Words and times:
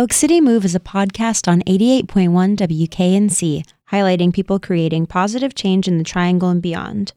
Oak 0.00 0.12
City 0.14 0.40
Move 0.40 0.64
is 0.64 0.74
a 0.74 0.80
podcast 0.80 1.46
on 1.46 1.60
88.1 1.64 2.56
WKNC, 2.56 3.62
highlighting 3.92 4.32
people 4.32 4.58
creating 4.58 5.04
positive 5.04 5.54
change 5.54 5.86
in 5.86 5.98
the 5.98 6.04
Triangle 6.04 6.48
and 6.48 6.62
beyond. 6.62 7.12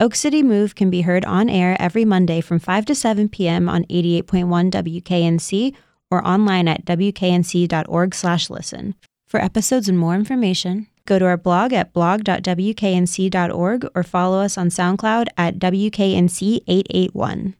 Oak 0.00 0.14
City 0.14 0.42
Move 0.42 0.74
can 0.74 0.88
be 0.88 1.02
heard 1.02 1.26
on 1.26 1.50
air 1.50 1.76
every 1.78 2.06
Monday 2.06 2.40
from 2.40 2.58
5 2.58 2.86
to 2.86 2.94
7 2.94 3.28
p.m. 3.28 3.68
on 3.68 3.84
88.1 3.84 4.70
WKNC 4.70 5.74
or 6.10 6.26
online 6.26 6.66
at 6.66 6.86
wknc.org/listen. 6.86 8.94
For 9.26 9.42
episodes 9.42 9.90
and 9.90 9.98
more 9.98 10.14
information, 10.14 10.86
go 11.04 11.18
to 11.18 11.26
our 11.26 11.36
blog 11.36 11.74
at 11.74 11.92
blog.wknc.org 11.92 13.86
or 13.94 14.02
follow 14.02 14.40
us 14.40 14.56
on 14.56 14.70
SoundCloud 14.70 15.26
at 15.36 15.58
WKNC881. 15.58 17.54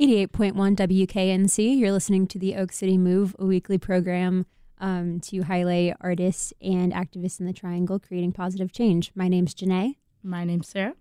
88.1 0.00 0.76
WKNC. 0.76 1.78
You're 1.78 1.92
listening 1.92 2.26
to 2.28 2.38
the 2.38 2.56
Oak 2.56 2.72
City 2.72 2.98
Move, 2.98 3.36
a 3.38 3.44
weekly 3.44 3.78
program 3.78 4.46
um, 4.78 5.20
to 5.20 5.42
highlight 5.42 5.94
artists 6.00 6.52
and 6.60 6.92
activists 6.92 7.38
in 7.38 7.46
the 7.46 7.52
Triangle 7.52 7.98
creating 7.98 8.32
positive 8.32 8.72
change. 8.72 9.12
My 9.14 9.28
name's 9.28 9.54
Janae. 9.54 9.96
My 10.22 10.44
name's 10.44 10.68
Sarah. 10.68 10.94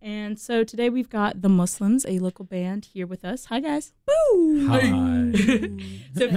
And 0.00 0.38
so 0.38 0.64
today 0.64 0.90
we've 0.90 1.10
got 1.10 1.42
the 1.42 1.48
Muslims, 1.48 2.04
a 2.08 2.18
local 2.18 2.44
band, 2.44 2.86
here 2.86 3.06
with 3.06 3.24
us. 3.24 3.44
Hi, 3.46 3.60
guys. 3.60 3.92
Woo! 4.08 4.66
Hi. 4.68 4.80
so, 6.16 6.28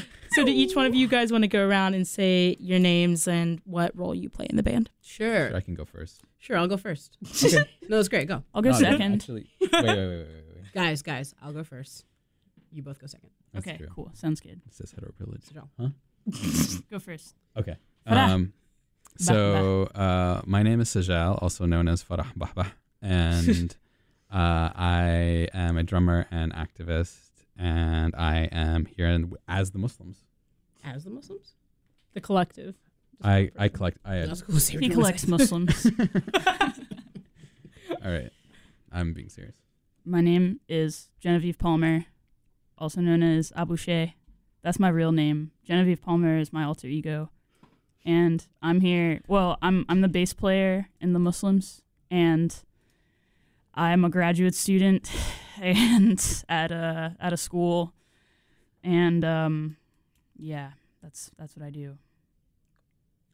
so, 0.36 0.44
do 0.44 0.52
each 0.52 0.74
one 0.76 0.86
of 0.86 0.94
you 0.94 1.08
guys 1.08 1.32
want 1.32 1.42
to 1.42 1.48
go 1.48 1.66
around 1.66 1.94
and 1.94 2.06
say 2.06 2.56
your 2.60 2.78
names 2.78 3.26
and 3.26 3.60
what 3.64 3.96
role 3.96 4.14
you 4.14 4.28
play 4.28 4.46
in 4.48 4.56
the 4.56 4.62
band? 4.62 4.90
Sure. 5.02 5.54
I 5.54 5.60
can 5.60 5.74
go 5.74 5.84
first. 5.84 6.22
Sure, 6.38 6.56
I'll 6.56 6.68
go 6.68 6.76
first. 6.76 7.18
Okay. 7.44 7.64
no, 7.88 7.98
it's 7.98 8.08
great. 8.08 8.28
Go. 8.28 8.42
I'll 8.54 8.62
go 8.62 8.70
No, 8.70 8.78
no, 8.78 8.90
second. 8.90 9.14
Actually, 9.14 9.50
wait, 9.60 9.72
wait, 9.72 9.82
wait, 9.84 9.96
wait, 9.96 10.08
wait. 10.08 10.26
wait. 10.54 10.72
Guys, 10.74 11.02
guys, 11.02 11.34
I'll 11.42 11.52
go 11.52 11.64
first. 11.64 12.04
You 12.70 12.82
both 12.82 13.00
go 13.00 13.06
second. 13.06 13.30
That's 13.52 13.66
okay, 13.66 13.78
true. 13.78 13.88
cool. 13.94 14.10
Sounds 14.14 14.40
good. 14.40 14.60
It 14.66 14.74
says 14.74 14.90
hetero 14.92 15.12
privilege. 15.12 15.42
Sajal. 15.42 15.68
Huh? 15.80 15.88
Go 16.90 16.98
first. 16.98 17.34
Okay. 17.56 17.76
Um, 18.06 18.52
so 19.18 19.84
uh, 19.94 20.42
my 20.44 20.62
name 20.62 20.80
is 20.80 20.88
Sajal, 20.90 21.40
also 21.42 21.64
known 21.64 21.88
as 21.88 22.02
Farah 22.04 22.32
Bahbah, 22.36 22.72
and 23.00 23.74
uh, 24.30 24.70
I 24.74 25.48
am 25.54 25.78
a 25.78 25.82
drummer 25.82 26.26
and 26.30 26.52
activist, 26.52 27.30
and 27.56 28.14
I 28.16 28.48
am 28.52 28.86
here 28.86 29.06
in, 29.06 29.32
as 29.48 29.70
the 29.70 29.78
Muslims. 29.78 30.25
As 30.86 31.02
the 31.02 31.10
Muslims? 31.10 31.54
The 32.14 32.20
collective. 32.20 32.76
I, 33.22 33.50
I 33.58 33.68
collect. 33.68 33.98
I 34.04 34.20
That's 34.20 34.42
cool. 34.42 34.60
Say 34.60 34.78
He 34.78 34.88
collects. 34.88 35.26
Muslims. 35.28 35.86
all 38.04 38.12
right. 38.12 38.30
I'm 38.92 39.12
being 39.12 39.28
serious. 39.28 39.56
My 40.04 40.20
name 40.20 40.60
is 40.68 41.08
Genevieve 41.18 41.58
Palmer, 41.58 42.06
also 42.78 43.00
known 43.00 43.24
as 43.24 43.52
Abu 43.56 43.76
Sheh. 43.76 44.12
That's 44.62 44.78
my 44.78 44.88
real 44.88 45.10
name. 45.10 45.50
Genevieve 45.64 46.00
Palmer 46.00 46.38
is 46.38 46.52
my 46.52 46.62
alter 46.62 46.86
ego. 46.86 47.30
And 48.04 48.46
I'm 48.62 48.80
here. 48.80 49.22
Well, 49.26 49.58
I'm 49.60 49.84
I'm 49.88 50.02
the 50.02 50.08
bass 50.08 50.32
player 50.32 50.88
in 51.00 51.12
the 51.12 51.18
Muslims 51.18 51.82
and 52.08 52.54
I'm 53.74 54.04
a 54.04 54.08
graduate 54.08 54.54
student 54.54 55.10
and 55.60 56.44
at 56.48 56.70
a 56.70 57.16
at 57.18 57.32
a 57.32 57.36
school 57.36 57.92
and 58.84 59.24
um 59.24 59.76
yeah, 60.38 60.70
that's 61.02 61.30
that's 61.38 61.56
what 61.56 61.64
I 61.64 61.70
do. 61.70 61.96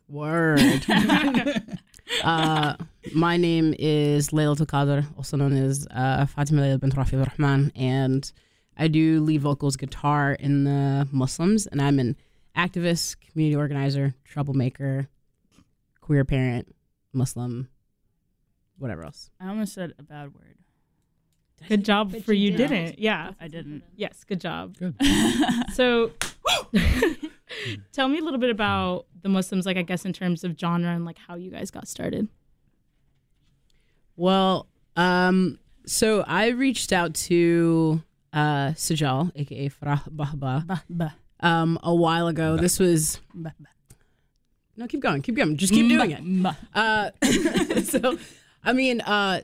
Word. 0.09 0.85
uh, 2.25 2.75
my 3.15 3.37
name 3.37 3.75
is 3.79 4.31
Layla 4.31 4.57
Qadr, 4.67 5.07
also 5.17 5.37
known 5.37 5.53
as 5.55 5.87
uh, 5.91 6.27
Fatima 6.27 6.63
Layla 6.63 6.81
bint 6.81 6.95
Rafi 6.95 7.27
Rahman, 7.27 7.73
and 7.75 8.31
I 8.77 8.89
do 8.89 9.21
lead 9.21 9.41
vocals 9.41 9.77
guitar 9.77 10.33
in 10.33 10.65
the 10.65 11.09
Muslims, 11.13 11.67
and 11.67 11.81
I'm 11.81 11.99
an 11.99 12.17
activist, 12.57 13.17
community 13.21 13.57
organizer, 13.57 14.15
troublemaker, 14.25 15.09
queer 16.01 16.25
parent, 16.25 16.75
Muslim, 17.13 17.69
whatever 18.79 19.05
else. 19.05 19.31
I 19.41 19.49
almost 19.49 19.73
said 19.73 19.95
a 19.99 20.03
bad 20.03 20.35
word. 20.35 20.57
Good 21.69 21.85
job 21.85 22.11
But 22.13 22.25
for 22.25 22.33
you 22.33 22.51
you, 22.51 22.57
did. 22.57 22.69
didn't. 22.71 22.99
Yeah. 22.99 23.33
I 23.41 23.47
didn't. 23.47 23.85
Yes, 23.95 24.25
good 24.25 24.41
job. 24.41 24.77
Good. 24.79 24.97
So 25.73 26.11
tell 27.93 28.09
me 28.09 28.19
a 28.19 28.23
little 28.23 28.39
bit 28.39 28.51
about 28.51 29.07
the 29.23 29.29
Muslims, 29.29 29.67
like 29.67 29.77
I 29.77 29.83
guess 29.83 30.05
in 30.05 30.13
terms 30.13 30.45
of 30.45 30.59
genre 30.59 30.91
and 30.91 31.05
like 31.05 31.19
how 31.19 31.37
you 31.37 31.51
guys 31.51 31.71
got 31.71 31.89
started. 31.89 32.29
Well, 34.17 34.67
um, 34.97 35.59
so 35.87 36.23
I 36.27 36.49
reached 36.49 36.93
out 36.93 37.15
to 37.15 38.03
uh, 38.33 38.69
Sajal, 38.73 39.33
aka 39.35 39.69
Farah 39.69 40.09
Bahbah, 40.11 40.67
Bah, 40.67 40.81
bah, 40.89 41.11
um, 41.41 41.79
a 41.83 41.95
while 41.95 42.29
ago. 42.29 42.57
This 42.57 42.79
was 42.79 43.21
bah, 43.35 43.51
bah. 43.59 43.69
no, 44.77 44.87
keep 44.87 45.01
going, 45.01 45.23
keep 45.23 45.35
going, 45.35 45.57
just 45.57 45.73
keep 45.73 45.89
doing 45.89 46.11
it. 46.11 46.57
Uh, 46.75 47.11
so, 47.83 48.19
I 48.65 48.73
mean, 48.73 49.01
uh, 49.01 49.41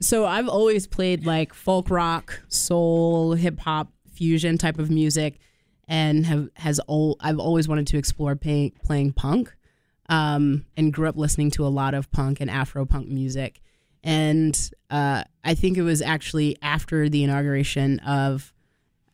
so 0.00 0.26
I've 0.26 0.48
always 0.48 0.86
played 0.86 1.24
like 1.24 1.54
folk 1.54 1.90
rock, 1.90 2.42
soul, 2.48 3.34
hip 3.34 3.60
hop, 3.60 3.88
fusion 4.12 4.58
type 4.58 4.78
of 4.78 4.90
music, 4.90 5.38
and 5.88 6.26
have 6.26 6.48
has 6.56 6.78
all 6.80 7.16
I've 7.20 7.38
always 7.38 7.68
wanted 7.68 7.86
to 7.88 7.98
explore 7.98 8.36
playing 8.36 8.72
playing 8.84 9.12
punk, 9.12 9.54
um, 10.08 10.64
and 10.76 10.92
grew 10.92 11.08
up 11.08 11.16
listening 11.16 11.50
to 11.52 11.66
a 11.66 11.68
lot 11.68 11.94
of 11.94 12.10
punk 12.10 12.40
and 12.40 12.50
Afro 12.50 12.84
punk 12.84 13.08
music, 13.08 13.60
and 14.02 14.70
uh, 14.90 15.24
I 15.44 15.54
think 15.54 15.76
it 15.76 15.82
was 15.82 16.02
actually 16.02 16.56
after 16.62 17.08
the 17.08 17.24
inauguration 17.24 17.98
of 18.00 18.52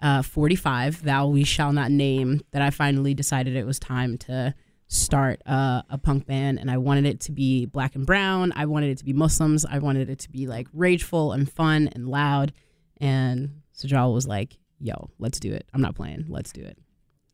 uh, 0.00 0.22
45, 0.22 1.02
Thou 1.02 1.26
We 1.28 1.44
Shall 1.44 1.72
Not 1.72 1.90
Name, 1.90 2.40
that 2.52 2.62
I 2.62 2.70
finally 2.70 3.14
decided 3.14 3.56
it 3.56 3.66
was 3.66 3.78
time 3.78 4.16
to 4.18 4.54
start 4.86 5.42
uh, 5.44 5.82
a 5.90 5.98
punk 5.98 6.26
band. 6.26 6.58
And 6.58 6.70
I 6.70 6.78
wanted 6.78 7.04
it 7.04 7.20
to 7.22 7.32
be 7.32 7.66
black 7.66 7.94
and 7.94 8.06
brown. 8.06 8.52
I 8.54 8.66
wanted 8.66 8.90
it 8.90 8.98
to 8.98 9.04
be 9.04 9.12
Muslims. 9.12 9.66
I 9.66 9.78
wanted 9.78 10.08
it 10.08 10.20
to 10.20 10.30
be 10.30 10.46
like 10.46 10.68
rageful 10.72 11.32
and 11.32 11.50
fun 11.50 11.88
and 11.88 12.08
loud. 12.08 12.52
And 13.00 13.62
Sajal 13.76 14.14
was 14.14 14.26
like, 14.26 14.58
yo, 14.80 15.10
let's 15.18 15.40
do 15.40 15.52
it. 15.52 15.66
I'm 15.72 15.80
not 15.80 15.94
playing. 15.94 16.26
Let's 16.28 16.52
do 16.52 16.62
it. 16.62 16.78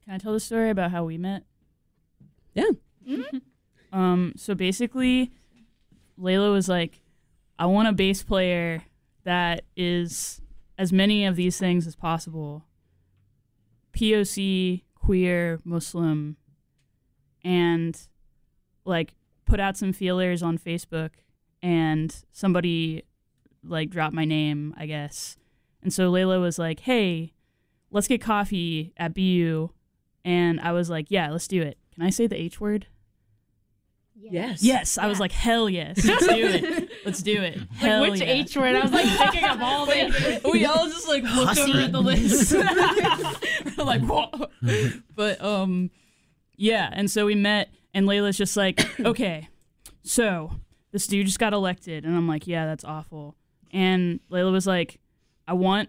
Can 0.05 0.15
I 0.15 0.19
tell 0.19 0.33
the 0.33 0.41
story 0.41 0.71
about 0.71 0.91
how 0.91 1.05
we 1.05 1.19
met? 1.19 1.45
Yeah. 2.55 2.71
Um, 3.93 4.33
so 4.37 4.55
basically, 4.55 5.33
Layla 6.19 6.53
was 6.53 6.69
like, 6.69 7.01
I 7.59 7.67
want 7.67 7.89
a 7.89 7.93
bass 7.93 8.23
player 8.23 8.83
that 9.25 9.65
is 9.77 10.41
as 10.77 10.93
many 10.93 11.25
of 11.25 11.37
these 11.37 11.59
things 11.59 11.87
as 11.87 11.95
possible 11.95 12.65
POC, 13.93 14.83
queer, 14.97 15.61
Muslim, 15.65 16.37
and 17.45 17.97
like 18.85 19.15
put 19.47 19.61
out 19.61 19.77
some 19.77 19.93
feelers 19.93 20.43
on 20.43 20.59
Facebook, 20.59 21.11
and 21.63 22.15
somebody 22.33 23.05
like 23.63 23.91
dropped 23.91 24.15
my 24.15 24.25
name, 24.25 24.75
I 24.77 24.87
guess. 24.87 25.37
And 25.85 25.93
so 25.93 26.11
Layla 26.11 26.41
was 26.41 26.59
like, 26.59 26.81
hey, 26.81 27.35
let's 27.91 28.09
get 28.09 28.21
coffee 28.21 28.93
at 28.97 29.15
BU. 29.15 29.71
And 30.25 30.61
I 30.61 30.73
was 30.73 30.91
like, 30.91 31.07
yeah, 31.11 31.31
let's 31.31 31.47
do 31.47 31.63
it. 31.63 31.79
Can 31.95 32.03
I 32.03 32.11
say 32.11 32.27
the 32.27 32.41
H 32.41 32.61
word? 32.61 32.87
Yes. 34.17 34.63
Yes, 34.63 34.97
I 34.97 35.07
was 35.07 35.21
like, 35.21 35.33
hell 35.33 35.69
yes, 35.69 36.03
let's 36.05 36.27
do 36.27 36.47
it, 36.47 36.91
let's 37.05 37.23
do 37.23 37.43
it. 37.43 37.61
Hell 37.75 38.01
like 38.01 38.13
which 38.13 38.21
yeah. 38.21 38.27
H 38.27 38.57
word? 38.57 38.75
I 38.75 38.81
was 38.81 38.93
like 38.93 39.07
thinking 39.07 39.45
of 39.45 39.61
all 39.61 39.85
the 39.85 40.41
we 40.51 40.65
all 40.65 40.87
just 40.89 41.07
like 41.07 41.25
looked 41.25 41.59
over 41.59 41.81
at 41.81 41.93
the 41.93 42.01
list. 42.01 42.53
We're 43.77 43.85
like, 43.85 44.03
what? 44.03 44.51
But 45.15 45.45
um, 45.45 45.91
yeah. 46.57 46.89
And 46.93 47.11
so 47.11 47.27
we 47.27 47.35
met, 47.35 47.69
and 47.93 48.07
Layla's 48.07 48.39
just 48.39 48.57
like, 48.57 48.99
okay, 49.05 49.51
so 50.03 50.53
this 50.93 51.07
dude 51.07 51.27
just 51.27 51.39
got 51.39 51.53
elected, 51.53 52.05
and 52.05 52.17
I'm 52.17 52.27
like, 52.27 52.47
yeah, 52.47 52.65
that's 52.65 52.85
awful. 52.85 53.37
And 53.73 54.21
Layla 54.31 54.53
was 54.53 54.67
like, 54.67 55.01
I 55.47 55.53
want 55.53 55.89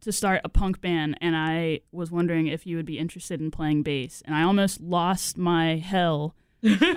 to 0.00 0.12
start 0.12 0.40
a 0.44 0.48
punk 0.48 0.80
band, 0.80 1.18
and 1.20 1.36
I 1.36 1.80
was 1.92 2.10
wondering 2.10 2.46
if 2.46 2.66
you 2.66 2.76
would 2.76 2.86
be 2.86 2.98
interested 2.98 3.40
in 3.40 3.50
playing 3.50 3.82
bass, 3.82 4.22
and 4.24 4.34
I 4.34 4.42
almost 4.42 4.80
lost 4.80 5.36
my 5.36 5.76
hell. 5.76 6.34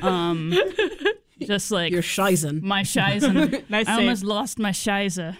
Um, 0.01 0.53
just 1.41 1.71
like 1.71 1.91
You're 1.91 2.01
shizen. 2.01 2.61
my 2.61 2.83
shizen. 2.83 3.63
Nice 3.69 3.87
I 3.87 3.91
save. 3.95 3.99
almost 3.99 4.23
lost 4.23 4.59
my 4.59 4.71
shiza. 4.71 5.37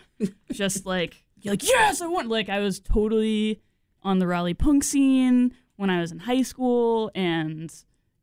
Just 0.51 0.85
like 0.85 1.23
you're 1.41 1.53
like 1.53 1.63
yes, 1.63 2.01
I 2.01 2.07
want. 2.07 2.29
Like 2.29 2.49
I 2.49 2.59
was 2.59 2.79
totally 2.79 3.61
on 4.03 4.19
the 4.19 4.27
Raleigh 4.27 4.53
punk 4.53 4.83
scene 4.83 5.53
when 5.75 5.89
I 5.89 6.01
was 6.01 6.11
in 6.11 6.19
high 6.19 6.41
school, 6.43 7.11
and 7.15 7.71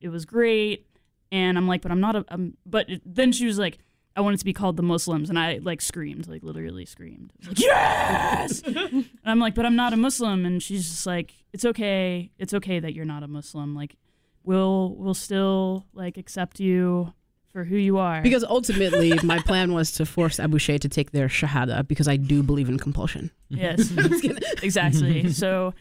it 0.01 0.09
was 0.09 0.25
great. 0.25 0.87
And 1.31 1.59
I'm 1.59 1.69
like, 1.69 1.83
but 1.83 1.91
I'm 1.91 2.01
not 2.01 2.17
a. 2.17 2.25
I'm, 2.29 2.57
but 2.65 2.89
it, 2.89 3.03
then 3.05 3.33
she 3.33 3.47
was 3.47 3.59
like, 3.59 3.79
I 4.19 4.21
want 4.21 4.35
it 4.35 4.39
to 4.39 4.45
be 4.45 4.53
called 4.53 4.77
the 4.77 4.83
Muslims, 4.83 5.31
and 5.31 5.39
I 5.39 5.61
like 5.63 5.81
screamed, 5.81 6.27
like 6.27 6.43
literally 6.43 6.85
screamed, 6.85 7.33
like 7.47 7.61
yes. 7.61 8.63
and 8.67 9.09
I'm 9.25 9.39
like, 9.39 9.55
but 9.55 9.65
I'm 9.65 9.77
not 9.77 9.93
a 9.93 9.97
Muslim, 9.97 10.45
and 10.45 10.61
she's 10.61 10.89
just 10.89 11.07
like, 11.07 11.33
it's 11.53 11.65
okay, 11.65 12.33
it's 12.37 12.53
okay 12.53 12.81
that 12.81 12.95
you're 12.95 13.05
not 13.05 13.23
a 13.23 13.29
Muslim. 13.29 13.77
Like, 13.77 13.95
we'll 14.43 14.97
we'll 14.97 15.15
still 15.15 15.87
like 15.93 16.17
accept 16.17 16.59
you 16.59 17.15
for 17.53 17.59
for 17.59 17.65
who 17.65 17.77
you 17.77 17.99
are. 17.99 18.23
Because 18.23 18.43
ultimately, 18.45 19.19
my 19.23 19.39
plan 19.39 19.73
was 19.73 19.93
to 19.93 20.07
force 20.07 20.39
Abouche 20.39 20.81
to 20.81 20.89
take 20.89 21.13
their 21.13 21.29
shahada 21.29 21.87
because 21.87 22.09
I 22.09 22.17
do 22.17 22.43
believe 22.43 22.69
in 22.69 22.79
compulsion. 22.79 23.31
yes, 23.49 23.93
exactly. 24.63 25.33
So, 25.33 25.75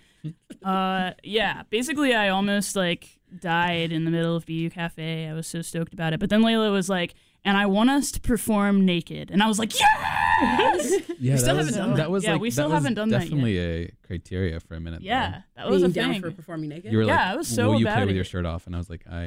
uh, 0.64 1.12
yeah, 1.24 1.64
basically, 1.72 2.14
I 2.14 2.30
almost 2.30 2.76
like 2.76 3.20
died 3.40 3.92
in 3.92 4.06
the 4.06 4.12
middle 4.12 4.36
of 4.36 4.46
BU 4.46 4.70
Cafe. 4.70 5.28
I 5.28 5.34
was 5.34 5.48
so 5.48 5.62
stoked 5.62 5.94
about 5.94 6.14
it, 6.14 6.20
but 6.20 6.30
then 6.30 6.42
Layla 6.42 6.72
was 6.72 6.88
like, 6.88 7.16
"And 7.48 7.58
I 7.58 7.66
want 7.66 7.90
us 7.90 8.12
to 8.12 8.20
perform 8.22 8.86
naked," 8.86 9.32
and 9.32 9.42
I 9.42 9.48
was 9.48 9.58
like, 9.60 9.74
"Yes!" 9.80 10.94
Yeah, 11.20 11.36
still 11.38 11.56
that 11.56 11.66
haven't 11.66 11.66
was, 11.66 11.76
done 11.76 11.94
that 11.96 12.12
was 12.12 12.24
Yeah, 12.24 12.34
like 12.34 12.42
we 12.42 12.50
that 12.50 12.54
still 12.54 12.66
was 12.66 12.74
haven't 12.74 12.94
done 12.94 13.10
that 13.10 13.22
yet. 13.22 13.30
definitely 13.30 13.58
a 13.60 13.92
criteria 14.06 14.60
for 14.60 14.76
a 14.76 14.80
minute. 14.80 15.02
Yeah, 15.02 15.42
that 15.56 15.68
was 15.68 15.82
a 15.82 15.86
Being 15.90 15.94
down 15.94 16.12
thing. 16.12 16.22
for 16.22 16.30
performing 16.32 16.70
naked. 16.70 16.92
you 16.92 16.98
were 17.00 17.06
Yeah, 17.06 17.16
like, 17.16 17.26
I 17.26 17.36
was 17.38 17.48
so 17.48 17.70
"Will 17.72 17.80
you 17.80 17.86
play 17.86 17.94
about 17.94 18.06
with 18.08 18.16
your 18.16 18.24
shirt 18.26 18.46
off?" 18.46 18.68
And 18.68 18.76
I 18.76 18.78
was 18.78 18.88
like, 18.90 19.04
"I 19.12 19.24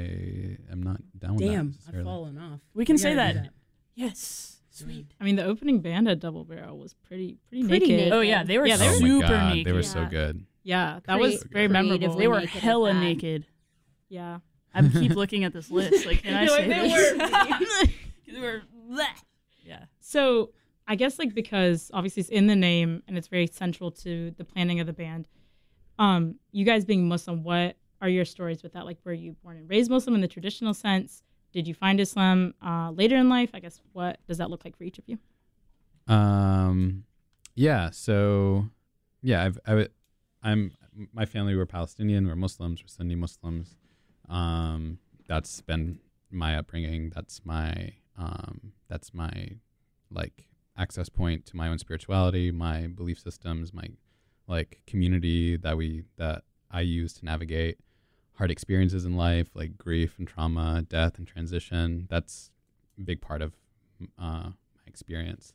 am 0.70 0.82
not 0.84 1.00
down 1.18 1.34
with 1.34 1.46
that." 1.46 1.50
Damn, 1.52 1.60
I've 1.60 1.66
necessarily." 1.74 2.04
fallen 2.04 2.38
off. 2.38 2.60
We 2.74 2.84
can 2.84 2.96
say 2.96 3.14
gotta 3.16 3.34
that. 3.40 3.48
Yes, 3.96 4.60
sweet. 4.70 5.06
I 5.20 5.24
mean, 5.24 5.34
the 5.34 5.44
opening 5.44 5.80
band 5.80 6.08
at 6.08 6.20
Double 6.20 6.44
Barrel 6.44 6.78
was 6.78 6.94
pretty 6.94 7.38
pretty, 7.48 7.66
Pretty 7.66 7.86
naked. 7.86 7.96
naked. 7.98 8.12
Oh 8.12 8.20
yeah, 8.20 8.44
they 8.44 8.58
were 8.58 8.66
Yeah, 8.68 8.76
they 8.76 8.86
Oh 8.88 8.92
were 8.92 9.00
my 9.00 9.08
super 9.08 9.28
god, 9.28 9.48
naked. 9.54 9.66
they 9.66 9.72
were 9.72 9.82
so 9.82 10.06
good. 10.06 10.44
Yeah, 10.62 11.00
that 11.06 11.18
was 11.18 11.38
Create- 11.40 11.52
very 11.52 11.68
memorable. 11.68 12.14
They 12.14 12.28
were 12.28 12.38
naked 12.40 12.62
hella 12.62 12.94
naked. 12.94 13.46
Yeah. 14.08 14.38
I 14.72 14.86
keep 14.88 15.16
looking 15.16 15.42
at 15.42 15.52
this 15.52 15.68
list. 15.68 16.06
Like, 16.06 16.22
can 16.22 16.32
I 16.36 16.46
say 16.46 16.68
like, 16.68 16.68
they 16.68 17.58
this? 17.58 17.88
they 18.32 18.40
were. 18.40 18.62
bleh. 18.90 19.06
Yeah. 19.64 19.84
So 20.00 20.50
I 20.86 20.96
guess 20.96 21.18
like 21.18 21.34
because 21.34 21.90
obviously 21.94 22.22
it's 22.22 22.30
in 22.30 22.46
the 22.46 22.56
name 22.56 23.02
and 23.06 23.16
it's 23.16 23.28
very 23.28 23.46
central 23.46 23.90
to 23.92 24.32
the 24.32 24.44
planning 24.44 24.80
of 24.80 24.86
the 24.86 24.92
band. 24.92 25.28
Um, 25.98 26.36
you 26.52 26.64
guys 26.64 26.84
being 26.84 27.08
Muslim, 27.08 27.44
what 27.44 27.76
are 28.00 28.08
your 28.08 28.24
stories 28.24 28.62
with 28.62 28.72
that? 28.72 28.86
Like, 28.86 28.98
were 29.04 29.12
you 29.12 29.36
born 29.42 29.58
and 29.58 29.68
raised 29.68 29.90
Muslim 29.90 30.14
in 30.14 30.20
the 30.22 30.28
traditional 30.28 30.72
sense? 30.72 31.22
Did 31.52 31.68
you 31.68 31.74
find 31.74 32.00
Islam 32.00 32.54
uh, 32.64 32.90
later 32.90 33.16
in 33.16 33.28
life? 33.28 33.50
I 33.52 33.60
guess 33.60 33.80
what 33.92 34.18
does 34.26 34.38
that 34.38 34.50
look 34.50 34.64
like 34.64 34.76
for 34.76 34.84
each 34.84 34.98
of 34.98 35.04
you? 35.06 35.18
Um, 36.12 37.04
yeah. 37.54 37.90
So, 37.90 38.70
yeah, 39.22 39.44
I've, 39.44 39.58
I, 39.66 39.88
I'm 40.42 40.72
my 41.12 41.24
family 41.24 41.54
were 41.54 41.66
Palestinian, 41.66 42.26
we're 42.26 42.36
Muslims, 42.36 42.82
we're 42.82 42.88
Sunni 42.88 43.14
Muslims. 43.14 43.76
Um, 44.28 44.98
that's 45.28 45.60
been 45.60 46.00
my 46.30 46.56
upbringing. 46.56 47.12
That's 47.14 47.44
my 47.44 47.92
um, 48.20 48.72
that's 48.88 49.14
my 49.14 49.32
like 50.10 50.46
access 50.76 51.08
point 51.08 51.46
to 51.46 51.56
my 51.56 51.68
own 51.68 51.78
spirituality, 51.78 52.50
my 52.50 52.86
belief 52.86 53.18
systems, 53.18 53.72
my 53.72 53.88
like 54.46 54.82
community 54.86 55.56
that 55.56 55.76
we 55.76 56.04
that 56.18 56.42
I 56.70 56.82
use 56.82 57.14
to 57.14 57.24
navigate 57.24 57.78
hard 58.34 58.50
experiences 58.50 59.04
in 59.04 59.16
life, 59.16 59.48
like 59.54 59.78
grief 59.78 60.18
and 60.18 60.28
trauma, 60.28 60.84
death 60.88 61.18
and 61.18 61.26
transition. 61.26 62.06
That's 62.10 62.50
a 62.98 63.02
big 63.02 63.20
part 63.20 63.42
of 63.42 63.54
uh, 64.18 64.50
my 64.50 64.84
experience. 64.86 65.54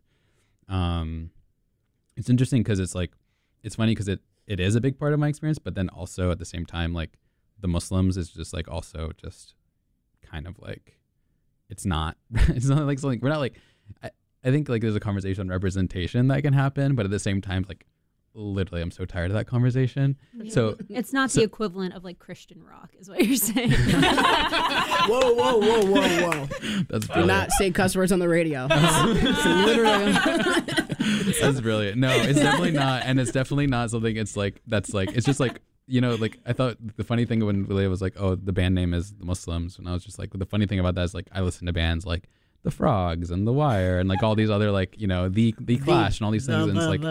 Um, 0.68 1.32
it's 2.18 2.30
interesting 2.30 2.64
because 2.64 2.80
it's 2.80 2.96
like 2.96 3.12
it's 3.64 3.76
funny 3.76 3.92
because 3.92 4.08
it 4.08 4.22
it 4.48 4.60
is 4.60 4.76
a 4.76 4.82
big 4.82 4.98
part 4.98 5.14
of 5.14 5.20
my 5.20 5.28
experience, 5.28 5.60
but 5.60 5.76
then 5.76 5.90
also 5.90 6.32
at 6.32 6.40
the 6.40 6.46
same 6.46 6.66
time, 6.66 6.94
like 6.94 7.18
the 7.60 7.68
Muslims 7.68 8.18
is 8.18 8.30
just 8.30 8.54
like 8.54 8.68
also 8.68 9.12
just 9.18 9.54
kind 10.24 10.48
of 10.48 10.58
like 10.60 10.98
it's 11.70 11.86
not 11.86 12.18
it's 12.34 12.68
not 12.68 12.86
like 12.86 13.00
something 13.00 13.20
we're 13.22 13.30
not 13.30 13.40
like 13.40 13.56
I, 14.04 14.10
I 14.44 14.52
think 14.52 14.70
like 14.70 14.82
there's 14.82 14.96
a 14.96 15.00
conversation 15.00 15.42
on 15.42 15.48
representation 15.50 16.28
that 16.28 16.42
can 16.44 16.54
happen, 16.54 16.96
but 16.96 17.06
at 17.06 17.12
the 17.12 17.20
same 17.20 17.42
time, 17.42 17.66
like 17.68 17.86
literally 18.38 18.82
I'm 18.82 18.92
so 18.92 19.06
tired 19.06 19.32
of 19.32 19.38
that 19.38 19.48
conversation. 19.48 20.18
So 20.50 20.76
It's 20.90 21.14
not 21.14 21.32
So- 21.32 21.40
the 21.40 21.46
equivalent 21.46 21.94
of 21.94 22.04
like 22.04 22.20
Christian 22.20 22.62
rock, 22.64 22.92
is 23.00 23.10
what 23.10 23.24
you're 23.26 23.38
saying. 23.38 23.72
Whoa, 25.08 25.34
whoa, 25.34 25.58
whoa, 25.58 25.86
whoa, 25.86 26.02
whoa! 26.02 26.48
that's 26.90 27.08
Do 27.08 27.14
brilliant. 27.14 27.28
not 27.28 27.52
say 27.54 27.72
cuss 27.72 27.96
words 27.96 28.12
on 28.12 28.20
the 28.20 28.28
radio. 28.28 28.68
It's 28.72 29.46
literally. 29.46 31.34
That's 31.42 31.62
brilliant. 31.62 31.98
No, 32.00 32.10
it's 32.10 32.40
definitely 32.40 32.72
not, 32.72 33.04
and 33.06 33.20
it's 33.20 33.32
definitely 33.32 33.68
not 33.68 33.92
something. 33.92 34.16
It's 34.18 34.36
like 34.36 34.62
that's 34.68 34.94
like 34.94 35.12
it's 35.14 35.26
just 35.26 35.40
like 35.40 35.62
you 35.88 36.02
know, 36.02 36.16
like 36.16 36.40
I 36.46 36.54
thought 36.54 36.78
the 36.98 37.04
funny 37.04 37.26
thing 37.26 37.46
when 37.46 37.66
Leah 37.68 37.90
was 37.90 38.02
like, 38.02 38.14
"Oh, 38.18 38.36
the 38.36 38.54
band 38.54 38.76
name 38.76 38.94
is 38.94 39.14
the 39.14 39.26
Muslims," 39.26 39.78
and 39.78 39.88
I 39.88 39.94
was 39.94 40.04
just 40.04 40.18
like, 40.20 40.32
the 40.34 40.46
funny 40.46 40.66
thing 40.66 40.80
about 40.80 40.96
that 40.96 41.04
is 41.04 41.14
like 41.14 41.28
I 41.32 41.42
listen 41.42 41.66
to 41.68 41.74
bands 41.74 42.06
like 42.06 42.30
the 42.64 42.72
Frogs 42.72 43.30
and 43.30 43.46
the 43.46 43.54
Wire 43.54 44.00
and 44.00 44.10
like 44.10 44.24
all 44.24 44.36
these 44.36 44.50
other 44.50 44.72
like 44.72 44.96
you 45.00 45.08
know 45.08 45.30
the 45.30 45.54
the 45.60 45.78
Clash 45.78 46.20
and 46.20 46.26
all 46.26 46.32
these 46.32 46.46
things, 46.48 46.68
and 46.68 46.78
it's 46.78 46.88
like 46.88 47.02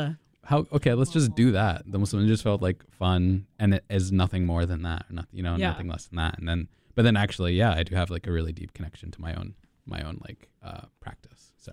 how 0.44 0.66
okay, 0.72 0.92
let's 0.94 1.10
just 1.12 1.34
do 1.34 1.52
that. 1.52 1.82
The 1.86 1.98
Muslims 1.98 2.28
just 2.28 2.42
felt 2.42 2.60
like 2.60 2.82
fun, 2.90 3.46
and 3.58 3.74
it 3.74 3.84
is 3.88 4.10
nothing 4.12 4.44
more 4.46 4.66
than 4.66 4.82
that, 4.82 5.06
or 5.08 5.14
nothing 5.14 5.30
you 5.36 5.42
know, 5.42 5.56
Yeah. 5.56 5.68
nothing 5.70 5.88
less 5.88 6.06
than 6.06 6.16
that. 6.16 6.38
And 6.38 6.48
then, 6.48 6.68
but 6.94 7.02
then 7.02 7.16
actually, 7.16 7.54
yeah, 7.54 7.72
I 7.72 7.82
do 7.84 7.94
have 7.94 8.10
like 8.10 8.26
a 8.26 8.32
really 8.32 8.52
deep 8.52 8.74
connection 8.74 9.10
to 9.12 9.20
my 9.20 9.34
own 9.34 9.54
my 9.86 10.02
own 10.02 10.18
like 10.26 10.48
uh 10.62 10.86
practice. 11.00 11.52
So 11.58 11.72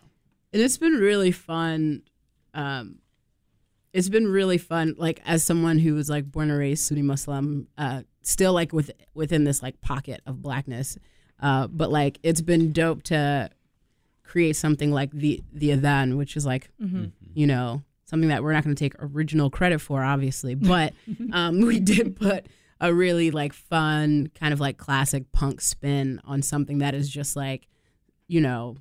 And 0.53 0.61
it's 0.61 0.77
been 0.77 0.93
really 0.93 1.31
fun. 1.31 2.03
Um, 2.53 2.99
it's 3.93 4.09
been 4.09 4.27
really 4.27 4.57
fun. 4.57 4.95
Like 4.97 5.21
as 5.25 5.43
someone 5.43 5.77
who 5.79 5.93
was 5.95 6.09
like 6.09 6.31
born 6.31 6.49
and 6.49 6.59
raised 6.59 6.83
Sunni 6.85 7.01
Muslim, 7.01 7.67
uh, 7.77 8.03
still 8.21 8.53
like 8.53 8.71
with 8.73 8.91
within 9.13 9.43
this 9.43 9.61
like 9.61 9.81
pocket 9.81 10.21
of 10.25 10.41
blackness. 10.41 10.97
Uh, 11.39 11.67
but 11.67 11.91
like 11.91 12.19
it's 12.23 12.41
been 12.41 12.71
dope 12.71 13.03
to 13.03 13.49
create 14.23 14.55
something 14.55 14.91
like 14.91 15.11
the 15.11 15.43
the 15.51 15.69
adhan, 15.69 16.17
which 16.17 16.37
is 16.37 16.45
like 16.45 16.69
Mm-hmm. 16.81 17.05
you 17.33 17.47
know 17.47 17.83
something 18.05 18.29
that 18.29 18.43
we're 18.43 18.51
not 18.53 18.63
going 18.63 18.75
to 18.75 18.79
take 18.79 18.93
original 18.99 19.49
credit 19.49 19.79
for, 19.79 20.03
obviously, 20.03 20.53
but 20.53 20.93
um, 21.33 21.61
we 21.61 21.79
did 21.79 22.15
put 22.17 22.45
a 22.81 22.93
really 22.93 23.31
like 23.31 23.53
fun 23.53 24.29
kind 24.39 24.53
of 24.53 24.59
like 24.59 24.77
classic 24.77 25.31
punk 25.31 25.61
spin 25.61 26.19
on 26.25 26.41
something 26.41 26.79
that 26.79 26.93
is 26.93 27.09
just 27.09 27.35
like 27.35 27.67
you 28.27 28.41
know 28.41 28.75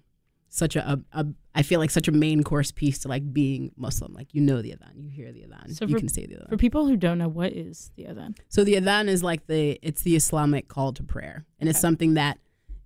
such 0.51 0.77
a, 0.77 0.83
a, 1.13 1.21
a 1.21 1.27
I 1.55 1.63
feel 1.63 1.81
like 1.81 1.91
such 1.91 2.09
a 2.09 2.13
main 2.13 2.43
course 2.43 2.71
piece 2.73 2.99
to 3.01 3.09
like 3.09 3.33
being 3.33 3.73
Muslim. 3.77 4.13
Like 4.13 4.35
you 4.35 4.41
know 4.41 4.61
the 4.63 4.71
adhan, 4.71 5.03
you 5.03 5.09
hear 5.09 5.33
the 5.33 5.41
adhan, 5.43 5.75
So 5.77 5.85
you 5.87 5.95
for- 5.95 6.01
can 6.01 6.09
say 6.09 6.27
the 6.27 6.35
adhan. 6.35 6.49
For 6.51 6.57
people 6.57 6.87
who 6.87 6.97
don't 6.97 7.19
know, 7.19 7.29
what 7.29 7.53
is 7.53 7.93
the 7.97 8.05
adhan? 8.05 8.37
So 8.49 8.65
the 8.65 8.75
adhan 8.75 9.09
is 9.09 9.23
like 9.23 9.47
the 9.47 9.79
it's 9.83 10.03
the 10.03 10.17
Islamic 10.17 10.69
call 10.69 10.93
to 10.95 11.03
prayer, 11.03 11.45
and 11.59 11.69
it's 11.69 11.81
something 11.81 12.15
that 12.15 12.39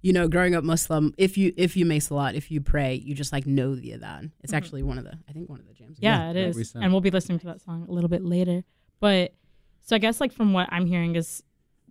you 0.02 0.12
know, 0.12 0.28
growing 0.28 0.54
up 0.54 0.62
Muslim, 0.64 1.14
if 1.16 1.38
you 1.38 1.54
if 1.56 1.76
you 1.78 1.86
make 1.86 2.02
salat, 2.02 2.34
if 2.34 2.50
you 2.50 2.60
pray, 2.60 2.94
you 2.94 3.14
just 3.14 3.32
like 3.32 3.46
know 3.46 3.74
the 3.74 3.92
adhan. 3.92 4.32
It's 4.42 4.52
Mhm. 4.52 4.56
actually 4.58 4.82
one 4.82 4.98
of 4.98 5.04
the 5.04 5.18
I 5.28 5.32
think 5.32 5.48
one 5.48 5.60
of 5.60 5.66
the 5.66 5.72
jams. 5.72 5.96
Yeah, 6.00 6.30
it 6.30 6.36
yeah, 6.36 6.46
is. 6.48 6.74
we 6.74 6.80
and 6.82 6.92
we'll 6.92 7.00
be 7.00 7.10
listening 7.10 7.38
to 7.40 7.46
that 7.46 7.62
song 7.62 7.86
a 7.88 7.92
little 7.92 8.10
bit 8.10 8.22
later. 8.22 8.64
But 9.00 9.32
so 9.80 9.96
I 9.96 9.98
guess 9.98 10.20
like 10.20 10.32
from 10.32 10.52
what 10.52 10.68
I'm 10.70 10.84
hearing 10.86 11.16
is 11.16 11.42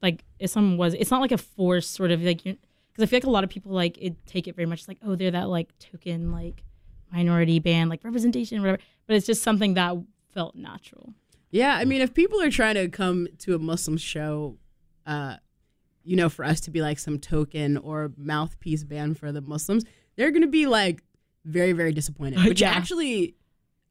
like 0.04 0.24
Islam 0.40 0.78
was 0.78 0.94
it's 0.94 1.10
not 1.10 1.22
like 1.22 1.32
a 1.32 1.38
forced 1.40 1.92
sort 1.92 2.12
of 2.12 2.22
like 2.22 2.42
because 2.94 3.04
I 3.04 3.10
feel 3.10 3.18
like 3.18 3.26
a 3.26 3.30
lot 3.32 3.44
of 3.44 3.50
people 3.50 3.72
like 3.72 3.98
it 4.00 4.16
take 4.26 4.48
it 4.48 4.56
very 4.56 4.66
much 4.68 4.88
like 4.88 4.98
oh 5.06 5.16
they're 5.16 5.32
that 5.32 5.50
like 5.50 5.70
token 5.80 6.32
like 6.32 6.64
minority 7.12 7.60
band 7.60 7.90
like 7.90 8.04
representation 8.04 8.62
whatever 8.62 8.80
but 9.08 9.16
it's 9.16 9.26
just 9.26 9.44
something 9.44 9.74
that 9.76 9.98
felt 10.34 10.56
natural. 10.56 11.14
Yeah, 11.52 11.76
I 11.76 11.86
mean, 11.86 12.02
if 12.02 12.16
people 12.16 12.42
are 12.42 12.50
trying 12.50 12.74
to 12.76 12.90
come 12.90 13.28
to 13.40 13.54
a 13.54 13.60
Muslim 13.60 13.98
show, 13.98 14.58
uh, 15.06 15.36
you 16.04 16.16
know, 16.16 16.28
for 16.28 16.44
us 16.44 16.60
to 16.62 16.72
be 16.72 16.82
like 16.82 16.98
some 16.98 17.20
token 17.20 17.78
or 17.78 18.12
mouthpiece 18.18 18.84
band 18.84 19.20
for 19.20 19.32
the 19.32 19.42
Muslims, 19.42 19.84
they're 20.16 20.32
gonna 20.32 20.48
be 20.48 20.66
like 20.66 21.04
very, 21.46 21.72
very 21.74 21.94
disappointed. 21.94 22.44
Which 22.46 22.62
Yeah. 22.62 22.72
actually, 22.72 23.36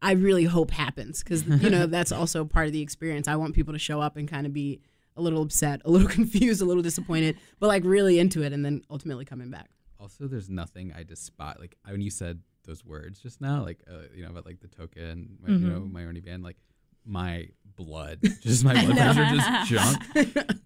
I 0.00 0.12
really 0.14 0.42
hope 0.44 0.72
happens 0.72 1.22
because 1.22 1.46
you 1.46 1.70
know 1.70 1.86
that's 1.96 2.10
also 2.10 2.44
part 2.44 2.66
of 2.66 2.72
the 2.72 2.80
experience. 2.82 3.28
I 3.28 3.36
want 3.36 3.54
people 3.54 3.74
to 3.74 3.78
show 3.78 4.00
up 4.00 4.16
and 4.16 4.26
kind 4.26 4.44
of 4.44 4.52
be 4.52 4.80
a 5.16 5.22
little 5.22 5.42
upset, 5.42 5.82
a 5.84 5.90
little 5.90 6.08
confused, 6.20 6.62
a 6.62 6.64
little 6.64 6.82
disappointed, 6.82 7.36
but 7.60 7.66
like 7.68 7.84
really 7.84 8.18
into 8.18 8.42
it, 8.42 8.52
and 8.52 8.64
then 8.64 8.82
ultimately 8.90 9.24
coming 9.24 9.50
back. 9.50 9.68
Also, 10.00 10.26
there's 10.26 10.48
nothing 10.50 10.92
I 10.96 11.02
despise. 11.04 11.56
Like 11.60 11.76
I- 11.84 11.92
when 11.92 12.00
you 12.00 12.10
said 12.10 12.40
those 12.64 12.84
words 12.84 13.20
just 13.20 13.40
now, 13.40 13.62
like 13.64 13.80
uh, 13.90 14.02
you 14.14 14.22
know 14.24 14.30
about 14.30 14.46
like 14.46 14.60
the 14.60 14.68
token, 14.68 15.36
my, 15.40 15.48
you 15.52 15.58
know, 15.58 15.80
Mhm. 15.80 15.92
my 15.92 16.04
only 16.04 16.20
band, 16.20 16.42
like 16.42 16.56
my 17.04 17.48
blood, 17.76 18.20
just 18.40 18.64
my 18.64 18.72
blood 18.84 18.96
pressure 18.96 19.26
just 19.34 19.70
jumped 19.70 20.14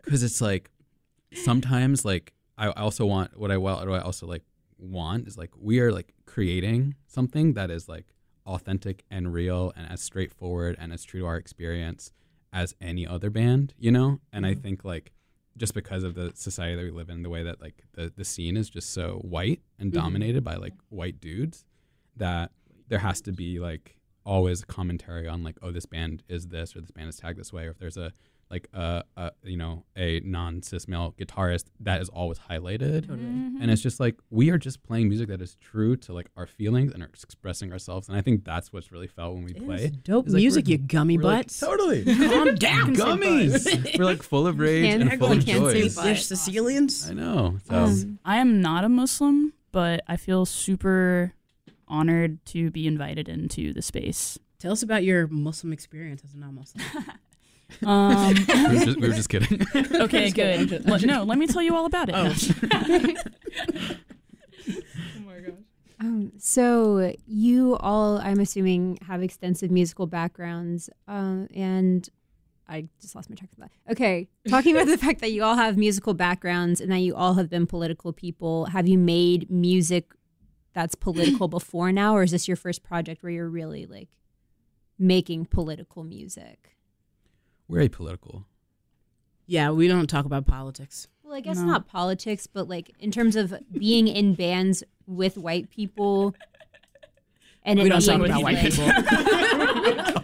because 0.04 0.22
it's 0.22 0.40
like 0.40 0.70
sometimes 1.34 2.04
like 2.04 2.32
I 2.58 2.68
also 2.70 3.04
want 3.06 3.36
what 3.38 3.50
I 3.50 3.56
what 3.56 3.84
do 3.84 3.92
I 3.92 4.00
also 4.00 4.26
like 4.26 4.42
want 4.78 5.26
is 5.26 5.36
like 5.38 5.50
we 5.58 5.80
are 5.80 5.92
like 5.92 6.12
creating 6.26 6.94
something 7.06 7.54
that 7.54 7.70
is 7.70 7.88
like 7.88 8.06
authentic 8.46 9.04
and 9.10 9.32
real 9.32 9.72
and 9.76 9.90
as 9.90 10.00
straightforward 10.02 10.76
and 10.78 10.92
as 10.92 11.04
true 11.04 11.20
to 11.20 11.26
our 11.26 11.36
experience 11.36 12.12
as 12.56 12.74
any 12.80 13.06
other 13.06 13.28
band, 13.28 13.74
you 13.78 13.92
know? 13.92 14.18
And 14.32 14.46
I 14.46 14.54
think 14.54 14.82
like 14.82 15.12
just 15.58 15.74
because 15.74 16.02
of 16.04 16.14
the 16.14 16.32
society 16.34 16.74
that 16.76 16.82
we 16.84 16.90
live 16.90 17.10
in, 17.10 17.22
the 17.22 17.28
way 17.28 17.42
that 17.42 17.60
like 17.60 17.84
the, 17.92 18.10
the 18.16 18.24
scene 18.24 18.56
is 18.56 18.68
just 18.70 18.92
so 18.94 19.20
white 19.22 19.60
and 19.78 19.90
Mhm. 19.92 19.94
dominated 19.96 20.42
by 20.42 20.56
like 20.56 20.72
white 20.88 21.20
dudes, 21.20 21.64
that 22.16 22.52
there 22.88 22.98
has 23.00 23.20
to 23.22 23.32
be 23.32 23.58
like 23.58 23.96
always 24.24 24.62
a 24.62 24.66
commentary 24.66 25.28
on 25.28 25.42
like, 25.44 25.56
oh, 25.62 25.70
this 25.70 25.84
band 25.86 26.22
is 26.28 26.48
this 26.48 26.74
or 26.74 26.80
this 26.80 26.90
band 26.90 27.08
is 27.10 27.16
tagged 27.18 27.38
this 27.38 27.52
way, 27.52 27.66
or 27.66 27.70
if 27.70 27.78
there's 27.78 27.98
a 27.98 28.12
like 28.50 28.68
a, 28.72 29.02
a 29.16 29.32
you 29.42 29.56
know 29.56 29.84
a 29.96 30.20
non 30.20 30.62
cis 30.62 30.86
male 30.86 31.14
guitarist 31.18 31.64
that 31.80 32.00
is 32.00 32.08
always 32.08 32.38
highlighted. 32.38 33.06
Mm-hmm. 33.06 33.58
And 33.60 33.70
it's 33.70 33.82
just 33.82 33.98
like 33.98 34.16
we 34.30 34.50
are 34.50 34.58
just 34.58 34.82
playing 34.84 35.08
music 35.08 35.28
that 35.28 35.42
is 35.42 35.56
true 35.56 35.96
to 35.96 36.12
like 36.12 36.28
our 36.36 36.46
feelings 36.46 36.92
and 36.92 37.02
are 37.02 37.06
expressing 37.06 37.72
ourselves. 37.72 38.08
And 38.08 38.16
I 38.16 38.20
think 38.22 38.44
that's 38.44 38.72
what's 38.72 38.92
really 38.92 39.08
felt 39.08 39.34
when 39.34 39.44
we 39.44 39.52
play. 39.54 39.90
dope 40.04 40.26
It's 40.26 40.34
like 40.34 40.40
music, 40.42 40.66
we're- 40.66 40.72
you 40.72 40.78
gummy 40.86 41.18
We're 41.18 41.24
like, 41.24 41.46
butts. 41.46 41.58
totally. 41.58 42.04
Calm 42.16 42.54
down, 42.54 42.94
Gummies. 42.96 43.96
We're 43.98 44.04
like 44.04 44.22
full 44.22 44.46
of 44.46 44.58
rage 44.60 44.84
Can't- 44.84 45.02
and 45.02 45.18
full 45.18 45.32
of 45.32 45.44
can't 45.44 45.64
say 45.66 45.88
joy. 45.88 46.02
They're 46.02 46.16
Sicilians. 46.16 47.10
I 47.10 47.14
know. 47.14 47.58
So 47.68 47.74
Um, 47.74 48.18
I 48.24 48.36
am 48.36 48.60
not 48.60 48.84
a 48.84 48.88
Muslim, 48.88 49.54
but 49.72 50.02
I 50.06 50.16
feel 50.16 50.46
super 50.46 51.32
honored 51.88 52.44
to 52.46 52.70
be 52.70 52.86
invited 52.86 53.28
into 53.28 53.72
the 53.72 53.82
space. 53.82 54.38
Tell 54.58 54.72
us 54.72 54.82
about 54.82 55.04
your 55.04 55.26
Muslim 55.26 55.72
experience 55.72 56.22
as 56.24 56.34
a 56.34 56.38
non-Muslim. 56.38 56.84
Um, 57.84 58.34
we, 58.48 58.78
were 58.78 58.84
just, 58.84 59.00
we 59.00 59.08
were 59.08 59.14
just 59.22 59.28
kidding. 59.28 59.66
okay, 60.02 60.30
good. 60.30 60.86
Let- 60.88 61.02
no, 61.02 61.24
let 61.24 61.38
me 61.38 61.46
tell 61.46 61.62
you 61.62 61.74
all 61.76 61.86
about 61.86 62.08
it. 62.08 62.14
Oh. 62.14 62.28
My 65.24 65.38
gosh. 65.38 65.54
Um, 66.00 66.32
so 66.38 67.12
you 67.26 67.76
all, 67.76 68.18
I'm 68.18 68.40
assuming, 68.40 68.98
have 69.06 69.22
extensive 69.22 69.70
musical 69.70 70.06
backgrounds, 70.06 70.90
um, 71.08 71.48
and 71.54 72.08
I 72.68 72.88
just 73.00 73.14
lost 73.14 73.30
my 73.30 73.36
track 73.36 73.50
of 73.52 73.58
that. 73.58 73.70
Okay, 73.92 74.28
talking 74.48 74.76
about 74.76 74.88
the 74.88 74.98
fact 74.98 75.20
that 75.20 75.32
you 75.32 75.42
all 75.42 75.56
have 75.56 75.76
musical 75.76 76.14
backgrounds 76.14 76.80
and 76.80 76.90
that 76.92 76.98
you 76.98 77.14
all 77.14 77.34
have 77.34 77.48
been 77.48 77.66
political 77.66 78.12
people. 78.12 78.66
Have 78.66 78.86
you 78.86 78.98
made 78.98 79.50
music 79.50 80.12
that's 80.74 80.94
political 80.94 81.48
before 81.58 81.92
now, 81.92 82.14
or 82.16 82.22
is 82.22 82.32
this 82.32 82.46
your 82.46 82.56
first 82.56 82.82
project 82.82 83.22
where 83.22 83.32
you're 83.32 83.48
really 83.48 83.86
like 83.86 84.08
making 84.98 85.46
political 85.46 86.04
music? 86.04 86.75
We're 87.68 87.86
apolitical. 87.88 88.44
yeah, 89.46 89.70
we 89.70 89.88
don't 89.88 90.06
talk 90.08 90.24
about 90.24 90.46
politics. 90.46 91.08
Well, 91.22 91.34
I 91.34 91.40
guess 91.40 91.58
No. 91.58 91.64
not 91.64 91.86
politics, 91.88 92.46
but 92.46 92.68
like 92.68 92.90
in 92.98 93.10
terms 93.10 93.36
of 93.36 93.54
being 93.72 94.08
in 94.08 94.34
bands 94.34 94.82
with 95.06 95.36
white 95.36 95.70
people. 95.70 96.34
And 97.64 97.80
We 97.80 97.88
don't 97.88 98.00
talk 98.04 98.20
about 98.20 98.42
white 98.42 98.54
like- 98.54 98.72
people. 98.72 98.86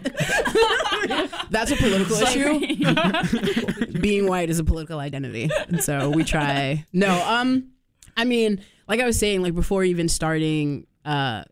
That's 1.49 1.71
a 1.71 1.75
political 1.75 2.15
issue. 2.17 3.93
Being 3.99 4.27
white 4.27 4.49
is 4.49 4.59
a 4.59 4.63
political 4.63 4.99
identity, 4.99 5.49
and 5.67 5.83
so 5.83 6.09
we 6.09 6.23
try. 6.23 6.85
No, 6.93 7.09
um, 7.27 7.69
I 8.17 8.25
mean, 8.25 8.61
like 8.87 8.99
I 8.99 9.05
was 9.05 9.19
saying, 9.19 9.43
like 9.43 9.53
before 9.53 9.83
even 9.83 10.09
starting 10.09 10.87
uh, 11.05 11.43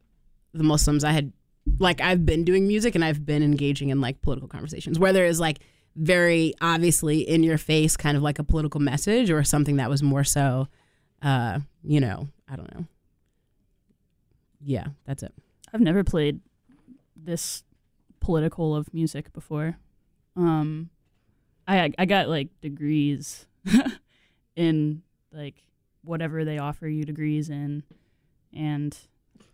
the 0.53 0.63
Muslims, 0.63 1.03
I 1.03 1.12
had 1.12 1.31
like 1.77 2.01
I've 2.01 2.25
been 2.25 2.43
doing 2.43 2.67
music 2.67 2.95
and 2.95 3.05
I've 3.05 3.24
been 3.25 3.43
engaging 3.43 3.89
in 3.89 4.01
like 4.01 4.21
political 4.21 4.48
conversations 4.50 4.98
where 4.98 5.13
there 5.13 5.27
is 5.27 5.39
like 5.39 5.60
very 5.95 6.53
obviously 6.62 7.19
in 7.19 7.43
your 7.43 7.57
face 7.57 7.98
kind 7.98 8.15
of 8.15 8.24
like 8.24 8.39
a 8.39 8.43
political 8.43 8.79
message 8.79 9.29
or 9.29 9.43
something 9.43 9.77
that 9.77 9.89
was 9.89 10.01
more 10.01 10.24
so, 10.24 10.67
uh, 11.21 11.60
you 11.83 12.00
know, 12.00 12.27
I 12.50 12.55
don't 12.55 12.74
know. 12.74 12.86
Yeah, 14.63 14.88
that's 15.05 15.24
it. 15.24 15.33
I've 15.74 15.81
never 15.81 16.03
played 16.03 16.39
this 17.15 17.63
political 18.19 18.75
of 18.75 18.93
music 18.93 19.33
before. 19.33 19.77
Um, 20.36 20.89
I 21.67 21.91
I 21.98 22.05
got 22.05 22.29
like 22.29 22.50
degrees 22.62 23.45
in 24.55 25.01
like 25.31 25.55
whatever 26.03 26.45
they 26.45 26.57
offer 26.57 26.88
you 26.88 27.03
degrees 27.03 27.50
in, 27.50 27.83
and 28.53 28.98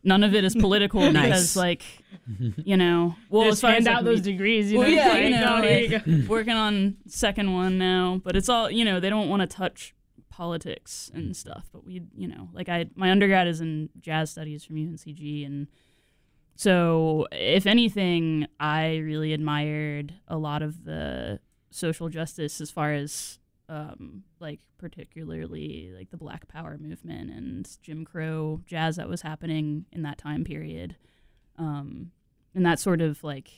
none 0.04 0.24
of 0.24 0.34
it 0.34 0.44
is 0.44 0.56
political 0.60 1.12
Nice. 1.12 1.26
because 1.26 1.56
like 1.56 1.84
you 2.58 2.78
know 2.78 3.16
well 3.30 3.50
Just 3.50 3.64
as 3.64 3.78
as 3.78 3.86
like, 3.86 3.96
out 3.96 4.06
those 4.06 4.22
degrees. 4.22 4.72
You 4.72 4.80
well, 4.80 4.90
know, 4.90 4.96
yeah, 4.96 5.08
like, 5.08 5.24
you 5.24 6.00
know, 6.00 6.18
like, 6.18 6.30
working 6.30 6.54
on 6.54 6.98
second 7.08 7.54
one 7.54 7.78
now, 7.78 8.22
but 8.24 8.36
it's 8.36 8.50
all 8.50 8.70
you 8.70 8.86
know. 8.86 9.00
They 9.00 9.10
don't 9.10 9.30
want 9.30 9.42
to 9.42 9.48
touch 9.48 9.94
politics 10.30 11.10
and 11.14 11.36
stuff, 11.36 11.68
but 11.74 11.84
we, 11.84 12.04
you 12.16 12.28
know, 12.28 12.50
like 12.54 12.70
I, 12.70 12.86
my 12.96 13.10
undergrad 13.10 13.48
is 13.48 13.60
in 13.60 13.90
jazz 14.00 14.30
studies 14.32 14.64
from 14.64 14.76
UNCG, 14.76 15.46
and 15.46 15.68
so 16.56 17.28
if 17.32 17.66
anything, 17.66 18.48
I 18.60 18.98
really 18.98 19.34
admired 19.34 20.14
a 20.28 20.38
lot 20.38 20.62
of 20.62 20.84
the 20.84 21.40
social 21.72 22.10
justice 22.10 22.62
as 22.62 22.72
far 22.72 22.94
as 22.94 23.40
um, 23.70 24.24
like 24.40 24.60
particularly 24.78 25.92
like 25.96 26.10
the 26.10 26.18
Black 26.18 26.48
Power 26.48 26.78
movement 26.78 27.32
and 27.32 27.70
Jim 27.82 28.06
Crow 28.06 28.62
jazz 28.66 28.96
that 28.96 29.10
was 29.10 29.22
happening 29.22 29.86
in 29.92 30.04
that 30.04 30.18
time 30.18 30.44
period, 30.44 30.96
um, 31.58 32.12
and 32.56 32.66
that 32.66 32.80
sort 32.80 33.02
of 33.02 33.24
like 33.24 33.50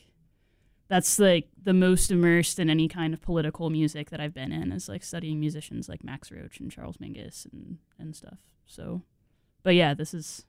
that's 0.88 1.20
like 1.20 1.48
the 1.62 1.74
most 1.74 2.10
immersed 2.12 2.60
in 2.60 2.70
any 2.70 2.88
kind 2.88 3.14
of 3.14 3.22
political 3.22 3.70
music 3.70 4.10
that 4.10 4.20
I've 4.20 4.34
been 4.34 4.52
in 4.52 4.72
is 4.72 4.90
like 4.90 5.04
studying 5.04 5.40
musicians 5.40 5.88
like 5.88 6.04
Max 6.04 6.32
Roach 6.32 6.60
and 6.60 6.72
Charles 6.72 6.98
Mingus 6.98 7.46
and 7.52 7.78
and 8.00 8.16
stuff. 8.16 8.40
So, 8.66 9.04
but 9.64 9.76
yeah, 9.76 9.94
this 9.94 10.14
is 10.14 10.46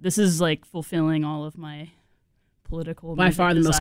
this 0.00 0.18
is 0.18 0.40
like 0.40 0.64
fulfilling 0.64 1.24
all 1.24 1.44
of 1.44 1.56
my 1.56 1.90
political 2.64 3.14
By 3.14 3.26
music 3.26 3.36
far 3.36 3.54
the 3.54 3.60
most. 3.60 3.80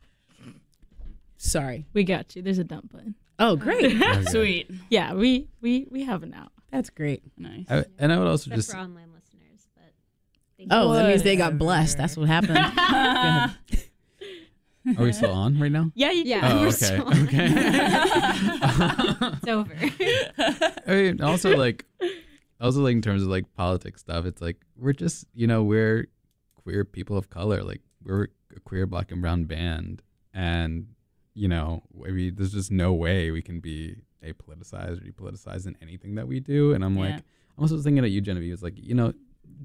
Sorry. 1.38 1.86
We 1.94 2.04
got 2.04 2.36
you. 2.36 2.42
There's 2.42 2.60
a 2.60 2.66
dump 2.66 2.92
button. 2.92 3.16
Oh, 3.40 3.56
great. 3.56 3.98
Sweet, 4.30 4.70
Yeah, 4.90 5.14
we 5.14 5.48
we 5.62 5.88
we 5.90 6.04
have 6.04 6.24
it 6.24 6.30
now. 6.30 6.50
That's 6.72 6.90
great. 6.90 7.24
nice. 7.38 7.66
I, 7.70 7.86
and 7.98 8.12
I 8.14 8.18
would 8.20 8.28
also 8.28 8.50
Except 8.52 8.56
just 8.58 8.72
for 8.72 8.78
online 8.78 9.10
listeners, 9.14 9.68
but 9.76 9.92
thank 10.58 10.70
Oh, 10.72 10.94
that 10.94 11.08
means 11.08 11.24
they 11.24 11.36
got 11.36 11.58
blessed. 11.58 11.98
That's 11.98 12.16
what 12.18 12.28
happened. 12.28 12.58
are 14.98 15.04
we 15.04 15.14
still 15.14 15.32
on 15.32 15.60
right 15.60 15.72
now? 15.72 15.92
Yeah, 15.96 16.12
you 16.12 16.24
Yeah. 16.26 16.42
Oh, 16.52 16.62
we're 16.62 16.68
okay. 16.68 16.72
still- 16.72 17.24
Okay. 17.24 17.50
it's 19.34 19.48
over. 19.48 19.76
I 20.88 20.92
mean, 20.96 21.22
also 21.22 21.56
like, 21.56 21.86
also 22.62 22.82
like 22.82 22.94
in 22.94 23.02
terms 23.02 23.24
of 23.24 23.30
like 23.30 23.52
politics 23.56 24.02
stuff, 24.02 24.26
it's 24.26 24.42
like 24.42 24.58
we're 24.78 24.94
just 24.94 25.26
you 25.34 25.48
know 25.48 25.64
we're 25.64 26.08
queer 26.56 26.86
people 26.86 27.18
of 27.18 27.30
color, 27.30 27.64
like 27.64 27.82
we're 28.04 28.28
a 28.56 28.60
queer 28.60 28.86
black 28.86 29.12
and 29.12 29.22
brown 29.22 29.46
band, 29.46 30.02
and 30.34 30.88
you 31.40 31.48
know 31.48 31.68
I 32.08 32.12
mean, 32.12 32.36
there's 32.36 32.54
just 32.60 32.72
no 32.72 32.90
way 32.94 33.32
we 33.32 33.42
can 33.42 33.60
be 33.60 33.96
apoliticized 34.30 34.98
or 35.02 35.06
depoliticized 35.12 35.66
in 35.68 35.76
anything 35.82 36.16
that 36.16 36.28
we 36.28 36.40
do. 36.40 36.74
And 36.74 36.84
I'm 36.86 36.98
like, 36.98 37.16
I'm 37.16 37.62
also 37.64 37.78
thinking 37.86 38.04
at 38.04 38.12
you, 38.12 38.22
Genevieve. 38.22 38.54
It's 38.54 38.64
like 38.64 38.78
you 38.78 38.96
know, 39.00 39.14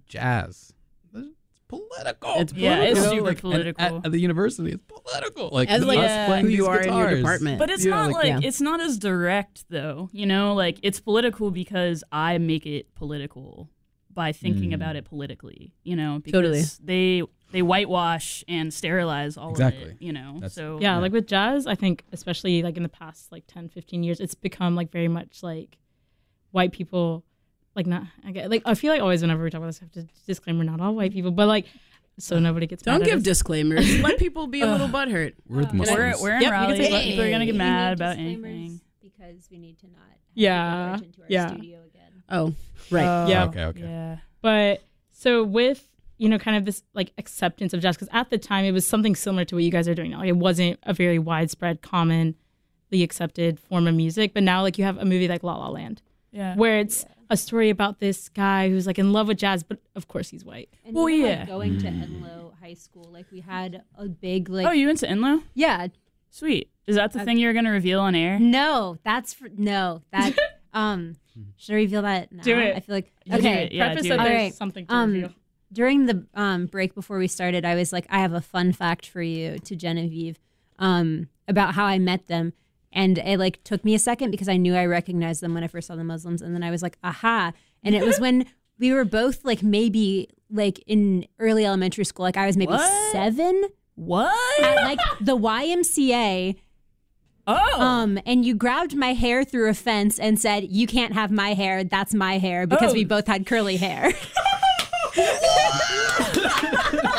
jazz. 0.06 0.72
It's 1.14 1.60
political. 1.68 2.34
It's 2.40 2.52
Yeah, 2.52 2.82
it's 2.82 2.98
You 2.98 3.04
know, 3.04 3.10
super 3.10 3.22
like, 3.30 3.40
political. 3.40 3.84
At, 3.84 4.06
at 4.06 4.12
the 4.12 4.20
university, 4.20 4.72
it's 4.72 4.84
political. 4.86 5.48
Like 5.52 5.68
As 5.70 5.84
like 5.84 5.98
us 5.98 6.04
Yeah. 6.10 6.26
playing 6.26 6.44
who 6.46 6.50
you 6.52 6.56
these 6.58 6.68
are 6.68 6.80
in 6.80 6.94
your 6.96 7.16
department. 7.16 7.58
But 7.58 7.70
it's 7.70 7.84
Yeah, 7.84 7.90
not 7.96 8.06
like- 8.12 8.14
like, 8.14 8.42
yeah. 8.42 8.48
it's 8.48 8.60
not 8.60 8.80
as 8.80 8.98
direct 8.98 9.64
though, 9.70 10.08
you 10.12 10.26
know. 10.26 10.54
Like 10.54 10.78
it's 10.82 11.00
political 11.00 11.50
because 11.50 12.04
I 12.12 12.38
make 12.38 12.66
it 12.66 12.94
political 12.94 13.70
by 14.12 14.30
thinking 14.32 14.70
Mm. 14.70 14.74
about 14.74 14.94
it 14.96 15.04
politically, 15.04 15.72
you 15.82 15.96
know. 15.96 16.20
Because 16.22 16.32
Totally. 16.38 16.62
they 16.84 17.22
they 17.54 17.62
whitewash 17.62 18.44
and 18.48 18.72
sterilize 18.74 19.36
all 19.38 19.52
of 19.54 19.60
it, 19.60 19.96
you 20.00 20.12
know. 20.12 20.34
That's- 20.34 20.52
so 20.54 20.78
yeah, 20.80 20.94
Yeah. 20.94 20.98
like 21.00 21.12
with 21.12 21.26
jazz, 21.26 21.66
I 21.66 21.74
think 21.74 22.04
especially 22.12 22.62
like 22.62 22.76
in 22.76 22.82
the 22.82 22.88
past 22.88 23.32
like 23.32 23.44
10, 23.46 23.68
15 23.70 24.02
years, 24.02 24.20
it's 24.20 24.34
become 24.34 24.74
like 24.76 24.90
very 24.92 25.08
much 25.08 25.42
like 25.42 25.78
white 26.50 26.72
people 26.72 27.24
like 27.74 27.86
not 27.86 28.04
I 28.24 28.30
get 28.32 28.50
like 28.50 28.62
I 28.64 28.74
feel 28.74 28.92
like 28.92 29.00
always 29.02 29.22
whenever 29.22 29.42
we 29.42 29.50
talk 29.50 29.58
about 29.58 29.66
this 29.68 29.80
I 29.80 29.84
have 29.86 29.92
to 29.92 30.06
disclaimer 30.26 30.62
not 30.64 30.80
all 30.80 30.94
white 30.94 31.12
people, 31.12 31.30
but 31.30 31.46
like 31.48 31.66
so 32.18 32.38
nobody 32.38 32.66
gets 32.66 32.82
Don't 32.82 32.94
mad 33.00 33.02
at 33.02 33.06
give 33.06 33.18
us. 33.18 33.22
disclaimers. 33.24 34.00
Let 34.08 34.18
people 34.18 34.46
be 34.46 34.60
a 34.60 34.66
little 34.66 34.86
butthurt. 34.88 35.34
We're 35.48 35.62
the 35.62 35.66
We're- 35.68 35.78
Muslims. 35.78 36.20
we're 36.20 36.22
we're 36.22 36.36
in 36.36 36.42
Yep, 36.42 36.52
Raleigh. 36.52 36.76
say, 36.76 36.90
but 36.90 37.02
People 37.02 37.24
are 37.24 37.30
gonna 37.30 37.46
get 37.46 37.56
mad 37.56 37.92
about 37.94 38.18
anything. 38.18 38.80
because 39.02 39.48
we 39.50 39.58
need 39.58 39.78
to 39.80 39.86
not 39.86 40.00
Yeah, 40.34 40.52
people 40.74 40.88
barge 40.90 41.02
into 41.02 41.20
our 41.22 41.26
yeah. 41.28 41.48
studio 41.48 41.78
again. 41.86 42.22
Oh, 42.28 42.54
right. 42.90 43.04
Oh, 43.24 43.28
Yeah. 43.28 43.44
Okay, 43.46 43.64
okay. 43.64 43.80
Yeah. 43.80 44.16
But 44.42 44.82
so 45.12 45.42
with 45.44 45.88
you 46.18 46.28
know 46.28 46.38
kind 46.38 46.56
of 46.56 46.64
this 46.64 46.82
like 46.94 47.12
acceptance 47.18 47.72
of 47.74 47.80
jazz 47.80 47.96
because 47.96 48.08
at 48.12 48.30
the 48.30 48.38
time 48.38 48.64
it 48.64 48.72
was 48.72 48.86
something 48.86 49.14
similar 49.16 49.44
to 49.46 49.54
what 49.56 49.64
you 49.64 49.70
guys 49.70 49.88
are 49.88 49.94
doing 49.94 50.10
now. 50.12 50.18
Like, 50.20 50.28
it 50.28 50.36
wasn't 50.36 50.78
a 50.84 50.92
very 50.94 51.18
widespread, 51.18 51.82
commonly 51.82 52.34
accepted 52.92 53.58
form 53.58 53.86
of 53.86 53.94
music. 53.94 54.32
But 54.34 54.42
now 54.42 54.62
like 54.62 54.78
you 54.78 54.84
have 54.84 54.98
a 54.98 55.04
movie 55.04 55.28
like 55.28 55.42
La 55.42 55.56
La 55.56 55.68
Land 55.68 56.02
Yeah. 56.32 56.54
where 56.56 56.78
it's 56.78 57.04
a 57.30 57.36
story 57.36 57.70
about 57.70 58.00
this 58.00 58.28
guy 58.28 58.68
who's 58.68 58.86
like 58.86 58.98
in 58.98 59.12
love 59.12 59.28
with 59.28 59.38
jazz, 59.38 59.62
but 59.64 59.78
of 59.96 60.08
course 60.08 60.28
he's 60.28 60.44
white. 60.44 60.68
And 60.84 60.94
Well, 60.94 61.08
even, 61.08 61.26
yeah. 61.30 61.38
like, 61.40 61.48
going 61.48 61.78
to 61.78 61.86
Enloe 61.88 62.52
High 62.60 62.74
School, 62.74 63.08
like 63.12 63.26
we 63.32 63.40
had 63.40 63.82
a 63.96 64.06
big 64.08 64.48
like 64.48 64.66
oh, 64.66 64.70
you 64.72 64.86
went 64.86 64.98
to 65.00 65.06
Enloe? 65.08 65.42
yeah. 65.54 65.88
Sweet. 66.30 66.68
Is 66.86 66.96
that 66.96 67.12
the 67.12 67.20
Uh, 67.20 67.24
thing 67.24 67.38
you're 67.38 67.52
gonna 67.54 67.70
reveal 67.70 68.00
on 68.00 68.14
air? 68.14 68.38
No, 68.38 68.98
that's 69.04 69.32
for, 69.32 69.48
no 69.56 70.02
that 70.12 70.36
um. 70.74 71.16
Should 71.56 71.72
I 71.72 71.76
reveal 71.76 72.02
that 72.02 72.30
now? 72.30 72.42
Do 72.44 72.56
it. 72.58 72.76
I 72.76 72.80
feel 72.80 72.94
like 72.94 73.12
You 73.24 73.32
do 73.32 73.38
okay. 73.38 73.64
it, 73.64 73.72
yeah, 73.72 73.86
Preface 73.88 74.02
do 74.04 74.08
that 74.10 74.14
it. 74.14 74.18
there's 74.18 74.30
Alright, 74.36 74.54
something 74.54 74.86
to 74.86 74.94
um, 74.94 75.12
reveal. 75.12 75.30
During 75.74 76.06
the 76.06 76.24
um, 76.34 76.66
break 76.66 76.94
before 76.94 77.18
we 77.18 77.28
started, 77.28 77.64
I 77.66 77.74
was 77.74 77.92
like, 77.92 78.06
I 78.08 78.20
have 78.20 78.32
a 78.32 78.40
fun 78.40 78.72
fact 78.72 79.06
for 79.06 79.20
you 79.20 79.58
to 79.58 79.76
Genevieve 79.76 80.38
um, 80.78 81.28
about 81.48 81.74
how 81.74 81.84
I 81.84 81.98
met 81.98 82.28
them. 82.28 82.52
And 82.92 83.18
it 83.18 83.38
like 83.38 83.62
took 83.64 83.84
me 83.84 83.94
a 83.94 83.98
second 83.98 84.30
because 84.30 84.48
I 84.48 84.56
knew 84.56 84.74
I 84.76 84.86
recognized 84.86 85.40
them 85.42 85.52
when 85.52 85.64
I 85.64 85.66
first 85.66 85.88
saw 85.88 85.96
the 85.96 86.04
Muslims. 86.04 86.40
And 86.40 86.54
then 86.54 86.62
I 86.62 86.70
was 86.70 86.80
like, 86.82 86.96
aha. 87.02 87.52
And 87.82 87.94
it 87.94 88.06
was 88.06 88.18
when 88.24 88.46
we 88.78 88.92
were 88.92 89.04
both 89.04 89.44
like 89.44 89.62
maybe 89.62 90.28
like 90.50 90.78
in 90.86 91.26
early 91.40 91.66
elementary 91.66 92.04
school. 92.04 92.22
Like 92.24 92.36
I 92.36 92.46
was 92.46 92.56
maybe 92.56 92.70
What? 92.72 93.12
seven 93.12 93.64
What? 93.96 94.62
at 94.64 94.84
like 94.84 94.98
the 95.20 95.36
YMCA. 95.36 96.56
oh. 97.48 97.80
Um, 97.80 98.18
and 98.24 98.44
you 98.44 98.54
grabbed 98.54 98.94
my 98.96 99.12
hair 99.12 99.44
through 99.44 99.68
a 99.70 99.74
fence 99.74 100.18
and 100.20 100.38
said, 100.40 100.64
You 100.70 100.86
can't 100.86 101.14
have 101.14 101.30
my 101.32 101.54
hair. 101.54 101.82
That's 101.84 102.14
my 102.14 102.38
hair 102.38 102.66
because 102.66 102.92
Oh. 102.92 102.94
we 102.94 103.04
both 103.04 103.26
had 103.26 103.44
curly 103.44 103.76
hair. 103.76 104.12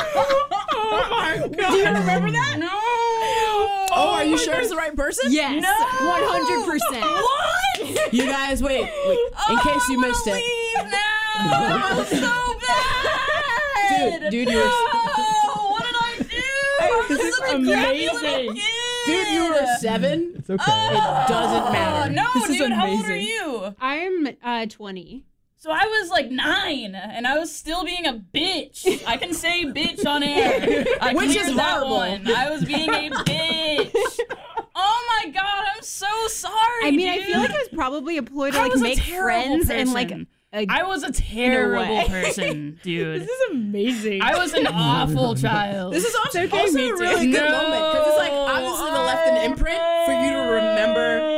oh 0.06 1.08
my 1.10 1.48
god. 1.56 1.70
Do 1.70 1.76
you 1.76 1.84
remember 1.86 2.30
that? 2.30 2.56
No. 2.58 2.68
Oh, 3.98 4.10
are 4.14 4.24
you 4.24 4.36
sure 4.38 4.54
it's 4.60 4.70
the 4.70 4.76
right 4.76 4.94
person? 4.94 5.32
Yes. 5.32 5.62
No. 5.62 5.72
100%. 5.72 7.00
What? 7.02 8.12
You 8.12 8.26
guys, 8.26 8.62
wait. 8.62 8.82
wait. 9.06 9.18
In 9.50 9.56
case 9.58 9.88
you 9.88 10.00
missed 10.00 10.26
it. 10.26 10.34
Leave 10.34 10.90
now. 10.90 12.04
so 12.04 12.58
bad. 12.66 14.20
Dude, 14.20 14.30
dude, 14.30 14.48
you 14.50 14.56
were- 14.58 14.64
No, 14.64 14.70
what 15.70 15.84
did 15.84 15.94
I 15.96 16.18
do? 16.18 17.08
This 17.08 17.20
is 17.20 17.36
such 17.36 17.48
a 17.48 17.64
crappy 17.64 17.98
little 18.00 18.18
amazing. 18.18 18.62
Dude, 19.06 19.28
you 19.28 19.42
were 19.50 19.66
seven. 19.80 20.34
It's 20.38 20.50
okay. 20.50 20.62
It 20.62 21.28
doesn't 21.28 21.62
Oh, 21.62 21.72
matter. 21.72 22.12
no, 22.12 22.26
This 22.34 22.50
is 22.50 22.56
dude, 22.58 22.72
how 22.72 22.88
old 22.88 23.04
are 23.06 23.16
you? 23.16 23.74
I'm 23.80 24.28
uh 24.42 24.66
20. 24.66 25.24
So 25.58 25.70
I 25.72 25.84
was 25.86 26.10
like 26.10 26.30
nine, 26.30 26.94
and 26.94 27.26
I 27.26 27.38
was 27.38 27.54
still 27.54 27.82
being 27.84 28.06
a 28.06 28.12
bitch. 28.12 29.02
I 29.06 29.16
can 29.16 29.32
say 29.32 29.64
bitch 29.64 30.06
on 30.06 30.22
air. 30.22 30.84
I 31.00 31.12
Which 31.14 31.30
cleared 31.30 31.48
is 31.48 31.56
that 31.56 31.78
horrible. 31.78 31.96
one. 31.96 32.28
I 32.30 32.50
was 32.50 32.64
being 32.64 32.88
a 32.90 33.10
bitch. 33.10 34.18
Oh 34.78 35.20
my 35.24 35.30
god, 35.30 35.64
I'm 35.74 35.82
so 35.82 36.06
sorry. 36.28 36.52
I 36.84 36.90
mean, 36.90 37.08
I 37.08 37.20
feel 37.22 37.38
like 37.40 37.50
I 37.50 37.54
was 37.58 37.68
probably 37.74 38.18
a 38.18 38.22
ploy 38.22 38.50
to 38.50 38.58
like 38.58 38.72
was 38.72 38.82
make 38.82 39.02
terrible 39.02 39.64
friends 39.64 39.70
and 39.70 39.92
like 39.94 40.08
person. 40.08 40.26
a, 40.52 40.66
I 40.68 40.82
was 40.84 41.02
a 41.02 41.10
terrible 41.10 42.04
person, 42.08 42.78
dude. 42.82 43.22
This 43.22 43.28
is 43.30 43.50
amazing. 43.50 44.20
I 44.22 44.36
was 44.38 44.52
an 44.52 44.66
awful 44.66 45.34
child. 45.46 45.94
This 45.94 46.04
is 46.04 46.14
also, 46.14 46.42
okay, 46.42 46.58
also 46.60 46.74
me 46.76 46.86
a 46.90 46.92
too. 46.92 46.96
really 47.00 47.30
good 47.32 47.40
No. 47.50 47.50
moment 47.62 47.92
because 47.92 48.08
it's 48.08 48.18
like 48.18 48.32
obviously 48.32 48.90
the 48.90 48.98
left 49.00 49.28
an 49.28 49.50
imprint 49.50 49.80
for 50.04 50.12
you 50.12 50.30
to 50.30 50.52
remember 50.52 51.35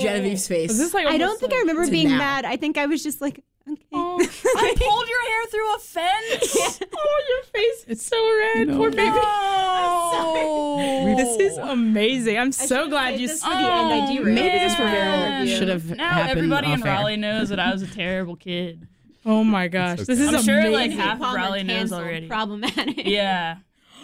Genevieve's 0.00 0.48
face. 0.48 0.70
Is 0.70 0.78
this 0.78 0.94
like 0.94 1.06
I 1.06 1.18
don't 1.18 1.22
almost 1.28 1.40
think 1.40 1.52
I 1.52 1.58
remember 1.58 1.84
to 1.84 1.90
being 1.90 2.08
now. 2.08 2.18
mad. 2.18 2.44
I 2.44 2.56
think 2.56 2.78
I 2.78 2.86
was 2.86 3.02
just 3.02 3.20
like, 3.20 3.42
okay. 3.70 3.82
Oh, 3.92 4.18
I 4.20 4.74
pulled 4.76 5.08
your 5.08 5.22
hair 5.22 5.46
through 5.50 5.74
a 5.74 5.78
fence. 5.78 6.80
Oh, 7.00 7.24
your 7.28 7.42
face 7.44 7.84
is 7.86 8.04
so 8.04 8.16
red. 8.38 8.68
Poor 8.76 8.90
baby. 8.90 9.04
No. 9.06 10.74
This 11.18 11.52
is 11.52 11.58
amazing. 11.58 12.38
I'm 12.38 12.52
so 12.52 12.88
glad 12.88 13.18
you. 13.20 13.28
this 13.28 13.42
s- 13.42 13.48
the 13.48 13.54
end. 13.56 13.66
I 13.66 14.04
Oh, 14.04 14.06
derailed. 14.16 14.34
Maybe 14.34 14.58
this 14.58 14.78
man. 14.78 15.40
reveal 15.42 15.58
should 15.58 15.68
have 15.68 15.96
Now 15.96 16.08
happened 16.10 16.30
everybody 16.38 16.72
in 16.72 16.80
off 16.80 16.86
air. 16.86 16.92
Raleigh 16.94 17.16
knows 17.16 17.48
that 17.48 17.58
I 17.60 17.72
was 17.72 17.82
a 17.82 17.86
terrible 17.86 18.36
kid. 18.36 18.86
Oh 19.26 19.42
my 19.44 19.68
gosh, 19.68 19.98
this 20.00 20.20
is 20.20 20.32
I'm 20.32 20.42
sure, 20.42 20.70
like, 20.70 20.90
half 20.92 21.20
of 21.20 21.34
Raleigh 21.34 21.64
knows 21.64 21.92
already. 21.92 22.28
Problematic. 22.28 23.06
Yeah. 23.06 23.56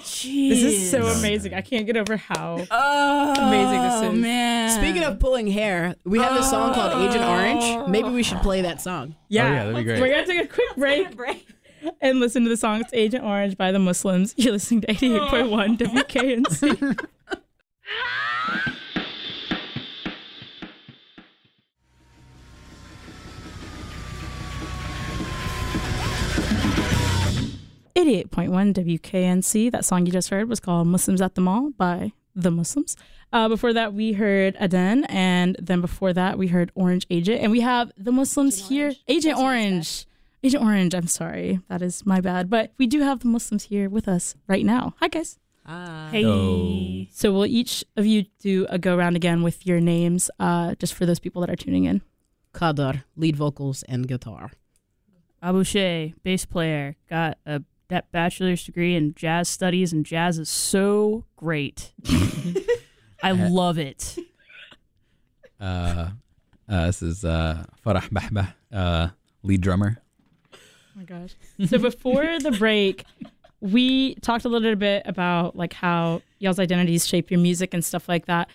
Jeez. 0.04 0.48
this 0.50 0.62
is 0.62 0.90
so 0.90 1.06
amazing. 1.06 1.54
I 1.54 1.60
can't 1.62 1.86
get 1.86 1.96
over 1.96 2.16
how. 2.16 2.64
Oh, 2.70 3.34
amazing 3.36 3.82
this 3.82 3.94
oh, 3.94 4.12
is. 4.12 4.18
man. 4.20 4.70
Speaking 4.78 5.02
of 5.02 5.18
pulling 5.18 5.46
hair, 5.46 5.96
we 6.04 6.18
have 6.18 6.34
this 6.34 6.50
song 6.50 6.74
called 6.74 6.92
Agent 7.08 7.24
Orange. 7.24 7.88
Maybe 7.88 8.08
we 8.10 8.22
should 8.22 8.38
play 8.38 8.62
that 8.62 8.80
song. 8.80 9.16
Yeah, 9.28 9.46
Oh, 9.46 9.52
yeah, 9.52 9.64
that'd 9.64 9.76
be 9.76 9.82
great. 9.84 10.00
We're 10.00 10.08
gonna 10.10 10.26
take 10.26 10.44
a 10.44 10.48
quick 10.52 10.76
break 10.76 11.16
Break. 11.16 11.46
and 12.00 12.20
listen 12.20 12.44
to 12.44 12.48
the 12.50 12.56
song. 12.56 12.80
It's 12.80 12.92
Agent 12.92 13.24
Orange 13.24 13.56
by 13.56 13.72
the 13.72 13.78
Muslims. 13.78 14.34
You're 14.36 14.52
listening 14.52 14.82
to 14.82 14.86
88.1 14.94 15.78
WKNC. 15.78 16.98
Eighty-eight 27.96 28.30
point 28.30 28.50
one 28.50 28.74
WKNC. 28.74 29.70
That 29.70 29.84
song 29.84 30.04
you 30.06 30.12
just 30.12 30.30
heard 30.30 30.48
was 30.48 30.60
called 30.60 30.88
"Muslims 30.88 31.20
at 31.20 31.34
the 31.36 31.40
Mall" 31.40 31.70
by 31.70 32.12
the 32.34 32.50
Muslims. 32.50 32.96
Uh, 33.32 33.48
before 33.48 33.72
that, 33.72 33.94
we 33.94 34.12
heard 34.12 34.56
Adhan, 34.56 35.06
and 35.08 35.56
then 35.60 35.80
before 35.80 36.12
that, 36.12 36.36
we 36.38 36.48
heard 36.48 36.72
Orange 36.74 37.06
Agent, 37.10 37.40
and 37.40 37.50
we 37.52 37.60
have 37.60 37.92
the 37.96 38.12
Muslims 38.12 38.68
here. 38.68 38.92
Agent 39.08 39.38
Orange. 39.38 40.06
Agent 40.42 40.62
Orange, 40.62 40.94
I'm 40.94 41.06
sorry. 41.06 41.60
That 41.68 41.82
is 41.82 42.04
my 42.04 42.20
bad. 42.20 42.50
But 42.50 42.72
we 42.78 42.86
do 42.86 43.00
have 43.00 43.20
the 43.20 43.28
Muslims 43.28 43.64
here 43.64 43.88
with 43.88 44.08
us 44.08 44.34
right 44.46 44.64
now. 44.64 44.94
Hi, 45.00 45.08
guys. 45.08 45.38
Hi. 45.64 46.08
Hey. 46.10 46.24
Oh. 46.26 47.06
So 47.10 47.32
we'll 47.32 47.46
each 47.46 47.84
of 47.96 48.04
you 48.04 48.26
do 48.40 48.66
a 48.68 48.78
go 48.78 48.96
round 48.96 49.16
again 49.16 49.42
with 49.42 49.66
your 49.66 49.80
names, 49.80 50.30
uh, 50.38 50.74
just 50.74 50.94
for 50.94 51.06
those 51.06 51.18
people 51.18 51.40
that 51.40 51.50
are 51.50 51.56
tuning 51.56 51.84
in. 51.84 52.02
Qadar, 52.52 53.04
lead 53.16 53.36
vocals 53.36 53.82
and 53.84 54.06
guitar. 54.06 54.50
Abu 55.42 55.64
Shea, 55.64 56.14
bass 56.22 56.44
player, 56.44 56.96
got 57.08 57.38
a 57.46 57.62
that 57.88 58.10
bachelor's 58.12 58.64
degree 58.64 58.94
in 58.94 59.14
jazz 59.14 59.48
studies, 59.48 59.92
and 59.92 60.04
jazz 60.04 60.38
is 60.38 60.48
so 60.48 61.24
great. 61.36 61.92
I 63.22 63.32
love 63.32 63.78
it. 63.78 64.16
Uh, 65.60 66.10
uh, 66.68 66.86
this 66.86 67.02
is 67.02 67.24
uh, 67.24 67.64
Farah 67.84 68.08
Bahbah, 68.10 68.54
uh, 68.72 69.08
lead 69.42 69.60
drummer. 69.60 69.98
Oh 70.52 70.58
my 70.96 71.04
gosh. 71.04 71.34
So 71.66 71.78
before 71.78 72.38
the 72.40 72.52
break, 72.52 73.04
we 73.60 74.14
talked 74.16 74.44
a 74.44 74.48
little 74.48 74.76
bit 74.76 75.02
about 75.06 75.56
like 75.56 75.72
how 75.72 76.22
y'all's 76.38 76.58
identities 76.58 77.06
shape 77.06 77.30
your 77.30 77.40
music 77.40 77.74
and 77.74 77.84
stuff 77.84 78.08
like 78.08 78.26
that. 78.26 78.48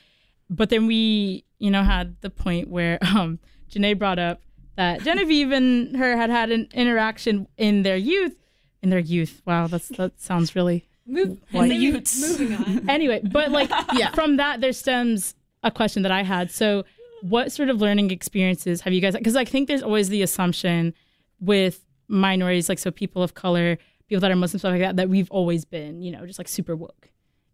But 0.50 0.70
then 0.70 0.88
we, 0.88 1.44
you 1.58 1.72
know, 1.72 1.84
had 1.84 2.16
the 2.22 2.30
point 2.30 2.70
where 2.70 2.98
um 3.02 3.40
Janae 3.72 3.98
brought 3.98 4.20
up 4.20 4.42
that 4.76 5.04
Genevieve 5.04 5.52
and 5.52 5.96
her 5.98 6.16
had 6.16 6.30
had 6.30 6.52
an 6.52 6.68
interaction 6.74 7.48
in 7.58 7.84
their 7.84 7.98
youth. 7.98 8.36
In 8.82 8.90
their 8.90 9.00
youth. 9.00 9.42
Wow, 9.46 9.68
that's 9.68 9.90
that 9.90 10.20
sounds 10.22 10.56
really 10.56 10.86
Move. 11.06 11.40
Like- 11.54 11.72
moving 11.72 12.54
on. 12.56 12.90
anyway, 12.90 13.22
but 13.32 13.52
like 13.52 13.70
Yeah. 13.94 14.12
from 14.12 14.38
that 14.38 14.62
there 14.62 14.74
stems 14.74 15.36
a 15.64 15.72
question 15.72 16.04
that 16.04 16.12
I 16.12 16.24
had. 16.24 16.52
So 16.52 16.86
what 17.22 17.52
sort 17.52 17.70
of 17.70 17.82
learning 17.82 18.12
experiences 18.12 18.82
have 18.82 18.94
you 18.94 19.02
guys 19.02 19.16
because 19.16 19.36
I 19.36 19.44
think 19.46 19.68
there's 19.68 19.84
always 19.84 20.10
the 20.10 20.22
assumption 20.22 20.94
with 21.42 21.84
minorities, 22.08 22.70
like 22.70 22.80
so 22.80 22.92
people 22.92 23.22
of 23.24 23.34
color, 23.34 23.78
people 24.08 24.22
that 24.22 24.32
are 24.32 24.36
Muslim, 24.36 24.60
stuff 24.60 24.72
like 24.72 24.82
that, 24.82 24.96
that 24.96 25.10
we've 25.10 25.30
always 25.32 25.66
been, 25.66 26.02
you 26.02 26.12
know, 26.12 26.26
just 26.26 26.40
like 26.40 26.48
super 26.48 26.76
woke. 26.76 27.10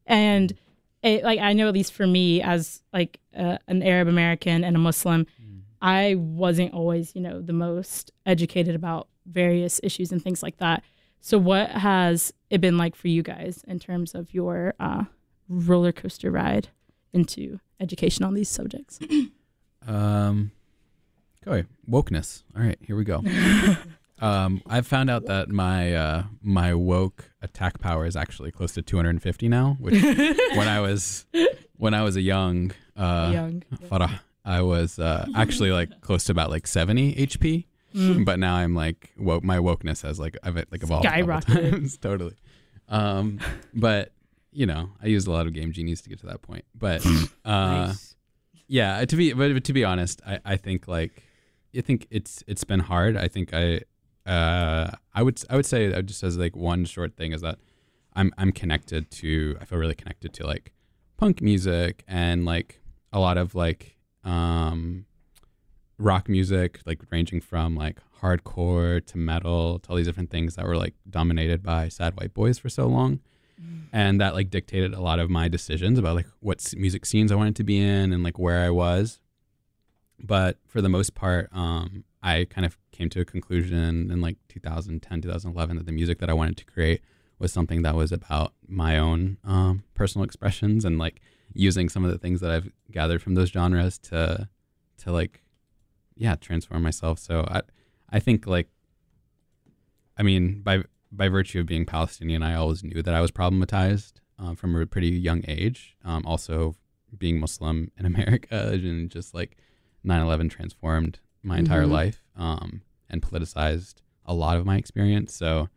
And 0.06 0.56
it, 1.02 1.24
like 1.24 1.40
I 1.40 1.54
know 1.54 1.68
at 1.68 1.74
least 1.74 1.94
for 1.94 2.06
me 2.06 2.42
as 2.42 2.82
like 2.94 3.20
uh, 3.36 3.58
an 3.68 3.82
Arab 3.84 4.08
American 4.08 4.64
and 4.64 4.76
a 4.76 4.80
Muslim, 4.80 5.26
I 5.82 6.16
wasn't 6.16 6.74
always, 6.74 7.16
you 7.16 7.22
know, 7.22 7.42
the 7.42 7.54
most 7.54 8.12
educated 8.26 8.76
about 8.76 9.08
various 9.26 9.80
issues 9.84 10.12
and 10.12 10.22
things 10.24 10.42
like 10.44 10.58
that. 10.58 10.84
So 11.26 11.40
what 11.40 11.72
has 11.72 12.32
it 12.52 12.62
been 12.62 12.78
like 12.78 12.96
for 12.96 13.08
you 13.08 13.24
guys 13.24 13.64
in 13.68 13.80
terms 13.80 14.14
of 14.14 14.32
your 14.32 14.76
uh, 14.80 15.06
roller 15.50 15.92
coaster 15.92 16.30
ride 16.30 16.68
into 17.14 17.60
education 17.80 18.24
on 18.24 18.36
these 18.36 18.48
subjects? 18.48 19.00
Um, 19.88 20.50
okay, 21.48 21.68
wokeness. 21.88 22.42
All 22.58 22.64
right, 22.64 22.80
here 22.82 22.96
we 22.96 23.04
go. 23.04 23.24
um, 24.20 24.64
I've 24.68 24.88
found 24.88 25.12
out 25.12 25.28
that 25.28 25.48
my 25.48 25.94
uh, 25.94 26.24
my 26.42 26.74
woke 26.74 27.30
attack 27.44 27.80
power 27.80 28.08
is 28.08 28.16
actually 28.16 28.50
close 28.50 28.72
to 28.72 28.82
250 28.82 29.48
now. 29.48 29.78
Which 29.80 30.02
when 30.02 30.68
I 30.68 30.80
was 30.80 31.28
when 31.78 31.94
I 31.94 32.02
was 32.02 32.16
a 32.16 32.22
young 32.22 32.72
uh, 32.98 33.30
Young. 33.32 33.64
Farah, 33.84 34.22
I 34.44 34.64
was 34.64 34.98
uh, 34.98 35.28
actually 35.36 35.72
like 35.72 36.02
close 36.02 36.24
to 36.24 36.32
about 36.32 36.50
like 36.50 36.66
70 36.66 37.14
HP. 37.14 37.66
Mm. 37.96 38.26
But 38.26 38.40
now 38.40 38.56
I'm 38.56 38.76
like 38.76 39.12
woke. 39.18 39.44
My 39.44 39.58
wokeness 39.58 40.02
has 40.04 40.20
like 40.20 40.38
I've 40.44 40.56
like 40.56 40.84
evolved 40.84 41.06
Skyrocketed. 41.06 41.72
times. 41.72 41.98
totally. 42.02 42.36
Um, 42.90 43.40
but 43.74 44.12
you 44.52 44.66
know, 44.66 44.90
I 45.02 45.08
used 45.08 45.28
a 45.28 45.32
lot 45.32 45.48
of 45.48 45.54
game 45.54 45.72
genies 45.72 46.02
to 46.02 46.10
get 46.10 46.20
to 46.20 46.26
that 46.28 46.42
point. 46.42 46.66
But 46.76 47.06
uh, 47.46 47.94
yeah 48.68 49.04
to 49.06 49.16
be 49.16 49.34
but 49.34 49.64
to 49.64 49.74
be 49.74 49.84
honest 49.84 50.22
i 50.26 50.40
i 50.46 50.56
think 50.58 50.88
like 50.88 51.24
i 51.78 51.82
think 51.82 52.08
it's 52.10 52.44
it's 52.48 52.64
been 52.64 52.80
hard 52.80 53.16
i 53.16 53.28
think 53.28 53.54
i 53.54 53.80
uh 54.26 54.90
i 55.14 55.22
would 55.22 55.40
i 55.50 55.56
would 55.56 55.66
say 55.66 55.88
that 55.88 56.06
just 56.06 56.24
as 56.24 56.38
like 56.38 56.56
one 56.56 56.86
short 56.86 57.16
thing 57.16 57.32
is 57.32 57.42
that 57.42 57.60
i'm 58.16 58.32
i'm 58.38 58.52
connected 58.52 59.12
to 59.12 59.56
i 59.62 59.66
feel 59.66 59.78
really 59.78 59.96
connected 59.96 60.34
to 60.34 60.46
like 60.46 60.72
punk 61.18 61.42
music 61.42 62.04
and 62.08 62.46
like 62.46 62.82
a 63.14 63.20
lot 63.20 63.38
of 63.38 63.54
like 63.54 63.98
um 64.24 65.06
rock 65.98 66.28
music 66.28 66.80
like 66.86 67.02
ranging 67.10 67.40
from 67.40 67.76
like 67.76 68.00
hardcore 68.22 69.06
to 69.06 69.18
metal 69.18 69.80
to 69.80 69.90
all 69.90 69.96
these 69.96 70.08
different 70.08 70.30
things 70.30 70.56
that 70.56 70.66
were 70.66 70.78
like 70.78 70.94
dominated 71.10 71.64
by 71.64 71.88
sad 71.88 72.14
white 72.20 72.34
boys 72.34 72.58
for 72.58 72.70
so 72.70 72.86
long 72.86 73.20
and 73.94 74.20
that 74.20 74.34
like 74.34 74.50
dictated 74.50 74.94
a 74.94 75.00
lot 75.00 75.20
of 75.20 75.30
my 75.30 75.48
decisions 75.48 75.98
about 75.98 76.16
like 76.16 76.28
what 76.42 76.74
music 76.76 77.06
scenes 77.06 77.32
I 77.32 77.36
wanted 77.36 77.56
to 77.56 77.64
be 77.64 77.80
in 77.80 78.12
and 78.12 78.24
like 78.24 78.38
where 78.38 78.66
I 78.66 78.70
was. 78.70 79.20
But 80.20 80.58
for 80.66 80.82
the 80.82 80.90
most 80.90 81.16
part, 81.16 81.50
um, 81.54 82.04
I 82.22 82.46
kind 82.50 82.66
of 82.66 82.78
came 82.92 83.10
to 83.12 83.22
a 83.22 83.26
conclusion 83.26 84.12
in 84.12 84.20
like 84.20 84.38
2010, 84.50 85.22
2011 85.22 85.78
that 85.78 85.86
the 85.86 85.92
music 85.94 86.20
that 86.20 86.30
I 86.30 86.34
wanted 86.34 86.58
to 86.58 86.66
create 86.66 87.02
was 87.40 87.54
something 87.54 87.84
that 87.84 87.96
was 87.96 88.12
about 88.12 88.54
my 88.68 88.98
own 88.98 89.38
um, 89.46 89.84
personal 89.94 90.26
expressions 90.26 90.84
and 90.84 90.98
like 90.98 91.22
using 91.54 91.88
some 91.88 92.04
of 92.04 92.12
the 92.12 92.18
things 92.18 92.42
that 92.42 92.52
I've 92.52 92.70
gathered 92.92 93.22
from 93.22 93.36
those 93.36 93.50
genres 93.50 93.98
to 94.00 94.50
to 94.98 95.12
like 95.12 95.42
yeah 96.16 96.36
transform 96.36 96.82
myself. 96.84 97.20
So 97.20 97.46
I 97.50 97.62
I 98.10 98.20
think 98.20 98.48
like 98.48 98.70
I 100.18 100.24
mean 100.24 100.62
by 100.62 100.84
by 101.12 101.30
virtue 101.30 101.60
of 101.62 101.66
being 101.66 101.86
Palestinian, 101.86 102.44
I 102.44 102.56
always 102.56 102.84
knew 102.84 103.02
that 103.02 103.14
I 103.14 103.22
was 103.22 103.32
problematized 103.32 104.14
uh, 104.38 104.54
from 104.56 104.76
a 104.76 104.86
pretty 104.86 105.10
young 105.10 105.44
age. 105.48 105.96
Um, 106.04 106.26
also, 106.26 106.76
being 107.18 107.40
Muslim 107.40 107.92
in 107.98 108.06
America 108.14 108.70
and 108.74 109.10
just 109.10 109.34
like 109.34 109.58
9 110.04 110.22
11 110.22 110.50
transformed 110.50 111.20
my 111.42 111.58
entire 111.60 111.86
Mhm. 111.86 111.92
life 111.92 112.22
um, 112.36 112.82
and 113.10 113.22
politicized 113.22 113.96
a 114.26 114.34
lot 114.34 114.58
of 114.58 114.66
my 114.66 114.76
experience. 114.78 115.34
So, 115.34 115.70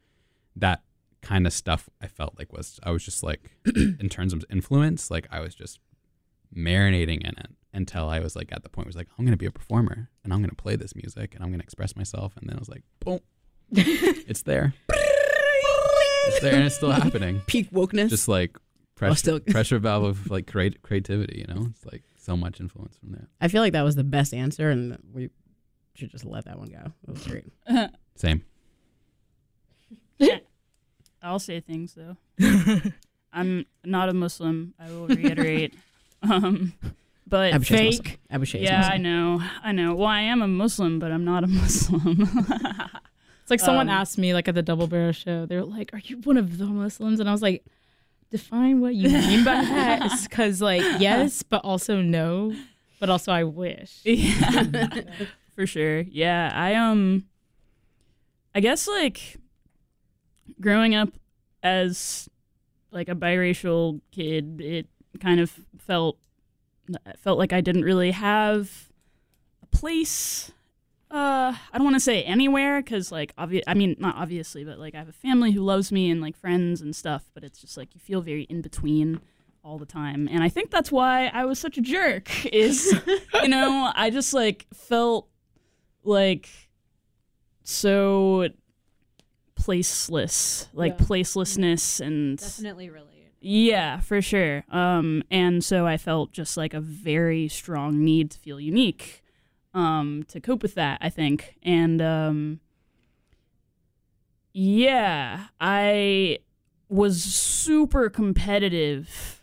that 0.57 0.83
kind 1.22 1.46
of 1.46 1.53
stuff 1.53 1.88
I 2.01 2.07
felt 2.09 2.37
like 2.38 2.53
was, 2.53 2.81
I 2.83 2.90
was 2.90 3.05
just 3.05 3.22
like, 3.22 3.51
in 3.77 4.09
terms 4.09 4.33
of 4.33 4.44
influence, 4.51 5.11
like 5.11 5.29
I 5.31 5.40
was 5.40 5.55
just 5.55 5.79
marinating 6.57 7.20
in 7.20 7.35
it. 7.38 7.51
Until 7.79 8.09
I 8.11 8.21
was 8.21 8.37
like 8.37 8.51
at 8.53 8.62
the 8.62 8.69
point 8.69 8.85
where 8.87 8.91
I 8.91 8.95
was 8.95 8.97
like, 8.97 9.09
I'm 9.19 9.25
gonna 9.25 9.37
be 9.38 9.47
a 9.47 9.51
performer 9.51 10.11
and 10.23 10.33
I'm 10.35 10.41
gonna 10.43 10.53
play 10.55 10.77
this 10.77 10.95
music 10.95 11.35
and 11.35 11.43
I'm 11.43 11.51
gonna 11.51 11.62
express 11.62 11.97
myself. 11.97 12.37
And 12.37 12.49
then 12.49 12.57
I 12.57 12.59
was 12.59 12.69
like, 12.69 12.83
boom, 13.01 13.21
it's 13.73 14.43
there. 14.43 14.75
it's 14.91 16.41
there 16.41 16.55
and 16.55 16.64
it's 16.64 16.77
still 16.77 16.91
happening. 16.91 17.41
Peak 17.47 17.71
wokeness. 17.71 18.11
Just 18.11 18.29
like 18.29 18.59
pressure, 18.95 19.14
still- 19.14 19.41
pressure 19.49 19.79
valve 19.79 20.05
of 20.05 20.31
like 20.31 20.47
create, 20.47 20.83
creativity, 20.83 21.38
you 21.49 21.55
know? 21.55 21.69
It's 21.71 21.87
like 21.87 22.03
so 22.19 22.37
much 22.37 22.61
influence 22.61 22.99
from 22.99 23.12
that. 23.12 23.27
I 23.41 23.49
feel 23.49 23.62
like 23.62 23.73
that 23.73 23.83
was 23.83 23.95
the 23.97 24.05
best 24.05 24.35
answer, 24.35 24.69
and 24.71 24.99
we 25.14 25.31
should 25.95 26.11
just 26.11 26.27
let 26.27 26.45
that 26.45 26.59
one 26.59 26.69
go. 26.69 26.93
It 27.07 27.11
was 27.11 27.27
great. 27.27 27.45
Same. 28.17 28.43
I'll 31.23 31.38
say 31.38 31.61
things 31.61 31.95
though. 31.95 32.17
I'm 33.33 33.67
not 33.85 34.09
a 34.09 34.12
Muslim. 34.14 34.75
I 34.79 34.88
will 34.91 35.07
reiterate. 35.09 35.75
um, 36.23 36.73
but 37.29 37.53
Abhishek's 37.53 37.69
fake. 37.99 38.19
Muslim. 38.31 38.43
Abhishek's 38.43 38.62
Yeah, 38.62 38.79
Muslim. 38.79 38.93
I 38.95 38.97
know. 38.99 39.43
I 39.64 39.73
know. 39.73 39.95
Well, 39.95 40.09
I 40.09 40.21
am 40.23 40.43
a 40.43 40.49
Muslim, 40.49 40.99
but 40.99 41.11
I'm 41.12 41.25
not 41.25 41.45
a 41.45 41.47
Muslim. 41.47 42.29
It's 43.43 43.51
like 43.51 43.61
someone 43.61 43.88
Um, 43.88 43.97
asked 43.97 44.19
me 44.19 44.35
like 44.35 44.47
at 44.47 44.55
the 44.55 44.62
Double 44.62 44.87
Barrel 44.87 45.12
show. 45.12 45.47
They 45.47 45.57
were 45.57 45.64
like, 45.64 45.88
"Are 45.95 46.01
you 46.05 46.19
one 46.19 46.37
of 46.37 46.59
the 46.59 46.67
Muslims?" 46.67 47.19
And 47.19 47.27
I 47.31 47.33
was 47.33 47.41
like, 47.41 47.64
"Define 48.31 48.83
what 48.83 48.95
you 48.95 49.09
mean 49.09 49.43
by 49.43 49.64
that." 49.64 50.21
Because 50.29 50.61
like 50.61 50.83
yes, 51.01 51.43
but 51.43 51.64
also 51.64 52.03
no, 52.03 52.53
but 53.01 53.09
also 53.09 53.33
I 53.33 53.45
wish. 53.45 54.01
yeah, 54.05 54.91
for 55.57 55.67
sure. 55.67 56.01
Yeah, 56.01 56.53
I 56.55 56.75
um, 56.75 57.25
I 58.55 58.61
guess 58.61 58.87
like 58.87 59.38
growing 60.61 60.95
up 60.95 61.09
as 61.62 62.29
like 62.91 63.09
a 63.09 63.14
biracial 63.14 64.03
kid, 64.12 64.61
it 64.61 64.87
kind 65.21 65.41
of 65.41 65.59
felt 65.79 66.19
felt 67.18 67.38
like 67.38 67.53
I 67.53 67.61
didn't 67.61 67.83
really 67.85 68.11
have 68.12 68.88
a 69.62 69.66
place. 69.66 70.51
Uh, 71.11 71.55
I 71.72 71.79
don't 71.79 71.85
want 71.85 71.96
to 71.96 72.01
say 72.01 72.22
anywhere 72.22 72.83
because 72.83 73.11
like 73.11 73.33
obvious. 73.38 73.64
I 73.66 73.74
mean, 73.74 73.96
not 73.98 74.16
obviously, 74.16 74.64
but 74.64 74.79
like 74.79 74.94
I 74.94 74.98
have 74.98 75.09
a 75.09 75.12
family 75.12 75.53
who 75.53 75.62
loves 75.62 75.90
me 75.90 76.11
and 76.11 76.20
like 76.20 76.37
friends 76.37 76.81
and 76.83 76.94
stuff. 76.94 77.31
But 77.35 77.44
it's 77.44 77.61
just 77.61 77.77
like 77.77 77.94
you 77.94 78.01
feel 78.01 78.20
very 78.20 78.42
in 78.44 78.61
between 78.61 79.20
all 79.64 79.79
the 79.79 79.87
time, 79.87 80.29
and 80.31 80.42
I 80.42 80.48
think 80.48 80.70
that's 80.70 80.90
why 80.92 81.27
I 81.27 81.44
was 81.44 81.59
such 81.59 81.77
a 81.79 81.81
jerk. 81.81 82.44
Is 82.53 82.94
you 83.42 83.48
know 83.48 83.90
I 83.94 84.11
just 84.11 84.33
like 84.35 84.66
felt 84.74 85.29
like 86.05 86.48
so 87.64 88.48
placeless, 89.59 90.68
like 90.72 90.98
Yeah. 90.98 91.07
placelessness 91.07 92.01
and 92.01 92.38
Definitely 92.38 92.90
relate. 92.90 93.17
Yeah, 93.40 94.01
for 94.01 94.20
sure. 94.20 94.64
Um, 94.70 95.22
and 95.31 95.62
so 95.64 95.87
I 95.87 95.96
felt 95.96 96.33
just 96.33 96.57
like 96.57 96.74
a 96.74 96.81
very 96.81 97.48
strong 97.48 98.05
need 98.05 98.31
to 98.33 98.38
feel 98.38 98.61
unique, 98.61 99.22
um, 99.74 100.24
to 100.29 100.40
cope 100.40 100.62
with 100.62 100.74
that. 100.74 100.98
I 101.01 101.09
think, 101.11 101.57
and 101.62 102.01
um, 102.03 102.61
yeah, 104.53 105.46
I 105.61 106.38
was 106.88 107.22
super 107.22 108.09
competitive 108.09 109.40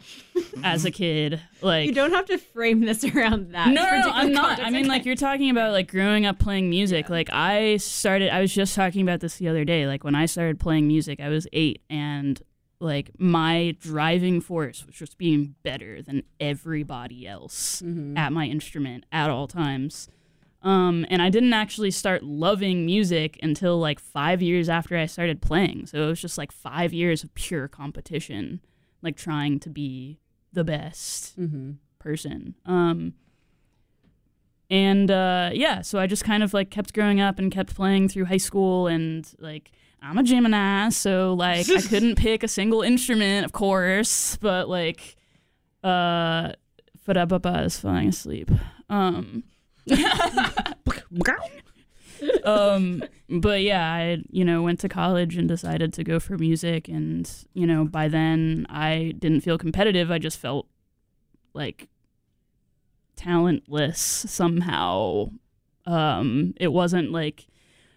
as 0.63 0.83
a 0.83 0.91
kid. 0.91 1.39
Like 1.61 1.85
You 1.85 1.93
don't 1.93 2.11
have 2.11 2.25
to 2.25 2.37
frame 2.37 2.81
this 2.81 3.03
around 3.03 3.51
that. 3.51 3.69
no, 3.69 3.83
no, 3.83 4.01
no, 4.01 4.09
I'm 4.09 4.33
not. 4.33 4.59
I 4.59 4.69
mean, 4.71 4.87
like 4.87 5.05
you're 5.05 5.15
talking 5.15 5.49
about 5.49 5.71
like 5.71 5.89
growing 5.89 6.25
up 6.25 6.39
playing 6.39 6.69
music. 6.69 7.09
Like 7.09 7.29
I 7.31 7.77
started. 7.77 8.33
I 8.33 8.41
was 8.41 8.53
just 8.53 8.75
talking 8.75 9.01
about 9.01 9.19
this 9.19 9.37
the 9.37 9.47
other 9.47 9.63
day. 9.63 9.87
Like 9.87 10.03
when 10.03 10.15
I 10.15 10.25
started 10.25 10.59
playing 10.59 10.87
music, 10.87 11.19
I 11.19 11.29
was 11.29 11.47
eight, 11.53 11.81
and 11.89 12.41
like 12.85 13.11
my 13.17 13.75
driving 13.81 14.39
force 14.39 14.85
was 14.85 14.95
just 14.95 15.17
being 15.17 15.55
better 15.63 16.01
than 16.01 16.23
everybody 16.39 17.27
else 17.27 17.81
Mm-hmm. 17.81 18.15
at 18.17 18.31
my 18.31 18.45
instrument 18.45 19.05
at 19.11 19.29
all 19.29 19.47
times. 19.47 20.07
Um, 20.61 21.05
and 21.09 21.21
I 21.21 21.29
didn't 21.29 21.53
actually 21.53 21.91
start 21.91 22.23
loving 22.23 22.85
music 22.85 23.37
until 23.43 23.77
like 23.79 23.99
five 23.99 24.41
years 24.41 24.67
after 24.69 24.97
I 24.97 25.05
started 25.05 25.41
playing. 25.41 25.85
So 25.87 26.03
it 26.03 26.07
was 26.07 26.21
just 26.21 26.37
like 26.37 26.51
five 26.51 26.91
years 26.93 27.23
of 27.23 27.33
pure 27.35 27.67
competition, 27.67 28.61
like 29.03 29.15
trying 29.17 29.59
to 29.59 29.69
be 29.69 30.19
the 30.53 30.63
best 30.63 31.39
Mm-hmm. 31.39 31.71
person. 31.99 32.55
Um, 32.65 33.13
and 34.69 35.11
uh, 35.11 35.51
yeah, 35.53 35.81
so 35.81 35.99
I 35.99 36.07
just 36.07 36.23
kind 36.23 36.43
of 36.43 36.53
like 36.53 36.69
kept 36.69 36.93
growing 36.93 37.21
up 37.21 37.37
and 37.39 37.51
kept 37.51 37.75
playing 37.75 38.09
through 38.09 38.25
high 38.25 38.37
school. 38.37 38.87
And 38.87 39.27
like, 39.39 39.71
I'm 40.01 40.17
a 40.17 40.23
Gemini, 40.23 40.89
so 40.89 41.33
like, 41.33 41.69
I 41.69 41.81
couldn't 41.89 42.15
pick 42.15 42.43
a 42.43 42.47
single 42.47 42.81
instrument, 42.81 43.45
of 43.45 43.51
course, 43.51 44.37
but 44.37 44.67
like, 44.67 45.15
uh, 45.83 46.53
Farah 47.07 47.27
Bahbah 47.27 47.65
is 47.65 47.79
falling 47.79 48.09
asleep. 48.09 48.49
Um, 48.89 49.43
um, 52.43 53.03
but 53.29 53.61
yeah, 53.61 53.91
I 53.91 54.17
you 54.31 54.43
know 54.43 54.63
went 54.63 54.79
to 54.79 54.89
college 54.89 55.37
and 55.37 55.47
decided 55.47 55.93
to 55.93 56.03
go 56.03 56.19
for 56.19 56.37
music, 56.37 56.87
and 56.87 57.29
you 57.53 57.67
know 57.67 57.85
by 57.85 58.07
then 58.07 58.65
I 58.69 59.13
didn't 59.19 59.41
feel 59.41 59.59
competitive. 59.59 60.09
I 60.09 60.17
just 60.17 60.39
felt 60.39 60.67
like 61.53 61.87
talentless 63.15 63.99
somehow. 63.99 65.31
Um, 65.85 66.53
it 66.57 66.69
wasn't 66.69 67.11
like, 67.11 67.47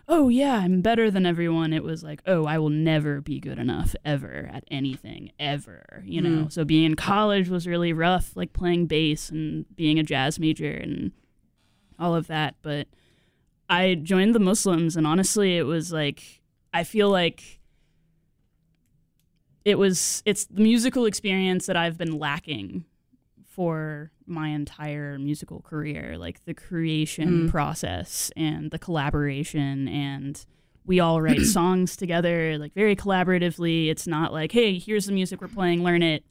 oh 0.09 0.29
yeah, 0.29 0.57
I'm 0.59 0.81
better 0.81 1.11
than 1.11 1.27
everyone. 1.27 1.73
It 1.73 1.85
was 1.85 2.03
like, 2.03 2.23
oh, 2.27 2.45
I 2.45 2.59
will 2.59 2.71
never 2.71 3.21
be 3.21 3.41
good 3.41 3.59
enough 3.59 3.95
ever 4.05 4.51
at 4.53 4.65
anything 4.71 5.33
ever. 5.39 6.03
You 6.05 6.21
know. 6.21 6.49
So 6.49 6.65
being 6.65 6.85
in 6.85 6.97
college 6.97 7.49
was 7.49 7.67
really 7.67 7.93
rough, 7.93 8.37
like 8.37 8.53
playing 8.53 8.87
bass 8.87 9.31
and 9.31 9.65
being 9.75 9.99
a 9.99 10.03
jazz 10.03 10.39
major 10.39 10.73
and 10.73 11.13
all 11.99 12.15
of 12.15 12.27
that, 12.29 12.57
but. 12.63 12.89
I 13.71 13.97
joined 13.97 14.35
the 14.35 14.39
Muslims, 14.41 14.97
and 14.97 15.07
honestly, 15.07 15.59
it 15.59 15.65
was 15.65 15.93
like 15.93 16.41
I 16.73 16.85
feel 16.85 17.11
like 17.11 17.61
it 19.65 19.79
was 19.79 20.23
it's 20.25 20.47
the 20.47 20.63
musical 20.63 21.05
experience 21.07 21.67
that 21.67 21.77
I've 21.77 21.99
been 21.99 22.19
lacking 22.19 22.85
for 23.59 24.13
my 24.25 24.51
entire 24.51 25.19
musical 25.19 25.61
career, 25.63 26.17
like 26.17 26.45
the 26.45 26.55
creation 26.55 27.49
mm. 27.49 27.51
process 27.51 28.31
and 28.37 28.71
the 28.71 28.79
collaboration, 28.79 29.89
and 29.89 30.47
we 30.87 31.01
all 31.01 31.21
write 31.21 31.41
songs 31.45 31.97
together, 31.97 32.57
like 32.57 32.73
very 32.73 32.95
collaboratively. 32.95 33.91
It's 33.91 34.07
not 34.07 34.33
like, 34.33 34.53
hey, 34.53 34.79
here's 34.79 35.07
the 35.07 35.13
music 35.13 35.41
we're 35.41 35.49
playing, 35.49 35.83
learn 35.83 36.05
it. 36.05 36.23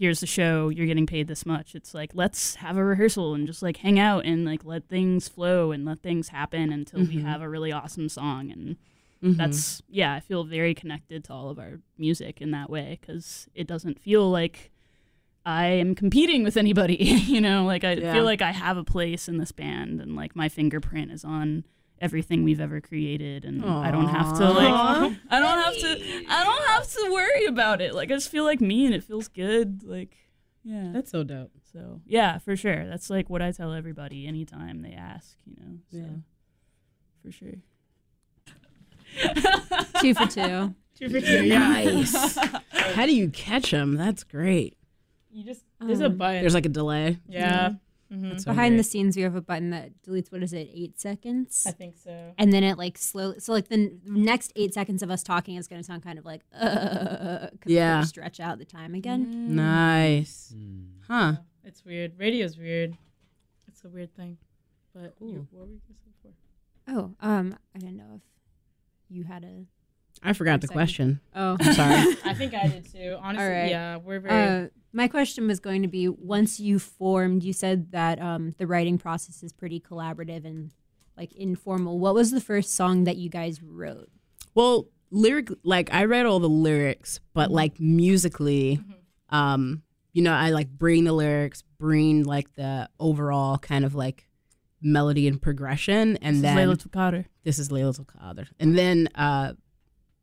Here's 0.00 0.18
the 0.18 0.26
show, 0.26 0.68
you're 0.68 0.88
getting 0.88 1.06
paid 1.06 1.28
this 1.28 1.46
much. 1.46 1.76
It's 1.76 1.94
like, 1.94 2.10
let's 2.12 2.56
have 2.56 2.76
a 2.76 2.82
rehearsal 2.82 3.34
and 3.34 3.46
just 3.46 3.62
like 3.62 3.76
hang 3.76 4.00
out 4.00 4.24
and 4.24 4.44
like 4.44 4.64
let 4.64 4.88
things 4.88 5.28
flow 5.28 5.70
and 5.70 5.84
let 5.84 6.00
things 6.00 6.30
happen 6.30 6.72
until 6.72 7.02
we 7.02 7.18
mm-hmm. 7.18 7.26
have 7.26 7.40
a 7.40 7.48
really 7.48 7.70
awesome 7.70 8.08
song. 8.08 8.50
And 8.50 8.76
mm-hmm. 9.22 9.34
that's, 9.34 9.80
yeah, 9.88 10.12
I 10.12 10.18
feel 10.18 10.42
very 10.42 10.74
connected 10.74 11.22
to 11.26 11.32
all 11.32 11.50
of 11.50 11.60
our 11.60 11.78
music 11.96 12.40
in 12.40 12.50
that 12.50 12.68
way 12.68 12.98
because 13.00 13.46
it 13.54 13.68
doesn't 13.68 14.00
feel 14.00 14.28
like 14.28 14.72
I 15.46 15.66
am 15.66 15.94
competing 15.94 16.42
with 16.42 16.56
anybody, 16.56 16.94
you 17.26 17.40
know, 17.40 17.64
like 17.64 17.84
I 17.84 17.92
Yeah. 17.94 18.12
feel 18.14 18.24
like 18.24 18.42
I 18.42 18.52
have 18.52 18.76
a 18.76 18.84
place 18.84 19.28
in 19.28 19.38
this 19.38 19.52
band 19.52 20.00
and 20.00 20.16
like 20.16 20.34
my 20.34 20.48
fingerprint 20.48 21.10
is 21.12 21.24
on 21.24 21.64
everything 22.00 22.42
we've 22.44 22.60
ever 22.60 22.80
created 22.80 23.44
and 23.44 23.64
I 23.64 23.90
don't 23.90 24.08
have 24.08 24.36
to 24.38 24.50
like 24.50 24.74
I 25.30 25.40
don't 25.40 25.62
have 25.62 25.76
to 25.78 26.24
I 26.28 26.44
don't 26.44 26.66
have 26.68 26.90
to 26.92 27.10
worry 27.12 27.46
about 27.46 27.80
it. 27.80 27.94
Like 27.94 28.10
I 28.10 28.14
just 28.14 28.30
feel 28.30 28.44
like 28.44 28.60
me 28.60 28.86
and 28.86 28.94
it 28.94 29.04
feels 29.04 29.28
good. 29.28 29.82
Like 29.84 30.16
yeah. 30.64 30.90
That's 30.92 31.10
so 31.10 31.22
dope. 31.24 31.52
so 31.72 32.00
yeah, 32.06 32.38
for 32.38 32.56
sure. 32.56 32.86
That's 32.86 33.10
like 33.10 33.28
what 33.28 33.42
I 33.42 33.52
tell 33.52 33.72
everybody 33.72 34.26
anytime 34.26 34.80
they 34.82 34.92
ask, 34.92 35.36
you 35.46 35.56
know. 35.60 35.78
So 35.90 35.96
Yeah. 35.98 36.16
for 37.22 37.30
sure. 37.30 37.58
two 40.00 40.14
for 40.14 40.26
two. 40.26 40.74
two 40.98 41.08
for 41.10 41.20
two. 41.20 41.46
Nice. 41.48 42.36
How 42.72 43.06
do 43.06 43.14
you 43.14 43.28
catch 43.30 43.70
them? 43.70 43.94
That's 43.96 44.24
great. 44.24 44.76
You 45.34 45.42
just 45.44 45.64
there's 45.80 46.00
a 46.00 46.06
Um, 46.06 46.16
button. 46.16 46.40
There's 46.42 46.54
like 46.54 46.66
a 46.66 46.68
delay. 46.70 47.18
yeah, 47.28 47.74
Mhm. 48.12 48.30
That's 48.30 48.44
so 48.44 48.52
Behind 48.52 48.74
the 48.74 48.82
great. 48.82 48.86
scenes, 48.86 49.16
we 49.16 49.22
have 49.22 49.34
a 49.34 49.40
button 49.40 49.70
that 49.70 49.90
deletes 50.02 50.30
what 50.30 50.42
is 50.44 50.52
it, 50.52 50.70
eight 50.72 51.00
seconds, 51.00 51.64
I 51.66 51.72
think 51.72 51.96
so. 51.96 52.32
and 52.38 52.52
then 52.52 52.62
it 52.62 52.78
like 52.78 52.96
slowly. 52.98 53.40
So 53.40 53.52
like 53.52 53.66
the 53.68 53.74
n- 53.74 54.00
next 54.06 54.52
eight 54.54 54.72
seconds 54.74 55.02
of 55.02 55.10
us 55.10 55.22
talking 55.24 55.56
is 55.56 55.66
going 55.66 55.80
to 55.80 55.84
sound 55.84 56.02
kind 56.04 56.18
of 56.18 56.24
like 56.24 56.42
uh, 56.52 57.48
'cause 57.50 57.58
we're 57.66 57.74
Yeah. 57.74 57.94
gonna 57.96 58.06
stretch 58.06 58.38
out 58.40 58.58
the 58.58 58.64
time 58.64 58.94
again. 58.94 59.56
Nice. 59.56 60.54
Huh. 61.08 61.38
It's 61.64 61.84
weird. 61.84 62.16
Radio's 62.18 62.56
weird. 62.56 62.96
It's 63.66 63.82
a 63.84 63.88
weird 63.88 64.14
thing. 64.14 64.38
But 64.94 65.14
you, 65.20 65.48
Cool. 65.50 65.60
what 65.60 65.66
were 65.68 65.72
you 65.74 65.80
gonna? 66.86 66.94
Oh, 67.00 67.14
um, 67.26 67.56
I 67.74 67.78
didn't 67.78 67.96
know 67.96 68.12
if 68.16 68.22
you 69.08 69.24
had 69.24 69.42
a. 69.42 69.66
I 70.24 70.32
forgot 70.32 70.60
the 70.60 70.66
Second. 70.68 70.76
question. 70.78 71.20
Oh, 71.34 71.56
I'm 71.60 71.74
sorry. 71.74 72.16
I 72.24 72.34
think 72.34 72.54
I 72.54 72.66
did 72.66 72.90
too. 72.90 73.18
Honestly, 73.20 73.46
right. 73.46 73.70
yeah, 73.70 73.96
we're 73.98 74.20
very. 74.20 74.64
Uh, 74.64 74.68
my 74.92 75.06
question 75.08 75.46
was 75.46 75.60
going 75.60 75.82
to 75.82 75.88
be 75.88 76.08
once 76.08 76.58
you 76.58 76.78
formed, 76.78 77.42
you 77.44 77.52
said 77.52 77.92
that 77.92 78.20
um, 78.22 78.54
the 78.58 78.66
writing 78.66 78.96
process 78.96 79.42
is 79.42 79.52
pretty 79.52 79.80
collaborative 79.80 80.44
and 80.44 80.70
like 81.16 81.32
informal. 81.34 81.98
What 81.98 82.14
was 82.14 82.30
the 82.30 82.40
first 82.40 82.74
song 82.74 83.04
that 83.04 83.16
you 83.16 83.28
guys 83.28 83.62
wrote? 83.62 84.08
well, 84.54 84.88
lyric 85.10 85.48
like 85.62 85.92
I 85.92 86.04
read 86.04 86.26
all 86.26 86.40
the 86.40 86.48
lyrics, 86.48 87.20
but 87.34 87.50
like 87.50 87.78
musically, 87.78 88.80
um, 89.30 89.82
you 90.12 90.22
know, 90.22 90.32
I 90.32 90.50
like 90.50 90.68
bring 90.70 91.04
the 91.04 91.12
lyrics, 91.12 91.62
bring 91.78 92.22
like 92.24 92.54
the 92.54 92.88
overall 93.00 93.58
kind 93.58 93.84
of 93.84 93.94
like 93.94 94.26
melody 94.80 95.26
and 95.28 95.40
progression, 95.40 96.16
and 96.18 96.36
This 96.36 96.36
is 96.36 96.42
then 96.42 96.56
Laylatul 96.56 96.90
Qadr. 96.90 97.24
this 97.42 97.58
is 97.58 97.68
Laylatul 97.70 98.06
Qadr. 98.06 98.46
And 98.60 98.76
then 98.78 99.08
uh 99.14 99.54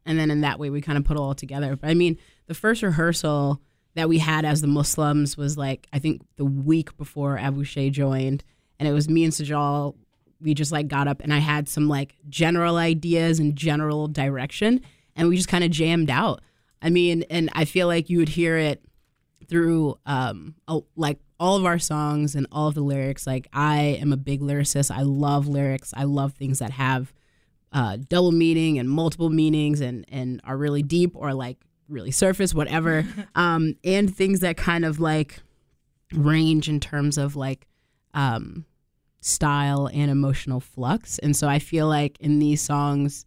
and 0.06 0.20
then 0.20 0.32
in 0.32 0.42
that 0.42 0.60
way 0.60 0.70
we 0.70 0.82
kind 0.82 0.98
of 0.98 1.04
put 1.04 1.18
it 1.18 1.20
all 1.20 1.36
together. 1.36 1.76
But 1.76 1.90
I 1.90 1.94
mean, 1.94 2.18
the 2.48 2.54
first 2.54 2.84
rehearsal 2.84 3.62
that 3.96 4.10
we 4.10 4.20
had 4.20 4.46
as 4.46 4.62
the 4.62 4.68
Muslims 4.68 5.38
was 5.38 5.58
like 5.58 5.88
I 5.94 6.00
think 6.00 6.22
the 6.38 6.46
week 6.46 6.96
before 6.98 7.38
Abu 7.38 7.64
Shay 7.64 7.90
joined. 7.90 8.44
And 8.80 8.88
it 8.88 8.94
was 8.94 9.10
me 9.10 9.24
and 9.24 9.34
Sajal. 9.34 9.96
We 10.40 10.54
just 10.54 10.72
like 10.72 10.88
got 10.88 11.08
up 11.08 11.22
and 11.22 11.34
I 11.34 11.38
had 11.38 11.70
some 11.70 11.88
like 11.88 12.16
general 12.30 12.78
ideas 12.78 13.40
and 13.40 13.56
general 13.56 14.08
direction. 14.08 14.82
And 15.16 15.28
we 15.28 15.36
just 15.36 15.50
kind 15.50 15.64
of 15.64 15.72
jammed 15.72 16.10
out. 16.10 16.42
I 16.82 16.90
mean, 16.90 17.24
and 17.30 17.50
I 17.54 17.66
feel 17.66 17.88
like 17.88 18.10
you 18.10 18.18
would 18.18 18.30
hear 18.30 18.58
it 18.58 18.84
through 19.48 19.98
um 20.06 20.56
like 20.96 21.20
all 21.40 21.58
of 21.58 21.66
our 21.66 21.80
songs 21.80 22.36
and 22.36 22.48
all 22.52 22.68
of 22.68 22.76
the 22.76 22.82
lyrics. 22.82 23.28
Like 23.28 23.48
i 23.52 23.80
am 23.80 24.14
a 24.14 24.18
big 24.18 24.42
lyricist. 24.42 24.90
I 24.90 25.02
love 25.02 25.48
lyrics. 25.48 25.94
I 25.96 26.04
love 26.06 26.34
things 26.34 26.60
that 26.60 26.72
have 26.72 27.14
uh, 27.72 27.98
double 28.10 28.32
meaning 28.32 28.80
and 28.80 28.90
multiple 28.90 29.30
meanings 29.30 29.82
and 29.82 30.06
and 30.10 30.42
are 30.44 30.58
really 30.58 30.84
deep 30.84 31.12
or 31.16 31.34
like 31.34 31.58
really 31.88 32.12
surface 32.12 32.54
whatever. 32.54 33.06
Um 33.36 33.76
and 33.84 34.14
things 34.14 34.42
that 34.42 34.58
kind 34.58 34.86
of 34.86 35.00
like 35.00 35.40
range 36.14 36.68
in 36.68 36.80
terms 36.80 37.18
of 37.18 37.36
like 37.36 37.68
um 38.14 38.66
style 39.22 39.90
and 39.94 40.12
emotional 40.12 40.60
flux. 40.60 41.18
And 41.20 41.36
so 41.36 41.48
i 41.48 41.60
feel 41.60 41.88
like 41.88 42.18
in 42.20 42.40
these 42.40 42.62
songs 42.62 43.26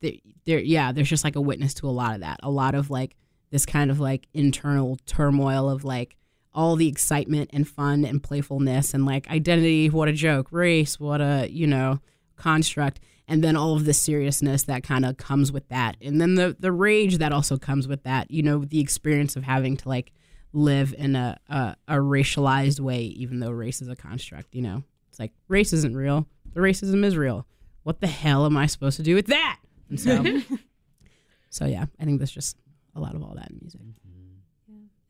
there, 0.00 0.12
there 0.46 0.58
yeah 0.60 0.92
there's 0.92 1.08
just 1.08 1.24
like 1.24 1.36
a 1.36 1.40
witness 1.40 1.74
to 1.74 1.88
a 1.88 1.90
lot 1.90 2.14
of 2.14 2.20
that. 2.20 2.40
A 2.42 2.50
lot 2.50 2.74
of 2.74 2.90
like 2.90 3.16
this 3.50 3.66
kind 3.66 3.90
of 3.90 4.00
like 4.00 4.26
internal 4.32 4.98
turmoil 5.06 5.68
of 5.68 5.84
like 5.84 6.16
all 6.54 6.76
the 6.76 6.88
excitement 6.88 7.50
and 7.52 7.68
fun 7.68 8.04
and 8.04 8.22
playfulness 8.22 8.94
and 8.94 9.04
like 9.04 9.28
identity 9.28 9.90
what 9.90 10.08
a 10.08 10.12
joke 10.12 10.48
race 10.52 10.98
what 10.98 11.20
a 11.20 11.48
you 11.50 11.66
know 11.66 12.00
construct 12.36 13.00
and 13.26 13.42
then 13.42 13.56
all 13.56 13.74
of 13.74 13.84
the 13.84 13.94
seriousness 13.94 14.64
that 14.64 14.82
kind 14.82 15.04
of 15.04 15.16
comes 15.16 15.50
with 15.50 15.68
that. 15.68 15.96
And 16.00 16.20
then 16.20 16.34
the 16.34 16.56
the 16.58 16.72
rage 16.72 17.18
that 17.18 17.32
also 17.32 17.56
comes 17.56 17.88
with 17.88 18.02
that 18.04 18.30
you 18.30 18.42
know 18.42 18.64
the 18.64 18.80
experience 18.80 19.36
of 19.36 19.44
having 19.44 19.76
to 19.78 19.88
like 19.88 20.12
live 20.52 20.94
in 20.96 21.16
a 21.16 21.38
a, 21.48 21.76
a 21.88 21.96
racialized 21.96 22.80
way 22.80 23.02
even 23.02 23.40
though 23.40 23.50
race 23.50 23.82
is 23.82 23.88
a 23.88 23.96
construct 23.96 24.54
you 24.54 24.62
know? 24.62 24.82
It's 25.10 25.18
like 25.18 25.32
race 25.48 25.72
isn't 25.72 25.96
real. 25.96 26.26
The 26.54 26.60
racism 26.60 27.04
is 27.04 27.16
real. 27.16 27.46
What 27.82 28.00
the 28.00 28.06
hell 28.06 28.46
am 28.46 28.56
i 28.56 28.66
supposed 28.66 28.96
to 28.96 29.02
do 29.02 29.14
with 29.14 29.26
that? 29.26 29.60
And 29.88 30.00
so 30.00 30.24
so 31.50 31.66
yeah 31.66 31.86
i 32.00 32.04
think 32.04 32.18
that's 32.18 32.32
just 32.32 32.56
a 32.96 33.00
lot 33.00 33.14
of 33.14 33.22
all 33.22 33.34
that 33.36 33.50
in 33.50 33.58
music. 33.60 33.80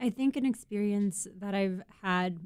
I 0.01 0.11
think 0.11 0.37
an 0.37 0.45
experience 0.45 1.27
that 1.39 1.55
I've 1.55 1.83
had 2.03 2.39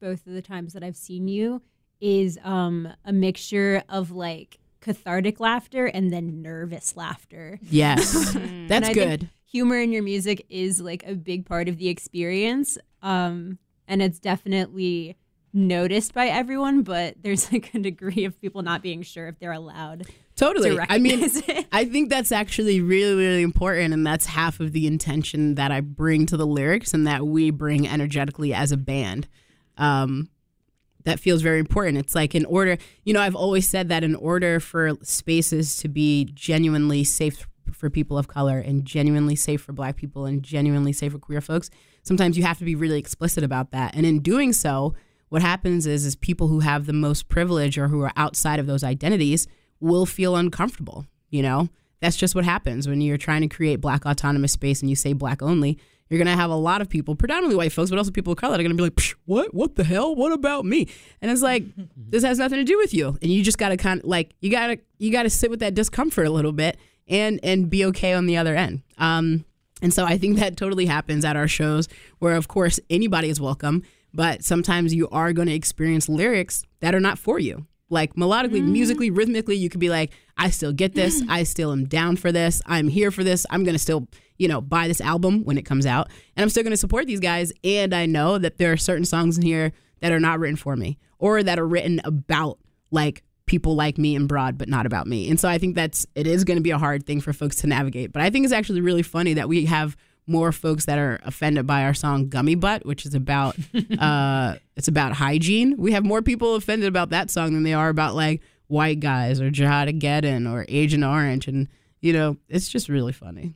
both 0.00 0.26
of 0.26 0.32
the 0.32 0.42
times 0.42 0.72
that 0.72 0.82
I've 0.82 0.96
seen 0.96 1.28
you 1.28 1.62
is 2.00 2.38
um, 2.42 2.88
a 3.04 3.12
mixture 3.12 3.82
of 3.88 4.10
like 4.10 4.58
cathartic 4.84 5.40
laughter 5.40 5.86
and 5.86 6.12
then 6.12 6.42
nervous 6.42 6.96
laughter. 6.96 7.58
yes 7.62 8.34
And 8.36 8.70
that's 8.70 8.88
I 8.88 8.92
think 8.92 9.08
good 9.08 9.30
humor 9.54 9.78
in 9.78 9.92
your 9.92 10.02
music 10.02 10.44
is 10.48 10.80
like 10.80 11.04
a 11.06 11.14
big 11.14 11.46
part 11.46 11.68
of 11.68 11.78
the 11.78 11.88
experience. 11.88 12.76
Um, 13.02 13.58
and 13.86 14.02
it's 14.02 14.18
definitely 14.18 15.16
noticed 15.52 16.12
by 16.12 16.26
everyone, 16.26 16.82
but 16.82 17.14
there's 17.22 17.52
like 17.52 17.72
a 17.72 17.78
degree 17.78 18.24
of 18.24 18.40
people 18.40 18.62
not 18.62 18.82
being 18.82 19.02
sure 19.02 19.28
if 19.28 19.38
they're 19.38 19.52
allowed 19.52 20.08
totally 20.34 20.70
to 20.70 20.92
i 20.92 20.98
mean 20.98 21.20
it. 21.22 21.66
I 21.70 21.84
think 21.84 22.10
that's 22.10 22.32
actually 22.32 22.80
really, 22.80 23.14
really 23.14 23.42
important. 23.42 23.94
And 23.94 24.04
that's 24.04 24.26
half 24.26 24.58
of 24.58 24.72
the 24.72 24.88
intention 24.88 25.54
that 25.54 25.70
I 25.70 25.80
bring 25.80 26.26
to 26.26 26.36
the 26.36 26.46
lyrics 26.46 26.92
and 26.92 27.06
that 27.06 27.24
we 27.24 27.50
bring 27.50 27.86
energetically 27.86 28.52
as 28.52 28.72
a 28.72 28.76
band. 28.76 29.28
Um, 29.78 30.30
that 31.04 31.20
feels 31.20 31.42
very 31.42 31.58
important. 31.58 31.98
It's 31.98 32.14
like, 32.14 32.34
in 32.34 32.44
order, 32.46 32.78
you 33.04 33.12
know, 33.12 33.20
I've 33.20 33.36
always 33.36 33.68
said 33.68 33.88
that 33.88 34.04
in 34.04 34.14
order 34.14 34.60
for 34.60 34.92
spaces 35.02 35.76
to 35.78 35.88
be 35.88 36.24
genuinely 36.34 37.04
safe 37.04 37.46
for 37.72 37.90
people 37.90 38.16
of 38.16 38.28
color 38.28 38.58
and 38.58 38.84
genuinely 38.84 39.36
safe 39.36 39.60
for 39.62 39.72
black 39.72 39.96
people 39.96 40.26
and 40.26 40.42
genuinely 40.42 40.92
safe 40.92 41.12
for 41.12 41.18
queer 41.18 41.40
folks, 41.40 41.70
sometimes 42.02 42.36
you 42.36 42.44
have 42.44 42.58
to 42.58 42.64
be 42.64 42.74
really 42.74 42.98
explicit 42.98 43.44
about 43.44 43.70
that. 43.72 43.94
And 43.94 44.06
in 44.06 44.20
doing 44.20 44.52
so, 44.52 44.94
what 45.28 45.42
happens 45.42 45.86
is, 45.86 46.06
is 46.06 46.16
people 46.16 46.48
who 46.48 46.60
have 46.60 46.86
the 46.86 46.92
most 46.92 47.28
privilege 47.28 47.76
or 47.76 47.88
who 47.88 48.02
are 48.02 48.12
outside 48.16 48.60
of 48.60 48.66
those 48.66 48.84
identities 48.84 49.46
will 49.80 50.06
feel 50.06 50.36
uncomfortable. 50.36 51.06
You 51.30 51.42
know, 51.42 51.68
that's 52.00 52.16
just 52.16 52.34
what 52.34 52.44
happens 52.44 52.86
when 52.86 53.00
you're 53.00 53.16
trying 53.18 53.42
to 53.42 53.48
create 53.48 53.80
black 53.80 54.06
autonomous 54.06 54.52
space 54.52 54.80
and 54.80 54.88
you 54.88 54.96
say 54.96 55.12
black 55.12 55.42
only. 55.42 55.78
You're 56.14 56.24
gonna 56.24 56.36
have 56.36 56.50
a 56.50 56.54
lot 56.56 56.80
of 56.80 56.88
people, 56.88 57.16
predominantly 57.16 57.56
white 57.56 57.72
folks, 57.72 57.90
but 57.90 57.98
also 57.98 58.12
people 58.12 58.32
of 58.32 58.38
color, 58.38 58.52
that 58.52 58.60
are 58.60 58.62
gonna 58.62 58.76
be 58.76 58.84
like, 58.84 58.94
"Psh, 58.94 59.16
"What? 59.24 59.52
What 59.52 59.74
the 59.74 59.82
hell? 59.82 60.14
What 60.14 60.30
about 60.30 60.64
me?" 60.64 60.86
And 61.20 61.28
it's 61.28 61.42
like, 61.42 61.64
this 61.96 62.22
has 62.22 62.38
nothing 62.38 62.58
to 62.58 62.64
do 62.64 62.78
with 62.78 62.94
you, 62.94 63.18
and 63.20 63.32
you 63.32 63.42
just 63.42 63.58
gotta 63.58 63.76
kind 63.76 64.00
of 64.00 64.06
like 64.06 64.32
you 64.40 64.48
gotta 64.48 64.78
you 64.98 65.10
gotta 65.10 65.28
sit 65.28 65.50
with 65.50 65.58
that 65.58 65.74
discomfort 65.74 66.28
a 66.28 66.30
little 66.30 66.52
bit 66.52 66.76
and 67.08 67.40
and 67.42 67.68
be 67.68 67.84
okay 67.86 68.12
on 68.12 68.26
the 68.26 68.36
other 68.36 68.54
end. 68.54 68.82
Um, 68.96 69.44
and 69.82 69.92
so 69.92 70.04
I 70.04 70.16
think 70.16 70.38
that 70.38 70.56
totally 70.56 70.86
happens 70.86 71.24
at 71.24 71.34
our 71.34 71.48
shows, 71.48 71.88
where 72.20 72.36
of 72.36 72.46
course 72.46 72.78
anybody 72.88 73.28
is 73.28 73.40
welcome, 73.40 73.82
but 74.12 74.44
sometimes 74.44 74.94
you 74.94 75.08
are 75.08 75.32
going 75.32 75.48
to 75.48 75.54
experience 75.54 76.08
lyrics 76.08 76.64
that 76.78 76.94
are 76.94 77.00
not 77.00 77.18
for 77.18 77.40
you. 77.40 77.66
Like 77.94 78.14
melodically, 78.16 78.60
mm-hmm. 78.60 78.72
musically, 78.72 79.10
rhythmically, 79.10 79.56
you 79.56 79.70
could 79.70 79.80
be 79.80 79.88
like, 79.88 80.10
I 80.36 80.50
still 80.50 80.72
get 80.72 80.94
this. 80.94 81.20
Mm-hmm. 81.20 81.30
I 81.30 81.44
still 81.44 81.72
am 81.72 81.84
down 81.86 82.16
for 82.16 82.32
this. 82.32 82.60
I'm 82.66 82.88
here 82.88 83.10
for 83.10 83.24
this. 83.24 83.46
I'm 83.50 83.64
going 83.64 83.74
to 83.74 83.78
still, 83.78 84.08
you 84.36 84.48
know, 84.48 84.60
buy 84.60 84.88
this 84.88 85.00
album 85.00 85.44
when 85.44 85.56
it 85.56 85.62
comes 85.62 85.86
out. 85.86 86.10
And 86.36 86.42
I'm 86.42 86.50
still 86.50 86.64
going 86.64 86.72
to 86.72 86.76
support 86.76 87.06
these 87.06 87.20
guys. 87.20 87.52
And 87.62 87.94
I 87.94 88.04
know 88.06 88.36
that 88.38 88.58
there 88.58 88.72
are 88.72 88.76
certain 88.76 89.04
songs 89.04 89.38
in 89.38 89.44
here 89.44 89.72
that 90.00 90.12
are 90.12 90.20
not 90.20 90.40
written 90.40 90.56
for 90.56 90.76
me 90.76 90.98
or 91.18 91.42
that 91.42 91.58
are 91.58 91.66
written 91.66 92.00
about 92.04 92.58
like 92.90 93.22
people 93.46 93.74
like 93.76 93.96
me 93.96 94.16
and 94.16 94.26
broad, 94.26 94.58
but 94.58 94.68
not 94.68 94.86
about 94.86 95.06
me. 95.06 95.30
And 95.30 95.38
so 95.38 95.48
I 95.48 95.58
think 95.58 95.74
that's, 95.74 96.06
it 96.14 96.26
is 96.26 96.44
going 96.44 96.56
to 96.56 96.62
be 96.62 96.70
a 96.70 96.78
hard 96.78 97.06
thing 97.06 97.20
for 97.20 97.32
folks 97.32 97.56
to 97.56 97.66
navigate. 97.66 98.12
But 98.12 98.22
I 98.22 98.30
think 98.30 98.44
it's 98.44 98.52
actually 98.52 98.80
really 98.80 99.02
funny 99.02 99.34
that 99.34 99.48
we 99.48 99.66
have 99.66 99.96
more 100.26 100.52
folks 100.52 100.86
that 100.86 100.98
are 100.98 101.20
offended 101.24 101.66
by 101.66 101.84
our 101.84 101.94
song 101.94 102.28
Gummy 102.28 102.54
Butt, 102.54 102.86
which 102.86 103.04
is 103.04 103.14
about 103.14 103.56
uh 103.98 104.56
it's 104.76 104.88
about 104.88 105.12
hygiene. 105.14 105.76
We 105.76 105.92
have 105.92 106.04
more 106.04 106.22
people 106.22 106.54
offended 106.54 106.88
about 106.88 107.10
that 107.10 107.30
song 107.30 107.54
than 107.54 107.62
they 107.62 107.74
are 107.74 107.88
about 107.88 108.14
like 108.14 108.40
white 108.66 109.00
guys 109.00 109.40
or 109.40 109.50
Jihad 109.50 109.88
Geddon 110.00 110.50
or 110.50 110.64
Agent 110.68 111.04
Orange 111.04 111.48
and 111.48 111.68
you 112.00 112.12
know, 112.12 112.36
it's 112.48 112.68
just 112.68 112.88
really 112.88 113.12
funny. 113.12 113.54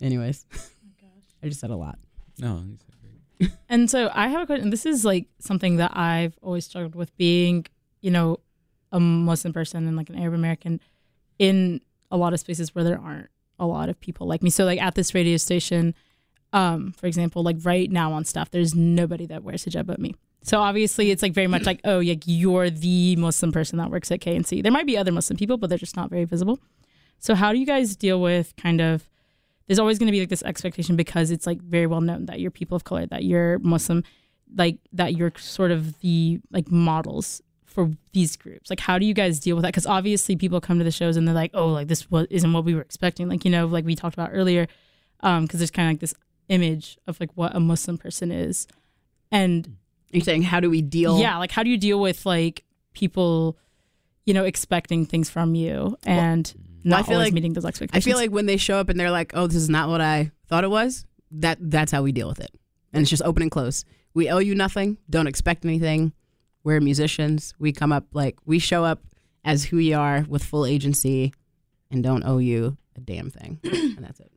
Anyways. 0.00 0.46
I 1.42 1.48
just 1.48 1.60
said 1.60 1.70
a 1.70 1.76
lot. 1.76 1.98
No, 2.38 2.62
you 2.66 2.78
said 2.78 2.94
great. 3.38 3.50
And 3.68 3.90
so 3.90 4.10
I 4.14 4.28
have 4.28 4.42
a 4.42 4.46
question. 4.46 4.70
This 4.70 4.86
is 4.86 5.04
like 5.04 5.26
something 5.38 5.76
that 5.76 5.96
I've 5.96 6.38
always 6.42 6.64
struggled 6.64 6.94
with 6.94 7.16
being, 7.16 7.66
you 8.00 8.10
know, 8.10 8.38
a 8.92 9.00
Muslim 9.00 9.52
person 9.52 9.86
and 9.86 9.96
like 9.96 10.10
an 10.10 10.18
Arab 10.18 10.34
American 10.34 10.80
in 11.38 11.80
a 12.10 12.16
lot 12.16 12.32
of 12.32 12.40
spaces 12.40 12.74
where 12.74 12.84
there 12.84 13.00
aren't 13.00 13.28
a 13.58 13.66
lot 13.66 13.88
of 13.88 13.98
people 14.00 14.26
like 14.26 14.42
me. 14.42 14.50
So 14.50 14.64
like 14.64 14.80
at 14.80 14.94
this 14.94 15.14
radio 15.14 15.36
station, 15.36 15.94
um, 16.52 16.92
for 16.92 17.06
example, 17.06 17.42
like 17.42 17.56
right 17.62 17.90
now 17.90 18.12
on 18.12 18.24
staff, 18.24 18.50
there's 18.50 18.74
nobody 18.74 19.26
that 19.26 19.42
wears 19.42 19.64
hijab 19.64 19.86
but 19.86 19.98
me. 19.98 20.14
So 20.42 20.60
obviously 20.60 21.10
it's 21.10 21.22
like 21.22 21.32
very 21.32 21.48
much 21.48 21.66
like, 21.66 21.80
oh, 21.84 21.98
like 21.98 22.22
you're 22.24 22.70
the 22.70 23.16
Muslim 23.16 23.50
person 23.50 23.78
that 23.78 23.90
works 23.90 24.12
at 24.12 24.20
KNC. 24.20 24.62
There 24.62 24.70
might 24.70 24.86
be 24.86 24.96
other 24.96 25.10
Muslim 25.10 25.36
people, 25.36 25.56
but 25.56 25.68
they're 25.68 25.78
just 25.78 25.96
not 25.96 26.08
very 26.08 26.24
visible. 26.24 26.60
So 27.18 27.34
how 27.34 27.52
do 27.52 27.58
you 27.58 27.66
guys 27.66 27.96
deal 27.96 28.20
with 28.20 28.54
kind 28.56 28.80
of 28.80 29.08
there's 29.66 29.80
always 29.80 29.98
going 29.98 30.06
to 30.06 30.12
be 30.12 30.20
like 30.20 30.28
this 30.28 30.44
expectation 30.44 30.94
because 30.94 31.30
it's 31.30 31.46
like 31.46 31.60
very 31.60 31.86
well 31.86 32.00
known 32.00 32.26
that 32.26 32.38
you're 32.38 32.52
people 32.52 32.76
of 32.76 32.84
color, 32.84 33.06
that 33.06 33.24
you're 33.24 33.58
Muslim, 33.58 34.04
like 34.54 34.78
that 34.92 35.16
you're 35.16 35.32
sort 35.36 35.72
of 35.72 35.98
the 36.00 36.38
like 36.52 36.70
models 36.70 37.42
for 37.76 37.92
these 38.14 38.36
groups. 38.36 38.70
Like, 38.70 38.80
how 38.80 38.98
do 38.98 39.04
you 39.04 39.12
guys 39.12 39.38
deal 39.38 39.54
with 39.54 39.62
that? 39.62 39.68
Because 39.68 39.86
obviously, 39.86 40.34
people 40.34 40.60
come 40.62 40.78
to 40.78 40.84
the 40.84 40.90
shows 40.90 41.18
and 41.18 41.28
they're 41.28 41.34
like, 41.34 41.50
"Oh, 41.52 41.68
like 41.68 41.88
this 41.88 42.10
was, 42.10 42.26
isn't 42.30 42.50
what 42.52 42.64
we 42.64 42.74
were 42.74 42.80
expecting." 42.80 43.28
Like, 43.28 43.44
you 43.44 43.50
know, 43.50 43.66
like 43.66 43.84
we 43.84 43.94
talked 43.94 44.14
about 44.14 44.30
earlier, 44.32 44.66
um, 45.20 45.42
because 45.44 45.60
there's 45.60 45.70
kind 45.70 45.88
of 45.88 45.92
like 45.92 46.00
this 46.00 46.14
image 46.48 46.96
of 47.06 47.20
like 47.20 47.28
what 47.34 47.54
a 47.54 47.60
Muslim 47.60 47.98
person 47.98 48.32
is, 48.32 48.66
and 49.30 49.76
You're 50.10 50.22
saying 50.24 50.42
how 50.44 50.58
do 50.60 50.70
we 50.70 50.80
deal 50.80 51.18
yeah, 51.20 51.36
like 51.36 51.50
how 51.50 51.62
do 51.62 51.68
you 51.70 51.76
deal 51.76 52.00
with 52.00 52.24
like 52.24 52.64
people, 52.94 53.58
you 54.24 54.32
know, 54.32 54.44
expecting 54.44 55.04
things 55.04 55.28
from 55.28 55.54
you 55.54 55.98
and 56.04 56.52
Well, 56.84 56.94
I 56.94 56.96
not 56.98 57.06
feel 57.06 57.16
always 57.16 57.26
like- 57.26 57.34
meeting 57.34 57.52
those 57.52 57.66
expectations? 57.66 58.06
I 58.06 58.08
feel 58.08 58.16
like 58.16 58.30
when 58.30 58.46
they 58.46 58.56
show 58.56 58.78
up 58.78 58.88
and 58.88 58.98
they're 58.98 59.10
like, 59.10 59.32
"Oh, 59.34 59.46
this 59.46 59.56
is 59.56 59.68
not 59.68 59.88
what 59.90 60.00
I 60.00 60.30
thought 60.48 60.64
it 60.64 60.70
was," 60.70 61.04
that 61.32 61.58
that's 61.60 61.92
how 61.92 62.02
we 62.02 62.12
deal 62.12 62.28
with 62.28 62.40
it, 62.40 62.50
and 62.94 63.02
it's 63.02 63.10
just 63.10 63.22
open 63.22 63.42
and 63.42 63.50
close. 63.50 63.84
We 64.14 64.30
owe 64.30 64.38
you 64.38 64.54
nothing. 64.54 64.96
Don't 65.10 65.26
expect 65.26 65.64
anything. 65.66 66.12
We're 66.66 66.80
musicians. 66.80 67.54
We 67.60 67.70
come 67.70 67.92
up 67.92 68.06
like 68.12 68.38
we 68.44 68.58
show 68.58 68.84
up 68.84 68.98
as 69.44 69.66
who 69.66 69.76
we 69.76 69.92
are 69.92 70.26
with 70.28 70.42
full 70.42 70.66
agency, 70.66 71.32
and 71.92 72.02
don't 72.02 72.24
owe 72.24 72.38
you 72.38 72.76
a 72.96 73.00
damn 73.00 73.30
thing. 73.30 73.60
and 73.64 73.98
that's 74.04 74.18
it. 74.18 74.32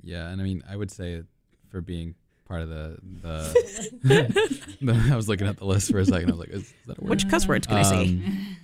Yeah, 0.00 0.28
and 0.28 0.40
I 0.40 0.44
mean, 0.44 0.62
I 0.70 0.76
would 0.76 0.92
say 0.92 1.24
for 1.70 1.80
being 1.80 2.14
part 2.44 2.60
of 2.60 2.68
the 2.68 2.98
the, 3.02 4.68
the 4.80 5.08
I 5.12 5.16
was 5.16 5.28
looking 5.28 5.48
at 5.48 5.56
the 5.56 5.64
list 5.64 5.90
for 5.90 5.98
a 5.98 6.04
second. 6.04 6.28
I 6.28 6.30
was 6.30 6.38
like, 6.38 6.50
is, 6.50 6.62
is 6.62 6.74
that 6.86 6.98
a 6.98 7.00
word? 7.00 7.10
Which 7.10 7.28
cuss 7.28 7.48
words 7.48 7.66
can 7.66 7.78
I 7.78 7.82
say? 7.82 8.02
Um, 8.04 8.56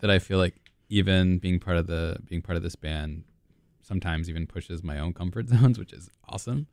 that 0.00 0.10
I 0.10 0.18
feel 0.18 0.38
like 0.38 0.56
even 0.88 1.38
being 1.38 1.60
part 1.60 1.76
of 1.76 1.86
the 1.86 2.18
being 2.28 2.42
part 2.42 2.56
of 2.56 2.64
this 2.64 2.74
band 2.74 3.22
sometimes 3.82 4.28
even 4.28 4.48
pushes 4.48 4.82
my 4.82 4.98
own 4.98 5.12
comfort 5.12 5.48
zones, 5.60 5.78
which 5.78 5.92
is 5.92 6.10
awesome. 6.28 6.66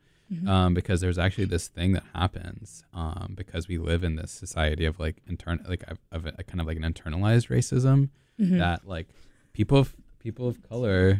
Um, 0.47 0.73
because 0.73 1.01
there's 1.01 1.17
actually 1.17 1.45
this 1.45 1.67
thing 1.67 1.91
that 1.93 2.03
happens 2.15 2.83
um, 2.93 3.33
because 3.35 3.67
we 3.67 3.77
live 3.77 4.03
in 4.03 4.15
this 4.15 4.31
society 4.31 4.85
of 4.85 4.99
like 4.99 5.17
internal, 5.27 5.63
like 5.67 5.83
of, 5.89 5.99
of 6.11 6.25
a, 6.25 6.31
kind 6.43 6.61
of 6.61 6.67
like 6.67 6.77
an 6.77 6.83
internalized 6.83 7.49
racism 7.49 8.09
that 8.37 8.87
like 8.87 9.07
people 9.53 9.77
of 9.77 9.93
people 10.19 10.47
of 10.47 10.61
color 10.67 11.19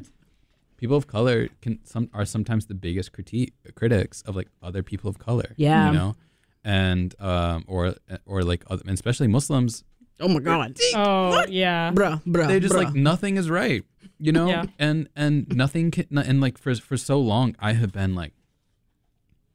people 0.77 0.97
of 0.97 1.05
color 1.05 1.49
can 1.61 1.77
some 1.83 2.09
are 2.13 2.25
sometimes 2.25 2.65
the 2.65 2.73
biggest 2.73 3.11
critique 3.13 3.53
critics 3.75 4.23
of 4.23 4.35
like 4.35 4.47
other 4.63 4.81
people 4.81 5.07
of 5.09 5.19
color 5.19 5.53
Yeah. 5.57 5.91
you 5.91 5.97
know 5.97 6.15
and 6.63 7.13
um 7.19 7.63
or 7.67 7.95
or 8.25 8.43
like 8.43 8.63
other, 8.71 8.81
and 8.87 8.93
especially 8.93 9.27
muslims 9.27 9.83
Oh 10.23 10.27
my 10.27 10.39
god. 10.39 10.77
Oh 10.93 11.45
yeah. 11.49 11.91
Bruh, 11.91 12.23
bruh. 12.25 12.47
they 12.47 12.59
just 12.59 12.75
bruh. 12.75 12.85
like 12.85 12.93
nothing 12.93 13.37
is 13.37 13.49
right 13.49 13.83
you 14.19 14.31
know 14.31 14.47
Yeah. 14.49 14.65
and 14.79 15.09
and 15.15 15.47
nothing 15.49 15.89
can 15.91 16.05
and 16.17 16.41
like 16.41 16.57
for 16.57 16.73
for 16.75 16.95
so 16.97 17.19
long 17.19 17.55
i 17.59 17.73
have 17.73 17.91
been 17.91 18.13
like 18.15 18.33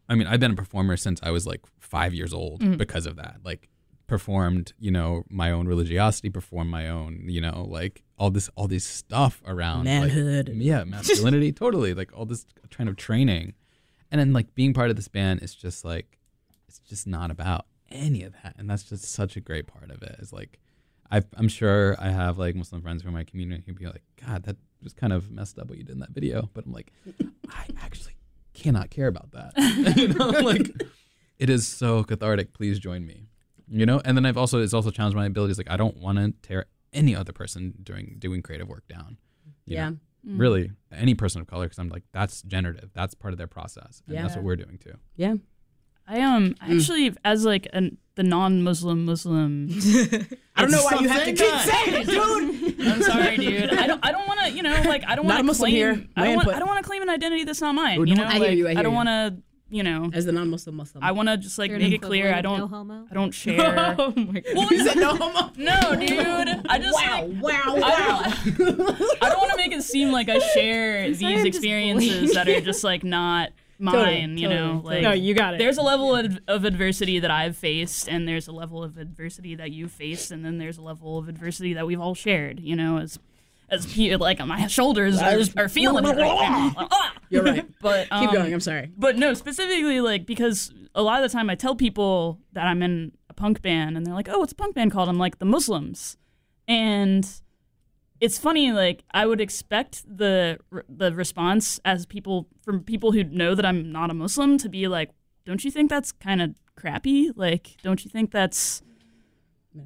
i 0.09 0.15
mean 0.15 0.27
i've 0.27 0.41
been 0.41 0.53
a 0.53 0.57
performer 0.57 0.97
since 0.97 1.21
i 1.23 1.31
was 1.31 1.47
like 1.47 1.61
five 1.79 2.13
years 2.15 2.33
old 2.33 2.61
Mm-hmm. 2.61 2.77
because 2.77 3.07
of 3.07 3.17
that 3.17 3.37
like 3.45 3.69
performed 4.07 4.73
you 4.79 4.91
know 4.91 5.25
my 5.29 5.51
own 5.51 5.67
religiosity 5.67 6.31
performed 6.31 6.71
my 6.71 6.89
own 6.89 7.25
you 7.29 7.41
know 7.41 7.67
like 7.69 8.03
all 8.19 8.31
this 8.31 8.49
all 8.55 8.69
this 8.69 8.85
stuff 8.85 9.43
around 9.47 9.79
like, 9.79 9.87
Manhood. 10.13 10.49
yeah 10.55 10.85
masculinity 10.85 11.51
totally 11.65 11.93
like 11.93 12.13
all 12.17 12.25
this 12.25 12.47
kind 12.71 12.89
of 12.89 12.97
training 12.97 13.55
and 14.13 14.21
then 14.21 14.33
like 14.33 14.55
being 14.55 14.73
part 14.73 14.91
of 14.91 14.97
this 14.97 15.09
band 15.09 15.43
is 15.43 15.55
just 15.55 15.85
like 15.85 16.19
it's 16.69 16.79
just 16.81 17.07
not 17.07 17.31
about 17.33 17.67
any 17.91 18.23
of 18.23 18.33
that 18.45 18.55
and 18.59 18.71
that's 18.71 18.85
just 18.85 19.05
such 19.05 19.37
a 19.37 19.41
great 19.41 19.67
part 19.67 19.91
of 19.91 20.03
it 20.03 20.15
is 20.21 20.33
like 20.33 20.59
I, 21.11 21.23
i'm 21.37 21.49
sure 21.49 21.97
i 22.01 22.09
have 22.11 22.39
like 22.39 22.55
muslim 22.55 22.83
friends 22.83 23.03
from 23.03 23.13
my 23.13 23.25
community 23.25 23.65
who'd 23.67 23.79
be 23.79 23.87
like 23.87 24.03
god 24.25 24.45
that 24.45 24.57
was 24.83 24.93
kind 24.93 25.13
of 25.13 25.31
messed 25.33 25.59
up 25.59 25.69
what 25.69 25.79
you 25.79 25.85
did 25.85 25.95
in 25.95 26.01
that 26.01 26.11
video 26.11 26.49
but 26.55 26.65
i'm 26.65 26.73
like 26.73 26.93
i 27.51 27.67
actually 27.83 28.16
cannot 28.57 28.91
care 28.91 29.07
about 29.09 29.31
that. 29.33 29.53
You 29.97 30.09
know 30.09 30.29
like 30.31 30.71
it 31.39 31.49
is 31.51 31.67
so 31.67 32.03
cathartic. 32.03 32.53
Please 32.55 32.79
join 32.79 33.07
me. 33.07 33.27
You 33.69 33.85
know? 33.87 34.01
And 34.05 34.17
then 34.17 34.25
i've 34.27 34.37
also 34.39 34.61
it's 34.63 34.75
also 34.75 34.91
challenged 34.91 35.17
my 35.17 35.27
abilities. 35.27 35.59
Like 35.59 35.71
i 35.71 35.77
don't 35.77 35.97
want 35.97 36.19
to 36.19 36.33
tear 36.47 36.67
any 36.93 37.15
other 37.15 37.33
person 37.33 37.75
doing 37.83 38.17
doing 38.19 38.43
creative 38.43 38.69
work 38.69 38.87
down. 38.89 39.19
Yeah. 39.67 39.91
know? 39.91 39.97
really 40.25 40.73
any 40.91 41.15
person 41.15 41.41
of 41.41 41.47
color 41.47 41.67
because 41.67 41.79
i'm 41.79 41.89
like 41.89 42.05
that's 42.13 42.43
generative. 42.43 42.91
That's 42.95 43.15
part 43.15 43.33
of 43.35 43.39
their 43.39 43.47
process. 43.47 44.03
And 44.09 44.17
that's 44.17 44.35
what 44.35 44.45
we're 44.45 44.57
doing 44.57 44.79
too. 44.79 44.95
Yeah. 45.17 45.35
I 46.09 46.21
um 46.23 46.55
Mm. 46.55 46.77
actually 46.79 47.15
as 47.25 47.45
like 47.45 47.67
an 47.73 47.99
the 48.17 48.23
non-Muslim 48.23 49.05
Muslim. 49.05 49.69
I 50.57 50.63
don't 50.63 50.71
know 50.71 50.83
why 50.83 50.99
you 51.01 51.09
have 51.09 51.25
to 51.25 51.37
something 51.37 51.37
keep 51.37 51.61
saying 51.61 52.03
it, 52.03 52.07
dude. 52.09 52.87
I'm 52.87 53.03
sorry, 53.03 53.37
dude. 53.37 53.71
I 53.75 53.87
don't 53.87 54.05
I 54.05 54.11
don't 54.11 54.27
want 54.27 54.41
to 54.41 54.51
you 54.51 54.63
know 54.63 54.75
like 54.87 55.05
I 55.07 55.15
don't 55.15 55.27
want 55.27 55.47
to 55.47 55.55
claim 55.55 55.73
here. 55.75 56.05
I 56.17 56.21
My 56.21 56.27
don't 56.27 56.37
want. 56.37 56.49
I 56.49 56.59
don't 56.59 56.69
want 56.69 56.83
to 56.83 56.89
claim 56.89 57.03
an 57.03 57.11
identity 57.11 57.45
that's 57.45 57.61
not 57.61 57.75
mine. 57.75 58.07
You 58.07 58.15
know, 58.17 58.25
I 58.25 58.33
hear 58.33 58.41
like, 58.41 58.57
you, 58.57 58.69
I 58.69 58.75
hear 58.75 58.83
don't 58.83 58.95
want 58.95 59.09
to 59.09 59.37
you 59.69 59.83
know 59.83 60.11
As 60.15 60.25
the 60.25 60.33
non-Muslim 60.33 60.77
Muslim. 60.77 61.05
I 61.05 61.13
want 61.13 61.29
to 61.29 61.37
just 61.37 61.59
like 61.59 61.71
You're 61.71 61.79
make 61.79 61.93
it 61.93 62.01
clear 62.01 62.33
I 62.33 62.41
don't 62.41 62.59
no 62.59 62.69
homo. 62.69 63.07
I 63.11 63.15
don't 63.15 63.33
share. 63.35 63.97
Oh 63.99 64.13
my 64.17 64.41
god. 64.41 64.45
well, 64.55 64.73
you 64.73 64.87
said 64.87 64.97
no 64.97 65.15
homo. 65.15 65.53
no, 65.59 65.97
dude. 65.97 66.49
I 66.69 66.79
just 66.79 66.95
Wow, 66.95 67.27
like, 67.27 67.43
wow, 67.43 67.75
I 67.77 67.81
wow. 67.81 68.23
don't, 68.57 69.23
I 69.23 69.29
don't 69.29 69.39
want 69.39 69.51
to 69.51 69.57
make 69.59 69.73
it 69.73 69.83
seem 69.83 70.11
like 70.11 70.31
I 70.31 70.39
share 70.39 71.11
these 71.11 71.45
experiences 71.45 72.33
that 72.33 72.49
are 72.49 72.61
just 72.63 72.83
like 72.83 73.05
not 73.05 73.51
mine, 73.79 73.95
Totally, 73.95 74.41
you 74.43 74.49
know? 74.49 74.75
totally, 74.77 74.95
Like 74.97 75.03
No, 75.03 75.13
you 75.13 75.35
got 75.35 75.55
it. 75.55 75.59
there's 75.59 75.79
a 75.79 75.83
level 75.83 76.15
of, 76.17 76.39
of 76.49 76.65
adversity 76.65 77.19
that 77.19 77.31
I've 77.31 77.57
faced 77.57 78.09
and 78.09 78.27
there's 78.27 78.49
a 78.49 78.53
level 78.53 78.83
of 78.83 78.97
adversity 78.99 79.55
that 79.57 79.71
you've 79.71 79.93
faced 79.93 80.31
and 80.31 80.45
then 80.45 80.59
there's 80.59 80.79
a 80.79 80.83
level 80.83 81.19
of 81.19 81.29
adversity 81.29 81.75
that 81.75 81.87
we've 81.87 82.01
all 82.01 82.15
shared, 82.15 82.61
you 82.61 82.75
know, 82.77 82.99
as 82.99 83.19
as 83.69 83.85
pe- 83.95 84.15
like 84.17 84.39
my 84.47 84.67
shoulders 84.69 85.21
are, 85.21 85.41
are 85.57 85.69
feeling 85.69 86.05
it 86.07 86.17
right 86.17 86.41
now. 86.41 86.73
Ah! 86.91 87.13
You're 87.29 87.43
right. 87.43 87.67
But 87.81 88.07
um, 88.13 88.21
Keep 88.27 88.33
going. 88.33 88.55
I'm 88.55 88.61
sorry. 88.61 88.91
but 88.97 89.17
no, 89.17 89.35
specifically 89.35 90.01
like 90.01 90.25
because 90.27 90.73
a 90.95 91.03
lot 91.03 91.23
of 91.23 91.29
the 91.31 91.37
time 91.37 91.51
I 91.51 91.55
tell 91.57 91.75
people 91.75 92.39
that 92.53 92.67
I'm 92.67 92.83
in 92.83 93.13
a 93.29 93.35
punk 93.35 93.61
band 93.63 93.97
and 93.97 94.07
they're 94.07 94.15
like, 94.15 94.29
"Oh, 94.31 94.39
what's 94.39 94.53
a 94.53 94.57
punk 94.57 94.75
band 94.77 94.93
called?" 94.93 95.09
I'm 95.09 95.19
like, 95.19 95.39
"The 95.41 95.45
Muslims," 95.45 96.17
and 96.69 97.29
it's 98.21 98.39
funny. 98.39 98.73
Like 98.73 99.05
I 99.13 99.27
would 99.27 99.41
expect 99.41 100.05
the 100.07 100.59
the 100.89 101.13
response 101.15 101.81
as 101.85 102.07
people 102.07 102.49
from 102.63 102.83
people 102.83 103.13
who 103.13 103.25
know 103.25 103.55
that 103.55 103.67
I'm 103.67 103.93
not 103.93 104.11
a 104.11 104.15
Muslim 104.15 104.59
to 104.59 104.69
be 104.69 104.89
like, 104.89 105.11
"Don't 105.45 105.65
you 105.65 105.71
think 105.71 105.91
that's 105.91 106.13
kind 106.13 106.41
of 106.43 106.55
crappy? 106.77 107.31
Like, 107.35 107.77
don't 107.83 108.05
you 108.05 108.11
think 108.11 108.31
that's 108.31 108.83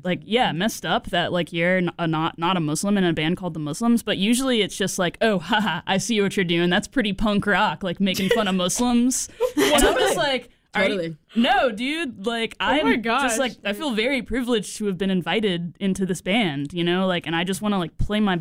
like 0.05 0.21
yeah 0.25 0.53
messed 0.53 0.87
up 0.87 1.07
that 1.07 1.33
like 1.33 1.53
you're 1.53 1.83
a 1.99 2.07
not 2.07 2.39
not 2.39 2.57
a 2.57 2.61
muslim 2.61 2.97
in 2.97 3.05
a 3.05 3.13
band 3.13 3.37
called 3.37 3.55
the 3.55 3.61
muslims 3.61 4.03
but 4.03 4.19
usually 4.19 4.63
it's 4.63 4.77
just 4.77 4.99
like 4.99 5.19
oh 5.21 5.39
haha 5.39 5.81
i 5.87 5.99
see 5.99 6.21
what 6.21 6.37
you're 6.37 6.45
doing 6.45 6.71
that's 6.71 6.87
pretty 6.87 7.13
punk 7.13 7.47
rock 7.47 7.83
like 7.83 8.01
making 8.01 8.29
fun 8.31 8.47
of 8.47 8.55
muslims 8.65 9.29
and 9.57 9.85
i'm 9.85 9.99
just 9.99 10.17
like 10.17 10.49
are 10.75 10.83
you- 10.85 10.89
Totally. 10.91 11.17
no 11.37 11.71
dude 11.73 12.27
like 12.27 12.55
i'm 12.61 12.85
my 12.87 12.97
gosh. 12.97 13.23
just 13.23 13.39
like 13.39 13.53
i 13.65 13.73
feel 13.73 13.91
very 13.93 14.23
privileged 14.23 14.77
to 14.77 14.87
have 14.87 14.97
been 14.99 15.11
invited 15.11 15.75
into 15.81 16.07
this 16.07 16.21
band 16.21 16.73
you 16.73 16.85
know 16.85 17.07
like 17.07 17.27
and 17.27 17.35
i 17.35 17.43
just 17.45 17.61
want 17.63 17.73
to 17.75 17.79
like 17.79 17.97
play 17.99 18.21
my 18.21 18.41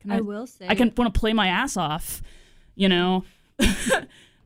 can 0.00 0.10
I 0.12 0.20
will 0.20 0.46
say 0.46 0.66
i 0.68 0.74
can 0.74 0.92
want 0.96 1.12
to 1.14 1.18
play 1.18 1.32
my 1.32 1.46
ass 1.48 1.76
off 1.76 2.22
you 2.74 2.88
know 2.88 3.24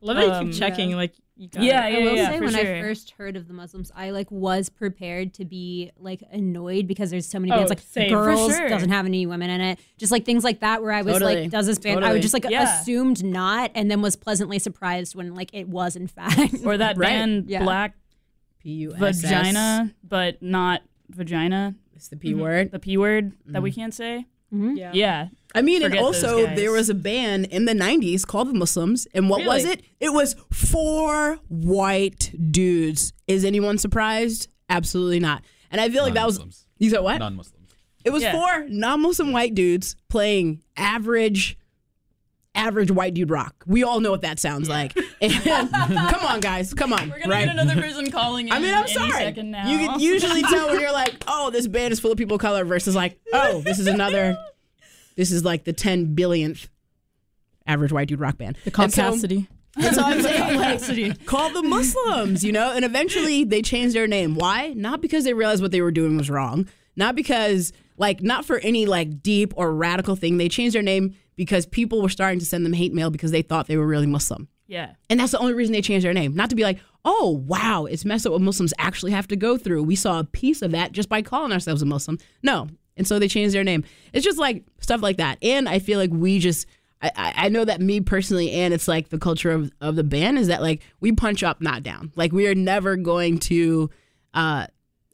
Love 0.01 0.15
that 0.17 0.25
you 0.27 0.31
Um, 0.31 0.45
keep 0.51 0.59
checking. 0.59 0.91
Like 0.91 1.13
you 1.37 1.49
Yeah, 1.59 1.85
it. 1.87 1.95
I 1.95 1.99
will 1.99 2.15
yeah, 2.15 2.29
say 2.31 2.37
for 2.37 2.43
when 2.45 2.53
sure. 2.53 2.75
I 2.75 2.81
first 2.81 3.11
heard 3.11 3.35
of 3.35 3.47
the 3.47 3.53
Muslims, 3.53 3.91
I 3.95 4.09
like 4.09 4.29
was 4.31 4.69
prepared 4.69 5.33
to 5.35 5.45
be 5.45 5.91
like 5.97 6.23
annoyed 6.31 6.87
because 6.87 7.09
there's 7.11 7.27
so 7.27 7.39
many 7.39 7.51
Oh, 7.51 7.57
bands 7.57 7.69
like 7.69 7.79
same. 7.79 8.09
Girls 8.09 8.55
sure. 8.55 8.67
doesn't 8.69 8.89
have 8.89 9.05
any 9.05 9.25
women 9.25 9.49
in 9.49 9.61
it, 9.61 9.79
just 9.97 10.11
like 10.11 10.25
things 10.25 10.43
like 10.43 10.59
that 10.61 10.81
where 10.81 10.91
I 10.91 11.01
was 11.03 11.13
Totally. 11.13 11.41
like, 11.43 11.51
does 11.51 11.65
this 11.67 11.79
band? 11.79 12.03
I 12.03 12.11
would 12.13 12.21
just 12.21 12.33
like 12.33 12.45
Yeah. 12.49 12.81
assumed 12.81 13.23
not, 13.23 13.71
and 13.75 13.89
then 13.91 14.01
was 14.01 14.15
pleasantly 14.15 14.59
surprised 14.59 15.15
when 15.15 15.35
like 15.35 15.51
it 15.53 15.67
was 15.67 15.95
in 15.95 16.07
fact. 16.07 16.55
or 16.65 16.77
that 16.77 16.97
Right. 16.97 17.09
band 17.09 17.49
Yeah. 17.49 17.63
black 17.63 17.95
P 18.59 18.71
U 18.71 18.93
S 18.95 19.01
S. 19.01 19.21
vagina 19.21 19.93
but 20.03 20.41
not 20.41 20.81
vagina 21.09 21.75
It's 21.95 22.07
the 22.09 22.17
P 22.17 22.33
word. 22.33 22.71
the 22.71 22.79
p 22.79 22.97
word 22.97 23.33
that 23.45 23.61
we 23.61 23.71
mm. 23.71 23.75
can't 23.75 23.93
say 23.93 24.25
Mm-hmm. 24.53 24.75
Yeah. 24.75 24.91
yeah 24.93 25.27
I 25.55 25.61
mean, 25.61 25.81
Forget 25.81 25.99
those 26.01 26.23
also 26.23 26.45
there 26.55 26.71
was 26.71 26.89
a 26.89 26.93
band 26.93 27.45
in 27.47 27.65
the 27.65 27.73
'90s 27.73 28.25
called 28.25 28.49
the 28.49 28.53
Muslims, 28.53 29.07
and 29.13 29.29
what 29.29 29.45
was 29.45 29.65
it? 29.65 29.81
It 29.99 30.13
was 30.13 30.35
four 30.51 31.39
white 31.47 32.33
dudes. 32.51 33.13
Is 33.27 33.43
anyone 33.43 33.77
surprised? 33.77 34.49
Absolutely 34.69 35.19
not. 35.19 35.43
And 35.71 35.81
I 35.81 35.89
feel 35.89 36.03
like 36.03 36.13
that 36.13 36.25
was. 36.25 36.37
Non-Muslims. 36.37 36.65
You 36.77 36.89
said 36.91 36.99
what? 36.99 37.17
non-muslims 37.17 37.73
It 38.05 38.11
was 38.11 38.23
Yeah. 38.23 38.33
four 38.33 38.67
non-Muslim 38.69 39.31
white 39.31 39.55
dudes 39.55 39.95
playing 40.09 40.61
average, 40.77 41.57
average 42.57 42.91
white 42.91 43.13
dude 43.13 43.29
rock. 43.29 43.63
We 43.67 43.83
all 43.83 43.99
know 43.99 44.11
what 44.11 44.21
that 44.21 44.39
sounds 44.39 44.67
like. 44.67 44.93
Come 45.21 46.25
on, 46.25 46.39
guys, 46.39 46.73
come 46.73 46.91
on, 46.93 47.09
we're 47.09 47.19
gonna 47.19 47.33
right? 47.33 47.45
get 47.45 47.57
another 47.57 47.79
person 47.79 48.11
calling 48.11 48.47
in 48.47 48.53
I 48.53 48.59
mean, 48.59 48.73
I'm 48.73 48.83
any 48.83 48.93
sorry. 48.93 49.31
now 49.43 49.67
You 49.69 49.77
can 49.87 49.99
usually 49.99 50.41
tell 50.43 50.67
when 50.67 50.79
you're 50.79 50.91
like, 50.91 51.23
oh, 51.27 51.49
this 51.51 51.67
band 51.67 51.93
is 51.93 51.99
full 51.99 52.11
of 52.11 52.17
people 52.17 52.35
of 52.35 52.41
color 52.41 52.65
versus 52.65 52.95
like, 52.95 53.17
oh, 53.33 53.61
this 53.61 53.79
is 53.79 53.87
another, 53.87 54.37
this 55.15 55.31
is 55.31 55.45
like 55.45 55.63
the 55.63 55.73
10 55.73 56.15
billionth 56.15 56.67
average 57.65 57.91
white 57.91 58.07
dude 58.07 58.19
rock 58.19 58.37
band. 58.37 58.57
The 58.65 58.71
called 58.71 58.85
And 58.85 58.93
so- 58.93 59.11
Cassidy. 59.11 59.47
That's 59.79 59.97
all 59.99 60.05
I'm 60.05 60.21
saying. 60.23 60.57
Like, 60.59 61.25
call 61.27 61.51
the 61.51 61.61
Muslims, 61.61 62.43
you 62.43 62.51
know? 62.51 62.71
And 62.71 62.83
eventually 62.83 63.43
they 63.43 63.61
changed 63.61 63.95
their 63.95 64.07
name. 64.07 64.33
Why? 64.33 64.73
Not 64.75 65.01
because 65.01 65.23
they 65.23 65.33
realized 65.33 65.61
what 65.61 65.71
they 65.71 65.81
were 65.81 65.91
doing 65.91 66.17
was 66.17 66.31
wrong. 66.31 66.67
Not 66.95 67.15
because, 67.15 67.73
like, 67.95 68.23
not 68.23 68.43
for 68.43 68.57
any, 68.57 68.87
like, 68.87 69.21
deep 69.21 69.53
or 69.55 69.71
radical 69.71 70.15
thing. 70.15 70.37
They 70.37 70.49
changed 70.49 70.73
their 70.73 70.81
name 70.81 71.15
because 71.37 71.65
people 71.65 72.01
were 72.01 72.09
starting 72.09 72.39
to 72.39 72.45
send 72.45 72.65
them 72.65 72.73
hate 72.73 72.93
mail 72.93 73.09
because 73.09 73.31
they 73.31 73.41
thought 73.41 73.67
they 73.67 73.77
were 73.77 73.87
really 73.87 74.07
Muslim. 74.07 74.49
yeah 74.67 74.95
And 75.09 75.19
that's 75.19 75.31
the 75.31 75.39
only 75.39 75.53
reason 75.53 75.71
they 75.71 75.81
changed 75.81 76.05
their 76.05 76.13
name. 76.13 76.35
Not 76.35 76.49
to 76.49 76.55
be 76.55 76.63
like, 76.63 76.79
oh, 77.05 77.41
wow, 77.47 77.85
it's 77.85 78.03
messed 78.03 78.25
up 78.25 78.33
what 78.33 78.41
Muslims 78.41 78.73
actually 78.77 79.13
have 79.13 79.27
to 79.29 79.37
go 79.37 79.57
through. 79.57 79.83
We 79.83 79.95
saw 79.95 80.19
a 80.19 80.25
piece 80.25 80.61
of 80.61 80.71
that 80.71 80.91
just 80.91 81.07
by 81.07 81.21
calling 81.21 81.53
ourselves 81.53 81.81
a 81.81 81.85
Muslim. 81.85 82.17
No. 82.43 82.67
And 82.97 83.07
so 83.07 83.17
they 83.19 83.29
changed 83.29 83.55
their 83.55 83.63
name. 83.63 83.85
It's 84.11 84.25
just 84.25 84.39
like 84.39 84.65
stuff 84.81 85.01
like 85.01 85.17
that. 85.17 85.37
And 85.41 85.69
I 85.69 85.79
feel 85.79 85.99
like 85.99 86.09
we 86.11 86.39
just, 86.39 86.67
I, 87.01 87.33
I 87.35 87.49
know 87.49 87.63
that 87.63 87.79
me 87.79 88.01
personally, 88.01 88.51
and 88.51 88.73
it's 88.73 88.87
like 88.87 89.09
the 89.09 89.19
culture 89.19 89.51
of, 89.51 89.71
of 89.79 89.95
the 89.95 90.03
band 90.03 90.39
is 90.39 90.47
that 90.47 90.61
like 90.61 90.81
we 90.99 91.11
punch 91.11 91.43
up, 91.43 91.61
not 91.61 91.83
down. 91.83 92.11
Like 92.15 92.31
we 92.31 92.47
are 92.47 92.55
never 92.55 92.95
going 92.95 93.37
to 93.39 93.91
uh, 94.33 94.65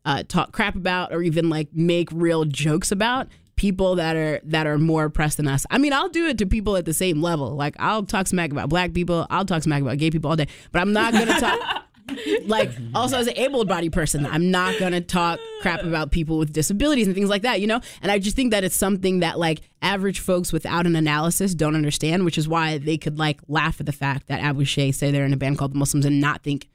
uh, 0.06 0.24
talk 0.28 0.54
crap 0.54 0.76
about 0.76 1.14
or 1.14 1.22
even 1.22 1.50
like 1.50 1.68
make 1.74 2.08
real 2.12 2.46
jokes 2.46 2.92
about 2.92 3.28
people 3.64 3.96
that 3.96 4.18
are 4.18 4.42
that 4.44 4.68
are 4.68 4.78
more 4.78 5.06
oppressed 5.06 5.38
than 5.38 5.48
us. 5.48 5.66
I 5.72 5.78
mean, 5.78 5.94
I'll 5.94 6.10
do 6.10 6.28
it 6.28 6.38
to 6.40 6.46
people 6.46 6.76
at 6.76 6.84
the 6.84 6.94
same 6.94 7.22
level. 7.22 7.52
Like 7.52 7.78
I'll 7.80 8.04
talk 8.04 8.28
smack 8.28 8.52
about 8.52 8.68
black 8.68 8.92
people, 8.92 9.26
I'll 9.30 9.46
talk 9.46 9.64
smack 9.64 9.82
about 9.82 9.98
gay 9.98 10.12
people 10.12 10.30
all 10.30 10.36
day, 10.36 10.50
but 10.74 10.82
I'm 10.82 10.92
not 10.92 11.14
gonna 11.14 11.40
talk. 11.40 11.60
like 12.46 12.70
also 12.94 13.18
as 13.18 13.28
an 13.28 13.38
able-bodied 13.38 13.94
person, 13.94 14.26
I'm 14.26 14.52
not 14.52 14.78
gonna 14.80 15.00
talk 15.00 15.40
crap 15.62 15.82
about 15.84 16.12
people 16.12 16.38
with 16.38 16.52
disabilities 16.52 17.08
and 17.08 17.16
things 17.16 17.30
like 17.30 17.44
that, 17.44 17.62
you 17.62 17.68
know. 17.68 17.80
And 18.02 18.12
I 18.12 18.20
just 18.20 18.36
think 18.36 18.52
that 18.52 18.66
it's 18.66 18.76
something 18.76 19.22
that 19.22 19.40
like 19.40 19.62
average 19.82 20.20
folks 20.20 20.52
without 20.52 20.86
an 20.86 20.98
analysis 20.98 21.56
don't 21.56 21.74
understand, 21.74 22.26
which 22.26 22.38
is 22.38 22.50
why 22.50 22.80
they 22.80 22.98
could 22.98 23.18
like 23.18 23.40
laugh 23.48 23.80
at 23.80 23.86
the 23.86 23.94
fact 23.94 24.28
that 24.28 24.42
Abu 24.42 24.66
Shay 24.66 24.92
say 24.92 25.10
they're 25.10 25.24
in 25.24 25.32
a 25.32 25.38
band 25.38 25.58
called 25.58 25.74
the 25.74 25.80
Muslims 25.80 26.06
and 26.06 26.20
not 26.20 26.44
think 26.44 26.68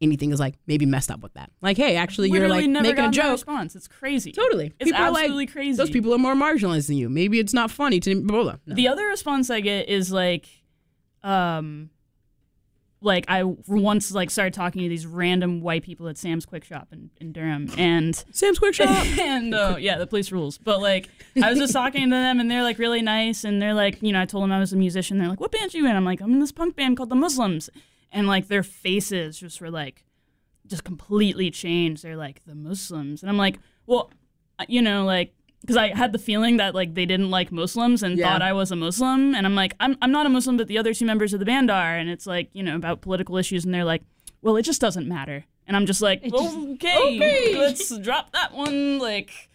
anything 0.00 0.30
is 0.30 0.40
like 0.40 0.54
maybe 0.66 0.86
messed 0.86 1.10
up 1.10 1.20
with 1.20 1.34
that. 1.34 1.50
Like, 1.60 1.76
hey, 1.76 1.96
actually, 1.96 2.30
you're 2.30 2.48
like 2.48 2.68
making 2.68 3.04
a 3.04 3.10
joke. 3.10 3.32
response 3.32 3.74
it's 3.74 3.88
crazy 3.88 4.32
Totally. 4.32 4.72
it's 4.78 4.90
People 4.90 5.02
are 5.02 5.10
like, 5.10 5.24
absolutely 5.24 5.46
crazy 5.46 5.76
Those 5.76 5.90
people 5.90 6.12
are 6.12 6.18
more 6.18 6.34
marginalized 6.34 6.88
than 6.88 6.96
you. 6.96 7.08
Maybe 7.08 7.38
it's 7.38 7.54
not 7.54 7.70
funny 7.70 8.00
to 8.00 8.22
blah, 8.22 8.42
blah. 8.42 8.56
No. 8.66 8.74
The 8.74 8.88
other 8.88 9.06
response 9.06 9.50
I 9.50 9.60
get 9.60 9.88
is 9.88 10.12
like, 10.12 10.48
um, 11.22 11.90
like 13.00 13.24
I 13.28 13.44
once 13.44 14.12
like 14.12 14.30
started 14.30 14.54
talking 14.54 14.82
to 14.82 14.88
these 14.88 15.06
random 15.06 15.60
white 15.60 15.82
people 15.82 16.08
at 16.08 16.18
Sam's 16.18 16.46
Quick 16.46 16.64
Shop 16.64 16.88
in, 16.92 17.10
in 17.20 17.32
Durham, 17.32 17.70
and 17.76 18.14
Sam's 18.32 18.58
Quick 18.58 18.74
Shop. 18.74 18.88
and 19.18 19.54
uh, 19.54 19.76
yeah, 19.78 19.98
the 19.98 20.06
police 20.06 20.32
rules. 20.32 20.58
But 20.58 20.80
like, 20.80 21.08
I 21.42 21.50
was 21.50 21.58
just 21.58 21.72
talking 21.74 22.04
to 22.04 22.10
them, 22.16 22.40
and 22.40 22.50
they're 22.50 22.62
like 22.62 22.78
really 22.78 23.02
nice, 23.02 23.44
and 23.44 23.60
they're 23.60 23.74
like, 23.74 24.02
you 24.02 24.12
know, 24.12 24.22
I 24.22 24.26
told 24.26 24.44
them 24.44 24.52
I 24.52 24.58
was 24.58 24.72
a 24.72 24.76
musician. 24.76 25.18
They're 25.18 25.28
like, 25.28 25.40
"What 25.40 25.52
band 25.52 25.74
are 25.74 25.78
you 25.78 25.86
in?" 25.86 25.94
I'm 25.94 26.04
like, 26.04 26.20
"I'm 26.20 26.32
in 26.32 26.40
this 26.40 26.52
punk 26.52 26.76
band 26.76 26.96
called 26.96 27.10
the 27.10 27.16
Muslims," 27.16 27.70
and 28.16 28.26
like 28.26 28.48
their 28.48 28.62
faces 28.64 29.38
just 29.38 29.60
were 29.60 29.70
like, 29.70 30.04
just 30.66 30.82
completely 30.82 31.50
changed. 31.50 32.02
They're 32.02 32.16
like 32.16 32.42
the 32.46 32.54
Muslims, 32.56 33.22
and 33.22 33.30
I'm 33.30 33.36
like, 33.38 33.58
well, 33.86 34.10
uh, 34.58 34.64
you 34.68 34.82
know, 34.82 35.04
like. 35.04 35.32
Because 35.62 35.78
I 35.78 35.88
had 35.88 36.12
the 36.12 36.18
feeling 36.18 36.58
that 36.58 36.76
like 36.76 36.94
they 36.94 37.06
didn't 37.06 37.30
like 37.30 37.50
Muslims 37.50 38.02
and 38.04 38.16
Yeah. 38.16 38.24
thought 38.24 38.42
I 38.42 38.52
was 38.52 38.70
a 38.70 38.76
Muslim, 38.76 39.34
and 39.34 39.44
I'm 39.46 39.56
like, 39.56 39.74
I'm 39.80 39.96
I'm 40.00 40.12
not 40.12 40.24
a 40.24 40.28
Muslim, 40.28 40.56
but 40.56 40.68
the 40.68 40.78
other 40.78 40.94
two 40.94 41.06
members 41.06 41.32
of 41.34 41.40
the 41.40 41.46
band 41.46 41.70
are, 41.72 41.96
and 41.96 42.08
it's 42.08 42.26
like 42.26 42.50
you 42.52 42.62
know 42.62 42.76
about 42.76 43.00
political 43.00 43.36
issues, 43.36 43.64
and 43.64 43.74
they're 43.74 43.82
like, 43.92 44.02
well, 44.42 44.56
it 44.56 44.62
just 44.62 44.80
doesn't 44.80 45.08
matter, 45.08 45.44
and 45.66 45.76
I'm 45.76 45.84
just 45.86 46.00
like, 46.02 46.20
okay, 46.32 47.52
let's 47.56 47.98
drop 47.98 48.30
that 48.32 48.52
one, 48.52 49.00
like, 49.00 49.48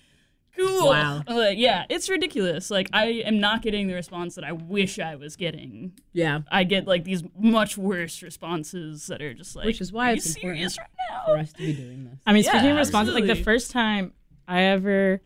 cool. 0.68 0.90
Wow. 0.90 1.24
Like, 1.28 1.58
yeah, 1.58 1.86
it's 1.90 2.10
ridiculous. 2.10 2.70
Like, 2.72 2.90
I 2.94 3.06
am 3.26 3.40
not 3.40 3.62
getting 3.62 3.88
the 3.88 3.94
response 3.94 4.36
that 4.36 4.44
I 4.44 4.52
wish 4.52 5.00
I 5.00 5.16
was 5.16 5.36
getting. 5.36 5.94
Yeah. 6.14 6.42
I 6.52 6.64
get 6.64 6.88
like 6.88 7.04
these 7.04 7.24
much 7.38 7.78
worse 7.78 8.22
responses 8.22 9.08
that 9.08 9.22
are 9.22 9.34
just 9.34 9.56
like, 9.56 9.66
Which 9.66 9.82
is 9.82 9.92
why 9.92 10.12
are 10.12 10.14
it's 10.16 10.36
you 10.42 10.50
important 10.52 10.78
right 10.78 10.88
now? 11.10 11.24
For 11.26 11.38
us 11.38 11.52
to 11.54 11.58
be 11.60 11.74
doing 11.74 12.06
this. 12.06 12.20
I 12.26 12.34
mean, 12.34 12.44
Yeah, 12.44 12.52
speaking 12.52 12.72
of 12.72 12.78
responses, 12.78 13.14
like 13.16 13.28
the 13.28 13.36
first 13.36 13.72
time 13.72 14.14
I 14.48 14.62
ever, 14.64 15.22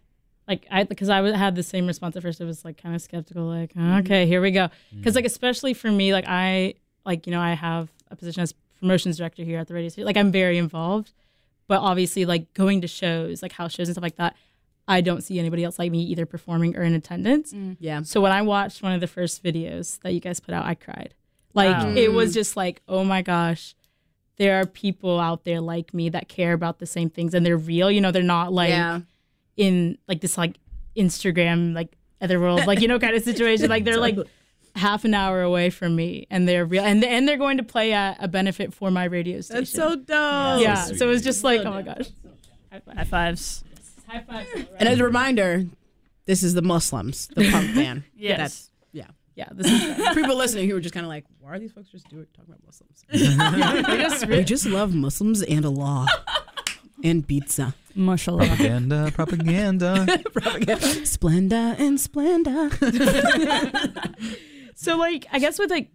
like, 0.47 0.67
I 0.69 0.83
because 0.83 1.09
I 1.09 1.17
w- 1.17 1.33
had 1.33 1.55
the 1.55 1.63
same 1.63 1.87
response 1.87 2.15
at 2.15 2.21
first. 2.23 2.39
I 2.41 2.45
was 2.45 2.63
like 2.63 2.81
kind 2.81 2.93
of 2.95 3.01
skeptical, 3.01 3.45
like, 3.45 3.73
Mm-hmm. 3.73 3.97
okay, 3.99 4.27
here 4.27 4.41
we 4.41 4.51
go. 4.51 4.69
Because 4.95 5.15
like 5.15 5.25
especially 5.25 5.73
for 5.73 5.91
me, 5.91 6.13
like 6.13 6.25
I 6.27 6.75
like 7.05 7.25
you 7.25 7.31
know 7.31 7.41
I 7.41 7.53
have 7.53 7.91
a 8.11 8.15
position 8.15 8.43
as 8.43 8.53
promotions 8.79 9.17
director 9.17 9.43
here 9.43 9.57
at 9.59 9.67
the 9.67 9.73
radio 9.73 9.89
station. 9.89 10.05
Like 10.05 10.17
I'm 10.17 10.31
very 10.31 10.57
involved, 10.59 11.13
but 11.67 11.79
obviously 11.81 12.25
like 12.25 12.53
going 12.53 12.81
to 12.81 12.87
shows, 12.87 13.41
like 13.41 13.53
house 13.53 13.73
shows 13.73 13.87
and 13.87 13.95
stuff 13.95 14.03
like 14.03 14.17
that. 14.17 14.35
I 14.87 15.01
don't 15.01 15.21
see 15.21 15.39
anybody 15.39 15.63
else 15.63 15.79
like 15.79 15.91
me 15.91 16.03
either 16.03 16.25
performing 16.25 16.75
or 16.75 16.83
in 16.83 16.93
attendance. 16.93 17.53
Mm. 17.53 17.77
Yeah. 17.79 18.01
So 18.03 18.21
when 18.21 18.31
I 18.31 18.41
watched 18.41 18.83
one 18.83 18.91
of 18.91 19.01
the 19.01 19.07
first 19.07 19.43
videos 19.43 19.99
that 20.01 20.13
you 20.13 20.19
guys 20.19 20.39
put 20.39 20.53
out, 20.53 20.65
I 20.65 20.75
cried. 20.75 21.13
Like 21.53 21.75
Wow. 21.75 21.93
it 21.95 22.11
was 22.11 22.31
mm. 22.31 22.35
just 22.35 22.55
like, 22.55 22.81
oh 22.87 23.03
my 23.03 23.21
gosh, 23.21 23.75
there 24.37 24.59
are 24.59 24.65
people 24.65 25.19
out 25.19 25.43
there 25.45 25.61
like 25.61 25.93
me 25.93 26.09
that 26.09 26.27
care 26.27 26.53
about 26.53 26.79
the 26.79 26.85
same 26.85 27.09
things 27.09 27.33
and 27.33 27.45
they're 27.45 27.57
real. 27.57 27.89
You 27.89 28.01
know, 28.01 28.11
they're 28.11 28.21
not 28.21 28.53
like 28.53 28.69
yeah. 28.69 29.01
in 29.57 29.97
like 30.07 30.21
this 30.21 30.37
like 30.37 30.57
Instagram 30.95 31.73
like 31.73 31.97
other 32.21 32.39
world 32.39 32.65
like 32.65 32.79
you 32.79 32.87
know 32.87 32.99
kind 32.99 33.15
of 33.15 33.23
situation. 33.31 33.69
Like 33.69 33.85
they're 33.85 33.99
like 33.99 34.17
half 34.75 35.05
an 35.05 35.13
hour 35.13 35.41
away 35.41 35.69
from 35.69 35.95
me 35.95 36.27
and 36.29 36.47
they're 36.47 36.65
real 36.65 36.83
and 36.83 37.03
and 37.03 37.27
they're 37.27 37.37
going 37.37 37.57
to 37.57 37.63
play 37.63 37.93
at 37.93 38.17
a 38.19 38.27
benefit 38.27 38.73
for 38.73 38.91
my 38.91 39.05
radio 39.05 39.41
station. 39.41 39.61
That's 39.61 39.71
so 39.71 39.95
dope. 39.95 40.61
yeah. 40.61 40.75
sweet. 40.83 40.99
So 40.99 41.07
it 41.07 41.09
was 41.09 41.23
just 41.23 41.43
like, 41.43 41.61
oh 41.61 41.71
my 41.71 41.81
gosh. 41.81 42.09
High 42.71 43.05
fives. 43.05 43.64
High 44.07 44.21
five. 44.21 44.47
And 44.79 44.89
as 44.89 44.99
a 44.99 45.03
reminder, 45.03 45.65
this 46.25 46.43
is 46.43 46.53
the 46.53 46.61
Muslims, 46.61 47.27
the 47.35 47.49
punk 47.51 47.75
band. 47.75 48.03
Yes. 48.15 48.37
That's 48.37 48.69
yeah. 48.91 49.07
Yeah, 49.35 49.49
this 49.51 49.67
is 49.67 49.99
uh, 49.99 50.13
People 50.13 50.37
listening 50.37 50.69
who 50.69 50.75
were 50.75 50.79
just 50.79 50.93
kind 50.93 51.05
of 51.05 51.09
like, 51.09 51.25
why 51.39 51.51
are 51.51 51.59
these 51.59 51.73
folks 51.73 51.89
just 51.89 52.07
doing 52.09 52.25
talking 52.33 52.53
about 52.53 52.65
Muslims? 52.65 53.03
we, 53.11 53.97
just, 53.97 54.27
we 54.27 54.43
just 54.45 54.65
love 54.65 54.95
Muslims 54.95 55.41
and 55.43 55.65
Allah 55.65 56.07
and 57.03 57.27
pizza. 57.27 57.75
Mashallah. 57.95 58.47
Propaganda, 58.47 59.11
propaganda. 59.13 60.05
propaganda. 60.33 60.75
Splenda 61.03 61.77
and 61.79 61.97
Splenda. 61.97 62.71
So 64.75 64.97
like 64.97 65.25
I 65.31 65.39
guess 65.39 65.57
with 65.57 65.71
like 65.71 65.89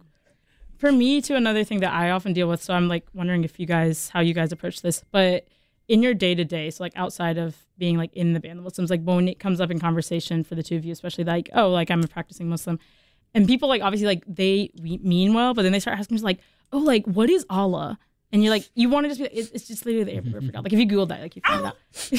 for 0.77 0.91
me 0.91 1.21
to 1.21 1.35
another 1.35 1.63
thing 1.63 1.79
that 1.79 1.93
I 1.93 2.09
often 2.09 2.33
deal 2.33 2.49
with 2.49 2.61
so 2.61 2.73
I'm 2.73 2.87
like 2.87 3.05
wondering 3.13 3.43
if 3.43 3.59
you 3.59 3.65
guys 3.65 4.09
how 4.09 4.19
you 4.19 4.33
guys 4.33 4.51
approach 4.51 4.81
this 4.81 5.03
but 5.11 5.47
in 5.87 6.01
your 6.01 6.13
day 6.13 6.35
to 6.35 6.43
day 6.43 6.71
so 6.71 6.83
like 6.83 6.93
outside 6.95 7.37
of 7.37 7.55
being 7.81 7.97
like 7.97 8.13
in 8.13 8.33
the 8.33 8.39
band 8.39 8.57
the 8.59 8.63
Muslims 8.63 8.89
like 8.89 9.03
when 9.03 9.27
it 9.27 9.39
comes 9.39 9.59
up 9.59 9.69
in 9.69 9.79
conversation 9.79 10.43
for 10.43 10.55
the 10.55 10.63
two 10.63 10.77
of 10.77 10.85
you 10.85 10.91
especially 10.91 11.23
like 11.23 11.49
oh 11.53 11.69
like 11.69 11.91
I'm 11.91 12.03
a 12.03 12.07
practicing 12.07 12.47
Muslim 12.47 12.79
and 13.33 13.47
people 13.47 13.67
like 13.67 13.81
obviously 13.81 14.07
like 14.07 14.23
they 14.27 14.71
mean 14.79 15.33
well 15.33 15.53
but 15.53 15.63
then 15.63 15.71
they 15.71 15.79
start 15.79 15.99
asking 15.99 16.15
just 16.15 16.23
like 16.23 16.39
oh 16.71 16.77
like 16.77 17.05
what 17.05 17.29
is 17.29 17.45
Allah 17.49 17.99
and 18.31 18.43
you're 18.43 18.53
like 18.53 18.69
you 18.75 18.87
want 18.87 19.03
to 19.03 19.09
just 19.09 19.19
be 19.19 19.25
like, 19.25 19.33
it's, 19.35 19.49
it's 19.51 19.67
just 19.67 19.85
literally 19.85 20.05
there 20.05 20.17
everywhere 20.17 20.41
for 20.41 20.51
God 20.51 20.63
like 20.63 20.73
if 20.73 20.79
you 20.79 20.85
google 20.85 21.07
that 21.07 21.21
like 21.21 21.35
you 21.35 21.41
find 21.45 21.65
out 21.65 21.77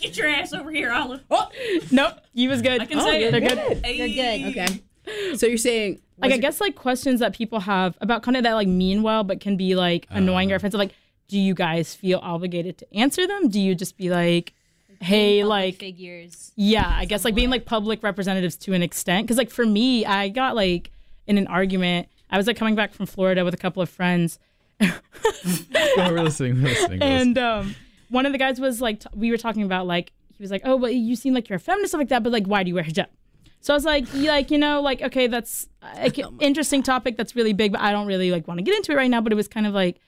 Get 0.00 0.16
your 0.16 0.28
ass 0.28 0.54
over 0.54 0.70
here, 0.70 0.90
Olive. 0.90 1.22
nope 1.90 2.14
you 2.32 2.48
was 2.48 2.62
good 2.62 2.80
I 2.80 2.86
can 2.86 2.98
oh, 2.98 3.04
say 3.04 3.24
it. 3.24 3.30
they're 3.30 3.40
good 3.40 3.82
They're 3.82 4.08
good. 4.08 4.56
Okay. 4.56 5.36
So 5.36 5.46
you're 5.46 5.58
saying 5.58 6.00
like 6.18 6.32
I 6.32 6.36
guess 6.36 6.60
like 6.60 6.76
questions 6.76 7.20
that 7.20 7.34
people 7.34 7.60
have 7.60 7.96
about 8.00 8.22
kind 8.22 8.36
of 8.36 8.44
that 8.44 8.54
like 8.54 8.68
mean 8.68 9.02
well, 9.02 9.24
but 9.24 9.40
can 9.40 9.56
be 9.56 9.74
like 9.74 10.06
annoying 10.10 10.50
or 10.52 10.54
uh. 10.54 10.56
offensive. 10.56 10.78
Like, 10.78 10.94
do 11.28 11.38
you 11.38 11.54
guys 11.54 11.94
feel 11.94 12.20
obligated 12.22 12.78
to 12.78 12.94
answer 12.94 13.26
them? 13.26 13.48
Do 13.48 13.60
you 13.60 13.74
just 13.74 13.96
be 13.96 14.10
like, 14.10 14.54
hey, 15.00 15.44
like, 15.44 15.76
figures. 15.76 16.52
yeah, 16.56 16.88
I 16.88 17.04
guess 17.04 17.24
like 17.24 17.34
being 17.34 17.50
like 17.50 17.64
public 17.64 18.02
representatives 18.02 18.56
to 18.58 18.72
an 18.72 18.82
extent. 18.82 19.26
Because 19.26 19.38
like 19.38 19.50
for 19.50 19.66
me, 19.66 20.04
I 20.04 20.28
got 20.28 20.54
like 20.56 20.90
in 21.26 21.38
an 21.38 21.46
argument. 21.46 22.08
I 22.30 22.36
was 22.36 22.46
like 22.46 22.56
coming 22.56 22.74
back 22.74 22.94
from 22.94 23.06
Florida 23.06 23.44
with 23.44 23.54
a 23.54 23.58
couple 23.58 23.82
of 23.82 23.88
friends, 23.88 24.38
oh, 24.80 25.00
we're 25.96 26.22
listening. 26.22 26.62
We're 26.62 26.68
listening. 26.68 27.00
we're 27.00 27.06
and 27.06 27.38
um, 27.38 27.76
one 28.08 28.26
of 28.26 28.32
the 28.32 28.38
guys 28.38 28.60
was 28.60 28.80
like, 28.80 29.00
t- 29.00 29.08
we 29.14 29.30
were 29.30 29.36
talking 29.36 29.62
about 29.62 29.86
like 29.86 30.12
he 30.36 30.42
was 30.42 30.50
like, 30.50 30.62
oh, 30.64 30.78
but 30.78 30.94
you 30.94 31.16
seem 31.16 31.34
like 31.34 31.48
you're 31.48 31.56
a 31.56 31.60
feminist 31.60 31.90
stuff 31.90 32.00
like 32.00 32.08
that, 32.08 32.22
but 32.22 32.32
like, 32.32 32.46
why 32.46 32.62
do 32.62 32.68
you 32.68 32.74
wear 32.74 32.84
hijab? 32.84 33.06
So 33.60 33.72
I 33.72 33.76
was 33.76 33.84
like, 33.84 34.12
you 34.12 34.28
like 34.28 34.50
you 34.50 34.58
know, 34.58 34.80
like 34.82 35.00
okay, 35.02 35.26
that's 35.26 35.68
like 35.96 36.18
an 36.18 36.36
interesting 36.40 36.82
topic 36.82 37.16
that's 37.16 37.36
really 37.36 37.52
big, 37.52 37.72
but 37.72 37.80
I 37.80 37.92
don't 37.92 38.06
really 38.06 38.30
like 38.30 38.48
want 38.48 38.58
to 38.58 38.64
get 38.64 38.74
into 38.76 38.92
it 38.92 38.96
right 38.96 39.10
now. 39.10 39.20
But 39.20 39.32
it 39.32 39.36
was 39.36 39.48
kind 39.48 39.66
of 39.66 39.74
like 39.74 40.00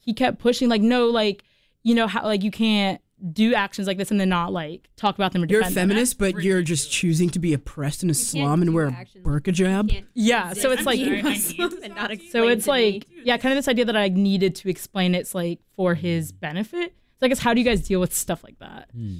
he 0.00 0.14
kept 0.14 0.38
pushing, 0.38 0.68
like 0.68 0.82
no, 0.82 1.08
like 1.08 1.44
you 1.82 1.94
know 1.94 2.06
how 2.06 2.24
like 2.24 2.42
you 2.42 2.50
can't 2.50 3.00
do 3.32 3.54
actions 3.54 3.86
like 3.86 3.96
this 3.96 4.10
and 4.10 4.18
then 4.20 4.28
not 4.28 4.52
like 4.52 4.88
talk 4.96 5.14
about 5.14 5.32
them 5.32 5.42
or 5.42 5.46
you're 5.46 5.60
a 5.60 5.64
defend 5.64 5.76
them. 5.76 5.88
feminist, 5.90 6.18
but 6.18 6.42
you're 6.42 6.62
just 6.62 6.90
choosing 6.90 7.30
to 7.30 7.38
be 7.38 7.52
oppressed 7.52 8.02
in 8.02 8.10
Islam 8.10 8.60
and 8.60 8.74
wear 8.74 8.86
a 8.86 9.06
burqa 9.20 9.52
jab? 9.52 9.90
Yeah, 10.14 10.52
so 10.52 10.70
it's 10.72 10.84
like 10.84 11.00
and 11.00 11.94
not 11.94 12.12
so 12.30 12.48
it's 12.48 12.66
like 12.66 13.06
yeah, 13.24 13.36
kind 13.36 13.52
of 13.52 13.56
this 13.56 13.68
idea 13.68 13.84
that 13.84 13.96
I 13.96 14.08
needed 14.08 14.54
to 14.56 14.68
explain 14.68 15.14
it's 15.14 15.34
like 15.34 15.60
for 15.76 15.94
his 15.94 16.32
mm. 16.32 16.40
benefit. 16.40 16.94
So 17.20 17.26
I 17.26 17.28
guess 17.28 17.38
how 17.38 17.54
do 17.54 17.60
you 17.60 17.64
guys 17.64 17.86
deal 17.86 18.00
with 18.00 18.12
stuff 18.14 18.42
like 18.42 18.58
that? 18.58 18.88
Hmm. 18.92 19.18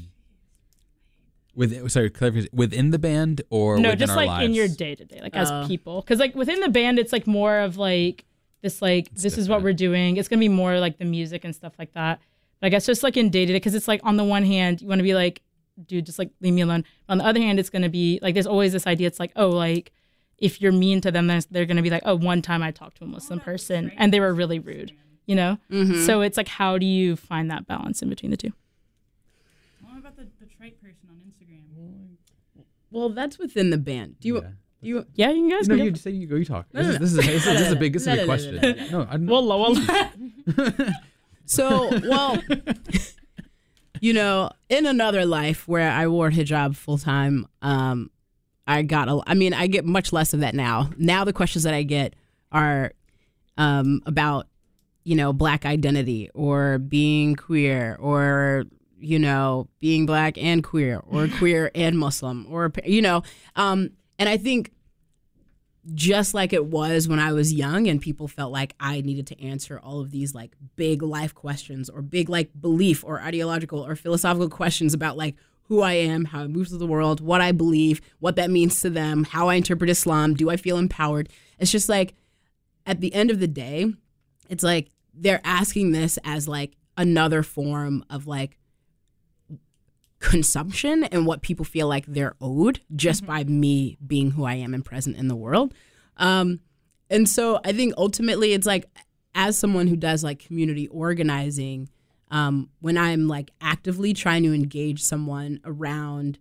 With 1.55 1.88
sorry, 1.90 2.11
clarification. 2.11 2.51
Within 2.53 2.90
the 2.90 2.99
band 2.99 3.42
or 3.49 3.78
no, 3.78 3.90
within 3.90 3.99
just 4.01 4.11
our 4.11 4.16
like 4.16 4.26
lives? 4.26 4.45
in 4.47 4.55
your 4.55 4.68
day 4.68 4.97
to 4.97 5.05
day, 5.05 5.20
like 5.22 5.36
as 5.36 5.51
Oh. 5.51 5.64
people, 5.68 6.01
because 6.01 6.18
like 6.18 6.34
within 6.34 6.61
the 6.61 6.68
band, 6.68 6.99
it's 6.99 7.12
like 7.12 7.28
more 7.28 7.61
of 7.61 7.76
like 7.76 8.24
this, 8.62 8.82
like 8.82 9.14
this 9.14 9.38
is 9.38 9.49
what 9.49 9.62
we're 9.62 9.72
doing. 9.72 10.16
It's 10.16 10.26
gonna 10.28 10.40
be 10.40 10.49
more 10.49 10.80
like 10.80 10.99
the 10.99 11.05
music 11.05 11.45
and 11.45 11.55
stuff 11.55 11.74
like 11.78 11.92
that. 11.92 12.20
But 12.64 12.68
I 12.68 12.70
guess 12.70 12.86
just 12.86 13.02
like 13.02 13.18
in 13.18 13.28
day 13.28 13.44
to 13.44 13.52
day, 13.52 13.56
because 13.56 13.74
it's 13.74 13.86
like 13.86 14.00
on 14.04 14.16
the 14.16 14.24
one 14.24 14.42
hand, 14.42 14.80
you 14.80 14.88
want 14.88 14.98
to 14.98 15.02
be 15.02 15.12
like, 15.12 15.42
dude, 15.84 16.06
just 16.06 16.18
like 16.18 16.30
leave 16.40 16.54
me 16.54 16.62
alone. 16.62 16.86
On 17.10 17.18
the 17.18 17.24
other 17.26 17.38
hand, 17.38 17.60
it's 17.60 17.68
gonna 17.68 17.90
be 17.90 18.18
like 18.22 18.32
there's 18.32 18.46
always 18.46 18.72
this 18.72 18.86
idea. 18.86 19.06
It's 19.06 19.20
like, 19.20 19.32
oh, 19.36 19.50
like 19.50 19.92
if 20.38 20.62
you're 20.62 20.72
mean 20.72 21.02
to 21.02 21.12
them, 21.12 21.26
then 21.26 21.42
they're 21.50 21.66
gonna 21.66 21.82
be 21.82 21.90
like, 21.90 22.04
oh, 22.06 22.14
one 22.14 22.40
time 22.40 22.62
I 22.62 22.70
talked 22.70 22.96
to 22.96 23.04
a 23.04 23.06
Muslim 23.06 23.38
person 23.38 23.92
and 23.98 24.14
they 24.14 24.18
were 24.18 24.32
really 24.32 24.60
rude, 24.60 24.92
you 25.26 25.36
know. 25.36 25.58
Mm-hmm. 25.70 26.06
So 26.06 26.22
it's 26.22 26.38
like, 26.38 26.48
how 26.48 26.78
do 26.78 26.86
you 26.86 27.16
find 27.16 27.50
that 27.50 27.66
balance 27.66 28.00
in 28.00 28.08
between 28.08 28.30
the 28.30 28.38
two? 28.38 28.54
What 29.82 29.98
about 29.98 30.16
the, 30.16 30.26
the 30.40 30.46
trite 30.46 30.80
person 30.80 31.10
on 31.10 31.16
Instagram? 31.16 32.16
Well, 32.90 33.10
that's 33.10 33.38
within 33.38 33.68
the 33.68 33.76
band. 33.76 34.20
Do 34.20 34.28
you? 34.28 34.36
Yeah. 34.36 34.48
Do 34.80 34.88
you? 34.88 35.06
Yeah, 35.12 35.30
you 35.32 35.50
guys. 35.50 35.68
No, 35.68 35.76
can 35.76 35.84
you 35.84 35.90
just 35.90 36.04
say 36.04 36.12
you 36.12 36.26
go. 36.26 36.36
You 36.36 36.46
talk. 36.46 36.64
No, 36.72 36.82
This 36.82 36.98
no, 36.98 37.04
is 37.04 37.14
this 37.16 37.26
is 37.26 37.26
this 37.26 37.46
is 37.46 37.58
this 37.58 37.66
is 37.66 37.72
a 37.72 37.76
big 37.76 37.92
this 37.92 38.06
is 38.06 38.08
a 38.08 38.10
big 38.12 38.16
no, 38.16 38.22
no, 38.22 38.26
question. 38.26 38.90
No, 38.90 39.06
I 39.10 39.16
don't. 39.18 39.26
Well, 39.26 39.46
well, 39.46 40.90
So, 41.47 41.90
well, 42.05 42.42
you 44.01 44.12
know, 44.12 44.51
in 44.68 44.86
another 44.86 45.24
life 45.26 45.68
where 45.68 45.90
I 45.90 46.07
wore 46.07 46.30
hijab 46.30 46.76
full 46.76 46.99
time, 46.99 47.47
um, 47.62 48.11
I 48.66 48.82
got 48.82 49.09
a. 49.09 49.20
I 49.26 49.34
mean, 49.34 49.53
I 49.53 49.66
get 49.66 49.84
much 49.84 50.12
less 50.12 50.32
of 50.32 50.40
that 50.40 50.55
now. 50.55 50.90
Now 50.97 51.24
the 51.24 51.32
questions 51.32 51.64
that 51.64 51.74
I 51.74 51.82
get 51.82 52.14
are 52.51 52.92
um, 53.59 54.01
about, 54.07 54.47
you 55.05 55.16
know, 55.16 55.32
black 55.32 55.66
identity 55.66 56.30
or 56.34 56.78
being 56.78 57.36
queer 57.36 57.97
or 58.01 58.64
you 58.99 59.18
know 59.18 59.68
being 59.80 60.07
black 60.07 60.38
and 60.38 60.64
queer 60.64 61.03
or 61.07 61.28
queer 61.28 61.70
and 61.74 61.99
Muslim 61.99 62.47
or 62.49 62.72
you 62.86 63.03
know, 63.03 63.22
um, 63.57 63.90
and 64.18 64.28
I 64.28 64.38
think 64.38 64.70
just 65.93 66.32
like 66.32 66.53
it 66.53 66.64
was 66.64 67.09
when 67.09 67.18
I 67.18 67.32
was 67.32 67.53
young 67.53 67.89
and 67.89 68.01
people 68.01 68.26
felt 68.26 68.53
like 68.53 68.74
I 68.80 69.03
needed 69.03 69.26
to 69.28 69.43
answer 69.43 69.78
all 69.78 70.01
of 70.01 70.11
these 70.11 70.35
like 70.35 70.53
big 70.76 71.03
life 71.03 71.35
questions 71.35 71.91
or 71.91 72.01
big 72.01 72.28
like 72.28 72.51
belief 72.59 73.05
or 73.05 73.20
ideological 73.20 73.85
or 73.85 73.95
philosophical 73.95 74.49
questions 74.49 74.95
about 74.95 75.16
like 75.16 75.35
who 75.64 75.82
I 75.82 75.93
am, 75.95 76.26
how 76.26 76.43
I 76.43 76.47
move 76.47 76.68
through 76.68 76.78
the 76.78 76.87
world, 76.87 77.20
what 77.20 77.41
I 77.41 77.53
believe, 77.53 78.01
what 78.18 78.37
that 78.37 78.51
means 78.51 78.80
to 78.82 78.91
them, 78.91 79.24
how 79.24 79.49
I 79.49 79.55
interpret 79.57 79.91
Islam, 79.91 80.35
do 80.35 80.51
I 80.51 80.57
feel 80.57 80.78
empowered? 80.78 81.28
It's 81.59 81.72
just 81.72 81.89
like 81.89 82.14
at 82.87 83.01
the 83.01 83.14
end 83.14 83.30
of 83.30 83.41
the 83.41 83.49
day, 83.49 83.93
it's 84.49 84.64
like 84.64 84.89
they're 85.12 85.41
asking 85.45 85.93
this 85.93 86.18
as 86.24 86.49
like 86.49 86.76
another 86.97 87.43
form 87.43 88.05
of 88.09 88.26
like 88.26 88.59
consumption 90.24 91.04
and 91.04 91.26
what 91.26 91.42
people 91.42 91.66
feel 91.66 91.86
like 91.86 92.06
they're 92.06 92.34
owed 92.40 92.80
just 92.96 93.26
by 93.26 93.44
me 93.44 93.98
being 94.04 94.30
who 94.30 94.44
I 94.44 94.54
am 94.54 94.72
and 94.72 94.82
present 94.82 95.16
in 95.18 95.28
the 95.28 95.36
world. 95.36 95.74
Um, 96.16 96.60
and 97.10 97.28
so 97.28 97.60
I 97.62 97.72
think 97.72 97.92
ultimately 97.98 98.54
it's 98.54 98.66
like 98.66 98.86
as 99.34 99.58
someone 99.58 99.86
who 99.86 99.96
does 99.96 100.24
like 100.24 100.38
community 100.38 100.88
organizing, 100.88 101.90
um, 102.30 102.70
when 102.80 102.96
I'm 102.96 103.28
like 103.28 103.50
actively 103.60 104.14
trying 104.14 104.44
to 104.44 104.54
engage 104.54 105.02
someone 105.02 105.60
around 105.62 106.38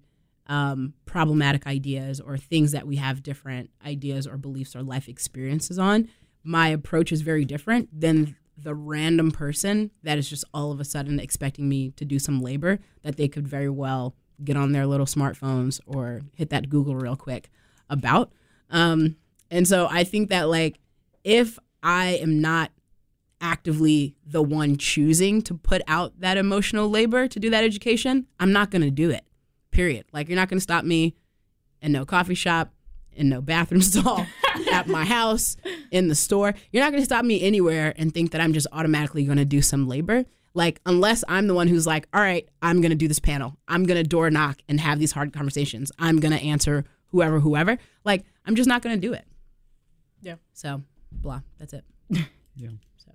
um, 0.47 0.93
problematic 1.05 1.67
ideas 1.67 2.21
or 2.21 2.37
things 2.37 2.71
that 2.71 2.87
we 2.87 2.95
have 2.95 3.21
different 3.21 3.69
ideas 3.85 4.25
or 4.25 4.37
beliefs 4.37 4.77
or 4.77 4.81
life 4.81 5.09
experiences 5.09 5.77
on, 5.77 6.07
my 6.41 6.69
approach 6.69 7.11
is 7.11 7.19
very 7.19 7.43
different 7.43 7.89
than 7.99 8.37
the 8.57 8.75
random 8.75 9.31
person 9.31 9.91
that 10.03 10.17
is 10.17 10.29
just 10.29 10.45
all 10.53 10.71
of 10.71 10.79
a 10.79 10.85
sudden 10.85 11.19
expecting 11.19 11.67
me 11.67 11.91
to 11.91 12.05
do 12.05 12.19
some 12.19 12.41
labor 12.41 12.79
that 13.01 13.17
they 13.17 13.27
could 13.27 13.47
very 13.47 13.69
well 13.69 14.15
get 14.43 14.57
on 14.57 14.71
their 14.71 14.85
little 14.85 15.05
smartphones 15.05 15.79
or 15.85 16.21
hit 16.35 16.49
that 16.49 16.69
Google 16.69 16.95
real 16.95 17.15
quick 17.15 17.49
about. 17.89 18.31
Um, 18.69 19.17
and 19.49 19.67
so 19.67 19.87
I 19.89 20.03
think 20.03 20.29
that 20.29 20.49
like 20.49 20.79
if 21.23 21.59
I 21.81 22.17
am 22.21 22.41
not 22.41 22.71
actively 23.41 24.15
the 24.25 24.41
one 24.41 24.77
choosing 24.77 25.41
to 25.43 25.53
put 25.53 25.81
out 25.87 26.19
that 26.19 26.37
emotional 26.37 26.89
labor 26.89 27.27
to 27.27 27.39
do 27.39 27.49
that 27.49 27.63
education, 27.63 28.25
I'm 28.39 28.51
not 28.51 28.71
going 28.71 28.81
to 28.81 28.91
do 28.91 29.09
it. 29.09 29.25
Period. 29.71 30.05
Like 30.13 30.29
you're 30.29 30.37
not 30.37 30.49
going 30.49 30.57
to 30.57 30.63
stop 30.63 30.85
me 30.85 31.15
in 31.81 31.91
no 31.91 32.05
coffee 32.05 32.35
shop, 32.35 32.72
in 33.15 33.29
no 33.29 33.41
bathroom 33.41 33.81
stall, 33.83 34.25
at 34.71 34.87
my 34.87 35.05
house, 35.05 35.57
in 35.91 36.07
the 36.07 36.15
store. 36.15 36.53
You're 36.71 36.83
not 36.83 36.91
going 36.91 37.01
to 37.01 37.05
stop 37.05 37.25
me 37.25 37.41
anywhere 37.41 37.93
and 37.97 38.13
think 38.13 38.31
that 38.31 38.41
I'm 38.41 38.53
just 38.53 38.67
automatically 38.71 39.25
going 39.25 39.37
to 39.37 39.45
do 39.45 39.61
some 39.61 39.87
labor. 39.87 40.25
Like, 40.55 40.79
unless 40.85 41.23
I'm 41.27 41.47
the 41.47 41.53
one 41.53 41.67
who's 41.67 41.87
like, 41.87 42.07
all 42.13 42.21
right, 42.21 42.47
I'm 42.61 42.81
going 42.81 42.91
to 42.91 42.95
do 42.95 43.07
this 43.07 43.19
panel. 43.19 43.57
I'm 43.67 43.85
going 43.85 43.97
to 43.97 44.07
door 44.07 44.29
knock 44.29 44.59
and 44.69 44.79
have 44.79 44.99
these 44.99 45.11
hard 45.11 45.33
conversations. 45.33 45.91
I'm 45.97 46.19
going 46.19 46.33
to 46.37 46.43
answer 46.43 46.85
whoever, 47.07 47.39
whoever. 47.39 47.77
Like, 48.03 48.23
I'm 48.45 48.55
just 48.55 48.69
not 48.69 48.81
going 48.81 48.99
to 48.99 49.07
do 49.07 49.13
it. 49.13 49.25
Yeah. 50.21 50.35
So, 50.53 50.83
blah. 51.11 51.41
That's 51.59 51.73
it. 51.73 51.85
Yeah. 52.55 52.69
So. 52.97 53.11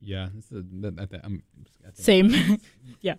Yeah. 0.00 0.28
This 0.32 0.52
is, 0.52 0.64
that, 0.82 0.94
that, 0.94 1.10
that, 1.10 1.20
I'm, 1.24 1.42
I 1.80 1.90
think 1.90 1.96
Same. 1.96 2.60
yeah. 3.00 3.14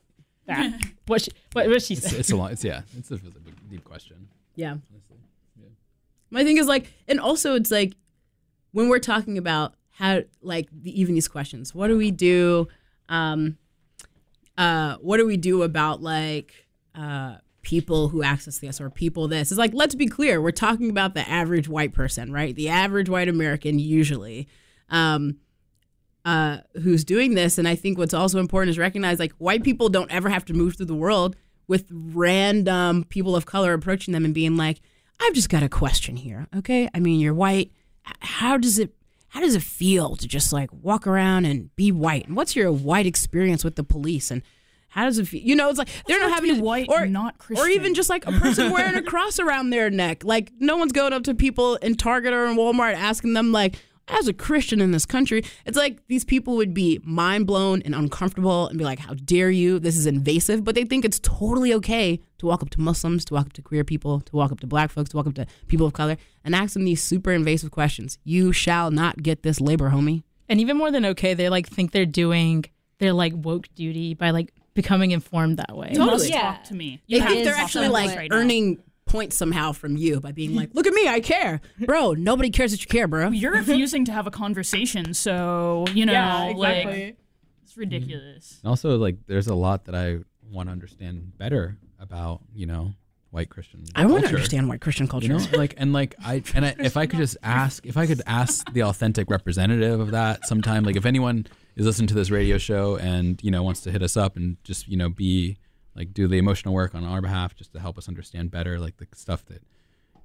That. 0.45 0.82
What 1.05 1.22
she 1.22 1.32
what, 1.51 1.68
what 1.68 1.82
she 1.82 1.95
It's, 1.95 2.14
it's 2.14 2.32
a 2.32 2.38
lot. 2.38 2.53
It's 2.53 2.64
yeah. 2.64 2.84
It's 2.97 3.12
a, 3.12 3.16
it's 3.16 3.26
a 3.26 3.39
big, 3.41 3.70
deep 3.70 3.84
question. 3.84 4.30
Yeah. 4.58 4.72
honestly. 4.72 5.18
Yeah. 5.55 5.70
My 6.30 6.43
thing 6.43 6.58
is 6.58 6.68
like, 6.68 6.91
and 7.08 7.22
also 7.22 7.55
it's 7.55 7.72
like 7.72 7.93
when 8.72 8.89
we're 8.89 8.99
talking 8.99 9.38
about 9.38 9.76
how, 9.91 10.24
like, 10.41 10.68
the, 10.72 10.99
even 10.99 11.14
these 11.14 11.30
questions, 11.30 11.74
what 11.74 11.88
do 11.88 11.97
we 11.97 12.12
do? 12.12 12.68
Um, 13.08 13.58
uh, 14.58 14.95
what 14.95 15.18
do 15.18 15.26
we 15.26 15.38
do 15.38 15.64
about 15.64 16.01
like 16.01 16.66
uh, 16.95 17.36
people 17.62 18.10
who 18.10 18.24
access 18.24 18.60
this 18.60 18.82
or 18.82 18.89
people 18.89 19.28
this? 19.28 19.51
It's 19.51 19.60
like, 19.60 19.74
let's 19.74 19.95
be 19.95 20.08
clear, 20.08 20.41
we're 20.41 20.51
talking 20.51 20.89
about 20.89 21.14
the 21.14 21.28
average 21.30 21.70
white 21.70 21.93
person, 21.93 22.34
right? 22.34 22.55
The 22.55 22.70
average 22.70 23.10
white 23.10 23.30
American, 23.30 23.80
usually. 23.80 24.47
Um, 24.89 25.38
uh, 26.26 26.58
who's 26.82 27.05
doing 27.05 27.36
this. 27.36 27.58
And 27.58 27.68
I 27.70 27.76
think 27.76 27.97
what's 27.97 28.14
also 28.14 28.39
important 28.39 28.72
is 28.72 28.78
recognize 28.78 29.18
like 29.18 29.32
white 29.34 29.64
people 29.64 29.88
don't 29.88 30.12
ever 30.12 30.28
have 30.28 30.43
to 30.45 30.53
move 30.53 30.76
through 30.76 30.88
the 30.88 30.95
world 30.95 31.38
with 31.68 31.86
random 31.91 33.03
people 33.05 33.36
of 33.36 33.45
color 33.45 33.74
approaching 33.74 34.13
them 34.13 34.26
and 34.26 34.34
being 34.34 34.57
like, 34.57 34.82
I've 35.20 35.34
just 35.34 35.49
got 35.49 35.63
a 35.63 35.70
question 35.70 36.15
here. 36.15 36.47
Okay. 36.55 36.89
I 36.93 36.99
mean, 36.99 37.20
you're 37.20 37.34
white. 37.34 37.72
How 38.22 38.57
does 38.57 38.80
it 38.80 38.93
how 39.30 39.41
does 39.41 39.55
it 39.55 39.61
feel 39.61 40.15
to 40.15 40.28
just 40.28 40.53
like 40.53 40.70
walk 40.72 41.05
around 41.05 41.45
and 41.45 41.76
be 41.76 41.91
white? 41.91 42.28
And 42.28 42.36
what's 42.36 42.55
your 42.55 42.72
white 42.72 43.05
experience 43.05 43.63
with 43.63 43.76
the 43.76 43.84
police? 43.84 44.32
And 44.32 44.41
how 44.89 45.05
does 45.05 45.20
it 45.20 45.28
feel? 45.28 45.41
You 45.41 45.55
know, 45.55 45.70
it's 45.70 45.78
like 45.78 45.89
they're 46.07 46.20
not 46.20 46.30
to 46.30 46.34
having 46.34 46.55
be 46.55 46.61
white 46.61 46.88
or, 46.89 47.05
not 47.05 47.36
or 47.55 47.68
even 47.68 47.93
just 47.93 48.09
like 48.09 48.26
a 48.26 48.32
person 48.32 48.72
wearing 48.72 48.95
a 48.95 49.01
cross 49.03 49.38
around 49.38 49.70
their 49.70 49.89
neck. 49.89 50.24
Like 50.24 50.51
no 50.59 50.78
one's 50.78 50.93
going 50.93 51.13
up 51.13 51.24
to 51.24 51.36
people 51.36 51.76
in 51.76 51.95
Target 51.95 52.34
or 52.34 52.45
in 52.45 52.55
Walmart 52.55 52.93
asking 52.95 53.34
them 53.34 53.51
like, 53.51 53.76
as 54.10 54.28
a 54.28 54.34
Christian 54.34 54.80
in 54.82 54.91
this 54.91 55.05
country, 55.05 55.43
it's 55.66 55.78
like 55.78 55.99
these 56.08 56.24
people 56.24 56.55
would 56.55 56.74
be 56.74 56.99
mind 57.03 57.45
blown 57.47 57.82
and 57.84 57.93
uncomfortable 57.93 58.68
and 58.68 58.78
be 58.78 58.84
like, 58.84 58.99
"How 58.99 59.14
dare 59.14 59.49
you? 59.51 59.80
This 59.80 59.97
is 59.97 60.05
invasive." 60.05 60.64
But 60.64 60.76
they 60.76 60.86
think 60.86 61.03
it's 61.05 61.20
totally 61.20 61.74
okay 61.76 62.20
to 62.38 62.45
walk 62.45 62.62
up 62.62 62.70
to 62.72 62.82
Muslims, 62.82 63.26
to 63.26 63.34
walk 63.34 63.47
up 63.47 63.53
to 63.53 63.62
queer 63.62 63.84
people, 63.84 64.22
to 64.22 64.36
walk 64.36 64.51
up 64.51 64.60
to 64.62 64.68
black 64.68 64.91
folks, 64.91 65.10
to 65.12 65.18
walk 65.18 65.28
up 65.28 65.36
to 65.36 65.45
people 65.68 65.86
of 65.88 65.93
color, 65.93 66.18
and 66.43 66.55
ask 66.55 66.74
them 66.74 66.86
these 66.86 67.01
super 67.03 67.32
invasive 67.32 67.72
questions. 67.72 68.18
You 68.24 68.51
shall 68.53 68.91
not 68.91 69.22
get 69.24 69.43
this 69.43 69.60
labor, 69.60 69.89
homie. 69.89 70.24
And 70.49 70.60
even 70.62 70.78
more 70.78 70.91
than 70.91 71.05
okay, 71.08 71.34
they 71.34 71.49
like 71.49 71.68
think 71.68 71.91
they're 71.91 72.05
doing 72.05 72.64
their 72.99 73.14
like 73.14 73.34
woke 73.36 73.68
duty 73.76 74.14
by 74.14 74.30
like 74.32 74.53
becoming 74.74 75.12
informed 75.12 75.58
that 75.58 75.76
way. 75.76 75.91
Totally. 75.93 76.30
Yeah. 76.30 76.53
talk 76.53 76.64
to 76.66 76.74
me. 76.76 77.01
They 77.10 77.16
You 77.18 77.22
have 77.22 77.30
think 77.32 77.43
to 77.43 77.49
they're 77.49 77.60
actually 77.60 77.88
like 77.89 78.16
right 78.16 78.30
now. 78.30 78.38
earning 78.38 78.78
points 79.08 79.36
somehow 79.36 79.72
from 79.72 79.97
you 79.97 80.20
by 80.20 80.32
being 80.32 80.55
like, 80.55 80.70
"Look 80.74 80.88
at 80.88 80.93
me, 80.93 81.08
I 81.08 81.20
care, 81.20 81.62
bro." 81.80 82.14
Nobody 82.14 82.49
cares 82.49 82.72
that 82.72 82.82
you 82.82 82.88
care, 82.88 83.08
bro. 83.08 83.30
You're 83.30 83.53
refusing 83.53 84.05
to 84.05 84.12
have 84.12 84.28
a 84.28 84.32
conversation, 84.32 85.14
so 85.14 85.86
you 85.93 86.05
know, 86.05 86.53
like 86.55 87.18
it's 87.64 87.78
ridiculous. 87.78 88.60
And 88.64 88.70
also, 88.70 88.97
like, 88.97 89.18
there's 89.28 89.47
a 89.47 89.55
lot 89.55 89.86
that 89.86 89.95
I 89.95 90.20
want 90.51 90.70
to 90.70 90.72
understand 90.72 91.38
better 91.38 91.78
about, 91.99 92.41
you 92.53 92.66
know, 92.66 92.93
white 93.32 93.49
Christian. 93.49 93.84
I 93.95 94.05
want 94.05 94.24
to 94.24 94.30
understand 94.30 94.70
white 94.70 94.82
Christian 94.82 95.08
culture. 95.08 95.28
You 95.28 95.34
know, 95.34 95.45
like, 95.58 95.76
and 95.78 95.93
like, 95.93 96.16
I 96.24 96.43
and 96.53 96.66
I, 96.66 96.76
if 96.80 96.97
I 96.97 97.05
could 97.05 97.20
just 97.20 97.38
ask, 97.43 97.86
if 97.86 97.97
I 97.97 98.08
could 98.08 98.22
ask 98.26 98.72
the 98.72 98.84
authentic 98.84 99.30
representative 99.30 99.99
of 99.99 100.12
that 100.12 100.45
sometime, 100.47 100.84
like, 100.84 100.95
if 100.95 101.05
anyone 101.05 101.45
is 101.76 101.86
listening 101.86 102.08
to 102.08 102.14
this 102.14 102.32
radio 102.32 102.58
show 102.58 102.97
and 102.97 103.39
you 103.43 103.51
know 103.51 103.62
wants 103.64 103.82
to 103.82 103.91
hit 103.91 104.01
us 104.01 104.18
up 104.18 104.36
and 104.36 104.58
just 104.64 104.88
you 104.88 104.97
know 104.97 105.10
be 105.10 105.58
like 105.98 106.14
do 106.14 106.28
the 106.28 106.38
emotional 106.38 106.74
work 106.74 106.95
on 106.95 107.04
our 107.04 107.22
behalf, 107.22 107.56
just 107.56 107.74
to 107.74 107.80
help 107.80 107.98
us 107.98 108.08
understand 108.08 108.52
better, 108.52 108.80
like 108.80 108.98
the 108.98 109.08
stuff 109.16 109.43
that 109.45 109.62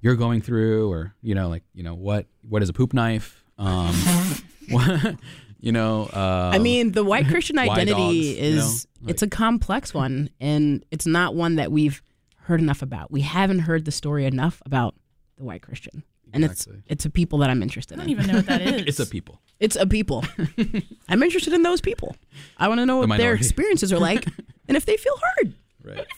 you're 0.01 0.15
going 0.15 0.39
through, 0.41 0.89
or 0.91 1.15
you 1.21 1.33
know, 1.35 1.49
like, 1.49 1.63
you 1.73 1.83
know, 1.83 1.95
what 1.95 2.27
what 2.47 2.61
is 2.63 2.69
a 2.69 2.73
poop 2.73 2.93
knife? 2.93 3.43
Um, 3.57 3.93
what, 4.69 5.15
you 5.59 5.71
know, 5.71 6.03
uh, 6.13 6.51
I 6.53 6.59
mean, 6.59 6.91
the 6.91 7.03
white 7.03 7.27
Christian 7.27 7.55
why 7.57 7.67
identity 7.69 7.93
dogs, 7.93 8.15
you 8.15 8.35
is 8.57 8.87
know? 9.01 9.09
it's 9.09 9.21
a 9.21 9.27
complex 9.27 9.93
one, 9.93 10.29
and 10.39 10.85
it's 10.91 11.05
not 11.05 11.35
one 11.35 11.55
that 11.55 11.71
we've 11.71 12.01
heard 12.37 12.59
enough 12.59 12.81
about. 12.81 13.11
We 13.11 13.21
haven't 13.21 13.59
heard 13.59 13.85
the 13.85 13.91
story 13.91 14.25
enough 14.25 14.61
about 14.65 14.95
the 15.37 15.43
white 15.45 15.61
Christian, 15.61 16.03
and 16.33 16.43
Exactly. 16.43 16.77
it's 16.79 16.85
it's 16.91 17.05
a 17.05 17.09
people 17.09 17.39
that 17.39 17.49
I'm 17.49 17.63
interested 17.63 17.93
in. 17.95 18.01
I 18.01 18.03
don't 18.03 18.09
even 18.11 18.27
know 18.27 18.35
what 18.35 18.45
that 18.47 18.61
is. 18.61 18.83
it's 18.87 18.99
a 18.99 19.05
people. 19.05 19.39
It's 19.59 19.75
a 19.77 19.87
people. 19.87 20.25
I'm 21.07 21.23
interested 21.23 21.53
in 21.53 21.63
those 21.63 21.79
people. 21.79 22.15
I 22.57 22.67
want 22.67 22.79
to 22.79 22.85
know 22.85 23.01
The 23.01 23.07
what 23.07 23.17
their 23.17 23.33
experiences 23.33 23.93
are 23.93 23.99
like, 23.99 24.25
and 24.67 24.75
if 24.75 24.85
they 24.85 24.97
feel 24.97 25.17
heard. 25.37 25.53
Right. 25.83 26.07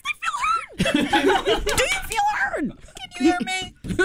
Do 0.78 0.84
you 0.90 2.00
feel 2.08 2.26
heard? 2.34 2.72
Can 3.16 3.26
you 3.26 3.32
hear 3.32 3.40
me? 3.44 3.74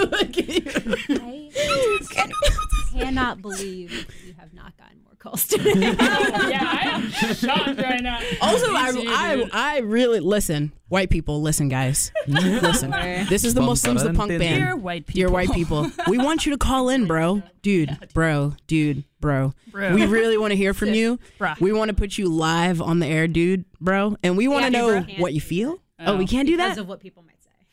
I 2.92 2.92
cannot 2.98 3.42
believe 3.42 3.92
you 4.26 4.34
have 4.38 4.52
not 4.54 4.76
gotten 4.78 5.02
more 5.04 5.14
calls 5.18 5.46
today. 5.46 5.72
yeah, 5.76 5.94
I 6.02 6.90
am 6.92 7.10
shocked 7.34 7.78
right 7.78 8.02
now. 8.02 8.18
Also, 8.40 8.66
I, 8.68 8.92
I 9.12 9.50
I 9.52 9.78
really 9.80 10.20
listen. 10.20 10.72
White 10.88 11.10
people, 11.10 11.40
listen, 11.40 11.68
guys. 11.68 12.12
Listen. 12.26 12.90
This 13.28 13.44
is 13.44 13.54
the 13.54 13.62
Muslims, 13.62 14.02
the 14.02 14.12
punk 14.12 14.30
Dear 14.30 14.38
band. 14.38 14.58
Dear 14.58 14.76
white 14.76 15.06
people. 15.06 15.18
Dear 15.18 15.30
white 15.30 15.52
people, 15.52 15.90
we 16.06 16.18
want 16.18 16.44
you 16.44 16.52
to 16.52 16.58
call 16.58 16.90
in, 16.90 17.06
bro. 17.06 17.42
Dude, 17.62 17.96
bro, 18.12 18.54
dude, 18.66 19.04
bro. 19.20 19.54
Bro. 19.68 19.94
We 19.94 20.04
really 20.06 20.36
want 20.36 20.50
to 20.50 20.56
hear 20.56 20.74
from 20.74 20.92
you. 20.92 21.18
Bruh. 21.38 21.58
We 21.60 21.72
want 21.72 21.88
to 21.88 21.94
put 21.94 22.18
you 22.18 22.28
live 22.28 22.82
on 22.82 22.98
the 22.98 23.06
air, 23.06 23.26
dude, 23.26 23.64
bro. 23.80 24.16
And 24.22 24.36
we 24.36 24.48
want 24.48 24.66
to 24.66 24.72
Yeah, 24.72 25.00
know 25.00 25.06
what 25.18 25.32
you 25.32 25.40
feel. 25.40 25.78
Oh. 25.98 26.12
oh, 26.12 26.16
we 26.16 26.26
can't 26.26 26.46
do 26.46 26.56
because 26.56 26.76
that? 26.76 26.82
of 26.82 26.88
what 26.88 27.00
people 27.00 27.22
might 27.22 27.31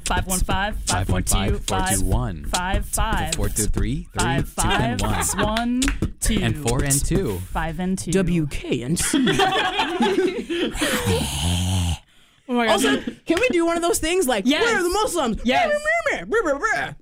Five 0.06 0.26
one 0.26 0.40
five 0.40 0.78
five 0.86 1.06
four 1.08 1.22
two 1.22 1.58
five 1.60 2.00
515-421 2.00 2.48
five 2.48 2.86
five 2.86 3.36
423 3.36 4.08
five 4.18 4.56
2 4.56 4.62
and 4.70 5.02
five 5.02 5.28
1 5.36 5.46
one 5.46 5.82
two 6.22 6.40
and 6.42 6.56
4 6.70 6.84
and 6.84 7.06
2. 7.06 7.38
five 7.40 7.80
and 7.82 7.98
two 8.00 8.12
WK 8.12 8.64
and 8.84 8.98
C. 8.98 9.18
Oh 12.50 12.54
my 12.54 12.66
god. 12.68 12.72
Also, 12.74 13.02
can 13.26 13.40
we 13.42 13.50
do 13.50 13.66
one 13.66 13.76
of 13.76 13.84
those 13.84 14.00
things 14.00 14.28
like 14.28 14.46
Yes. 14.46 14.62
where 14.64 14.80
are 14.80 14.84
the 14.84 14.90
Muslims? 14.90 15.42
Yes. 15.44 15.72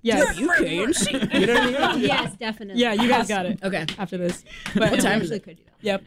Yes. 0.01 0.37
WK 0.39 0.61
and 0.83 0.95
C. 0.95 1.11
You 1.11 1.45
know 1.47 1.53
what 1.53 1.63
I 1.63 1.95
mean? 1.95 2.01
yes, 2.05 2.35
definitely. 2.37 2.81
yeah, 2.81 2.93
you 2.93 3.07
guys 3.07 3.27
got 3.27 3.45
it 3.45 3.59
Okay. 3.63 3.85
after 3.97 4.17
this. 4.17 4.43
But 4.73 4.91
What 4.91 4.99
time 5.01 5.21
is 5.21 5.31
actually 5.31 5.37
it? 5.37 5.43
could 5.43 5.57
do 5.57 5.63
that. 5.65 5.73
Yep. 5.81 6.03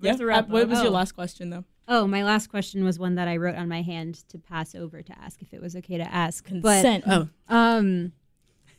We 0.00 0.08
have 0.08 0.14
Yep. 0.14 0.20
to 0.20 0.26
wrap 0.26 0.44
Uh, 0.44 0.48
what 0.52 0.62
up. 0.64 0.68
was 0.68 0.78
your 0.80 0.88
Oh. 0.88 0.92
last 0.92 1.12
question 1.12 1.50
though? 1.50 1.64
Oh, 1.88 2.06
my 2.06 2.24
last 2.24 2.48
question 2.48 2.84
was 2.84 2.98
one 2.98 3.14
that 3.14 3.28
I 3.28 3.36
wrote 3.36 3.54
on 3.56 3.68
my 3.68 3.82
hand 3.82 4.16
to 4.28 4.38
pass 4.38 4.74
over 4.74 5.02
to 5.02 5.18
ask 5.20 5.40
if 5.42 5.52
it 5.54 5.60
was 5.60 5.76
okay 5.76 5.96
to 5.98 6.12
ask. 6.14 6.44
Consent. 6.44 7.04
But 7.06 7.28
um, 7.48 8.12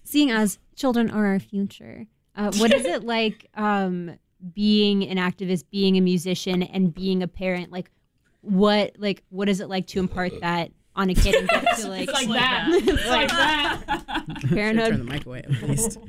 seeing 0.03 0.29
as 0.31 0.59
children 0.75 1.09
are 1.09 1.25
our 1.27 1.39
future, 1.39 2.07
Uh, 2.35 2.51
what 2.57 2.71
is 2.73 2.85
it 2.85 3.03
like 3.03 3.47
um, 3.55 4.11
being 4.53 5.03
an 5.07 5.17
activist, 5.17 5.63
being 5.71 5.97
a 5.97 6.01
musician, 6.01 6.61
and 6.63 6.93
being 6.93 7.23
a 7.23 7.27
parent? 7.27 7.71
Like, 7.71 7.89
what 8.41 8.93
like 8.97 9.23
what 9.29 9.49
is 9.49 9.59
it 9.59 9.69
like 9.69 9.87
to 9.87 9.99
impart 9.99 10.33
uh, 10.33 10.37
uh. 10.37 10.39
that 10.41 10.71
on 10.95 11.09
a 11.09 11.13
kid 11.13 11.35
and 11.35 11.47
get 11.47 11.77
to 11.77 11.87
like, 11.87 12.11
like 12.11 12.27
that. 12.27 12.69
like 13.07 13.29
that. 13.29 14.41
Turn 14.49 14.75
the 14.75 15.03
mic 15.03 15.25
away 15.25 15.39
at 15.39 15.61
least. 15.61 15.99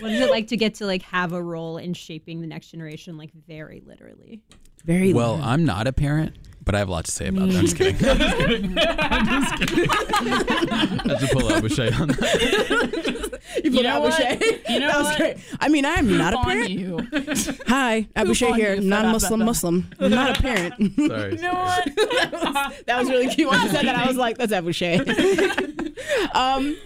What 0.00 0.12
is 0.12 0.20
it 0.20 0.30
like 0.30 0.48
to 0.48 0.56
get 0.56 0.74
to 0.76 0.86
like 0.86 1.00
have 1.02 1.32
a 1.32 1.42
role 1.42 1.78
in 1.78 1.94
shaping 1.94 2.42
the 2.42 2.46
next 2.46 2.68
generation, 2.68 3.16
like 3.16 3.30
very 3.32 3.82
literally? 3.84 4.42
Very 4.84 5.14
Well, 5.14 5.40
I'm 5.42 5.64
not 5.64 5.86
a 5.86 5.94
parent, 5.94 6.36
but 6.64 6.74
I 6.74 6.78
have 6.78 6.88
a 6.88 6.92
lot 6.92 7.04
to 7.06 7.10
say 7.12 7.28
about 7.28 7.48
that. 7.48 7.56
I'm 7.56 7.62
just 7.66 7.76
kidding. 7.76 7.96
I'm 8.08 9.26
just 9.42 9.56
kidding. 9.58 9.88
I 9.88 11.02
had 11.08 11.18
to 11.20 11.28
pull 11.32 11.52
out 11.52 11.62
Boucher 11.62 11.90
on 12.00 12.08
that. 12.08 13.40
you, 13.64 13.70
You 13.70 13.82
know 13.82 14.00
what? 14.00 14.12
Abushay. 14.12 14.68
You 14.68 14.80
know 14.80 14.86
that 14.88 14.98
was 14.98 15.06
what? 15.06 15.16
great. 15.18 15.36
I 15.60 15.68
mean, 15.68 15.84
I 15.84 15.94
am 15.94 16.16
not 16.16 16.34
a 16.34 16.38
parent. 16.38 16.70
you. 16.70 16.98
Hi, 17.68 18.06
Abushay 18.16 18.52
on 18.52 18.58
here, 18.58 18.74
you, 18.74 18.80
non-Muslim 18.88 19.44
Muslim. 19.44 19.90
I'm 19.98 20.10
not 20.10 20.38
a 20.38 20.42
parent. 20.42 20.74
Sorry. 20.78 21.34
You 21.36 21.42
know 21.42 21.52
what? 21.54 21.84
that 22.86 22.96
was 22.98 23.08
really 23.10 23.28
cute. 23.34 23.50
When 23.50 23.60
you 23.62 23.68
said 23.68 23.84
that, 23.86 23.96
I 23.96 24.06
was 24.06 24.16
like, 24.16 24.38
"That's 24.38 24.52
Abushay." 24.52 25.00
um, 26.34 26.76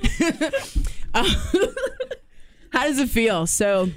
uh, 1.15 1.35
how 2.73 2.85
does 2.85 2.99
it 2.99 3.09
feel? 3.11 3.47
So, 3.47 3.91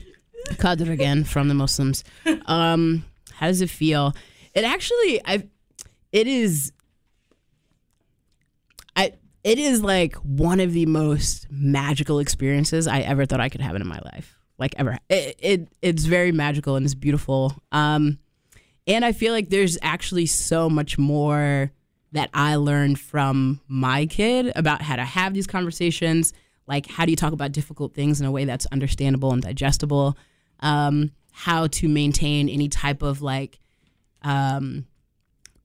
Qadr 0.53 0.89
again 0.89 1.23
from 1.23 1.47
the 1.47 1.53
Muslims. 1.53 2.03
Um, 2.45 3.05
how 3.33 3.47
does 3.47 3.61
it 3.61 3.69
feel? 3.69 4.13
It 4.53 4.63
actually, 4.63 5.21
I, 5.25 5.47
it 6.11 6.27
is. 6.27 6.71
I 8.95 9.13
it 9.43 9.59
is 9.59 9.81
like 9.81 10.15
one 10.17 10.59
of 10.59 10.73
the 10.73 10.85
most 10.85 11.47
magical 11.49 12.19
experiences 12.19 12.87
I 12.87 12.99
ever 13.01 13.25
thought 13.25 13.39
I 13.39 13.49
could 13.49 13.61
have 13.61 13.75
in 13.75 13.87
my 13.87 13.99
life. 14.13 14.37
Like 14.57 14.75
ever, 14.77 14.97
it, 15.09 15.35
it 15.39 15.67
it's 15.81 16.05
very 16.05 16.31
magical 16.31 16.75
and 16.75 16.85
it's 16.85 16.95
beautiful. 16.95 17.53
Um, 17.71 18.19
and 18.87 19.05
I 19.05 19.11
feel 19.11 19.33
like 19.33 19.49
there's 19.49 19.77
actually 19.81 20.25
so 20.25 20.69
much 20.69 20.97
more 20.97 21.71
that 22.11 22.29
I 22.33 22.55
learned 22.55 22.99
from 22.99 23.61
my 23.67 24.07
kid 24.07 24.51
about 24.55 24.81
how 24.81 24.95
to 24.95 25.05
have 25.05 25.33
these 25.33 25.47
conversations. 25.47 26.33
Like, 26.67 26.87
how 26.87 27.05
do 27.05 27.11
you 27.11 27.15
talk 27.15 27.33
about 27.33 27.51
difficult 27.51 27.93
things 27.93 28.19
in 28.19 28.27
a 28.27 28.31
way 28.31 28.45
that's 28.45 28.65
understandable 28.67 29.31
and 29.31 29.41
digestible? 29.41 30.17
Um, 30.59 31.11
how 31.31 31.67
to 31.67 31.87
maintain 31.87 32.49
any 32.49 32.67
type 32.67 33.01
of 33.01 33.21
like 33.21 33.59
um, 34.23 34.85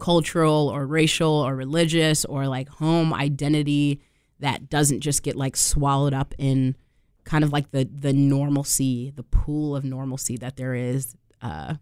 cultural 0.05 0.69
or 0.69 0.87
racial 0.87 1.33
or 1.33 1.57
religious 1.57 2.27
or 2.27 2.47
like 2.47 2.69
home 2.69 3.15
identity 3.15 4.03
that 4.39 4.69
doesn't 4.69 5.01
just 5.01 5.23
get 5.23 5.35
like 5.35 5.57
swallowed 5.57 6.13
up 6.13 6.35
in 6.37 6.77
kind 7.25 7.43
of 7.43 7.55
like 7.55 7.71
the 7.71 7.89
the 7.91 8.13
normalcy, 8.13 9.11
the 9.17 9.23
pool 9.23 9.75
of 9.75 9.83
normalcy 9.83 10.37
that 10.37 10.57
there 10.57 10.75
is, 10.75 11.17
uh, 11.41 11.77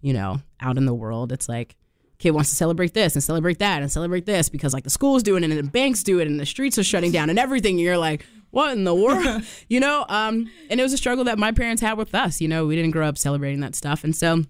you 0.00 0.12
know, 0.12 0.40
out 0.60 0.76
in 0.76 0.86
the 0.86 0.94
world. 0.94 1.30
It's 1.30 1.48
like 1.48 1.76
kid 2.18 2.32
wants 2.32 2.50
to 2.50 2.56
celebrate 2.56 2.94
this 2.94 3.14
and 3.14 3.22
celebrate 3.22 3.60
that 3.60 3.80
and 3.80 3.92
celebrate 3.92 4.26
this 4.26 4.48
because 4.48 4.74
like 4.74 4.82
the 4.82 4.90
school's 4.90 5.22
doing 5.22 5.44
it 5.44 5.50
and 5.52 5.58
the 5.60 5.70
banks 5.70 6.02
do 6.02 6.18
it 6.18 6.26
and 6.26 6.40
the 6.40 6.46
streets 6.46 6.78
are 6.78 6.82
shutting 6.82 7.12
down 7.12 7.30
and 7.30 7.38
everything. 7.38 7.74
And 7.74 7.80
you're 7.80 7.96
like, 7.96 8.26
what 8.50 8.72
in 8.72 8.82
the 8.82 8.92
world, 8.92 9.44
you 9.68 9.78
know? 9.78 10.04
Um, 10.08 10.50
and 10.68 10.80
it 10.80 10.82
was 10.82 10.92
a 10.92 10.96
struggle 10.96 11.22
that 11.26 11.38
my 11.38 11.52
parents 11.52 11.80
had 11.80 11.96
with 11.96 12.12
us. 12.12 12.40
You 12.40 12.48
know, 12.48 12.66
we 12.66 12.74
didn't 12.74 12.90
grow 12.90 13.06
up 13.06 13.16
celebrating 13.16 13.60
that 13.60 13.76
stuff, 13.76 14.02
and 14.02 14.16
so 14.16 14.42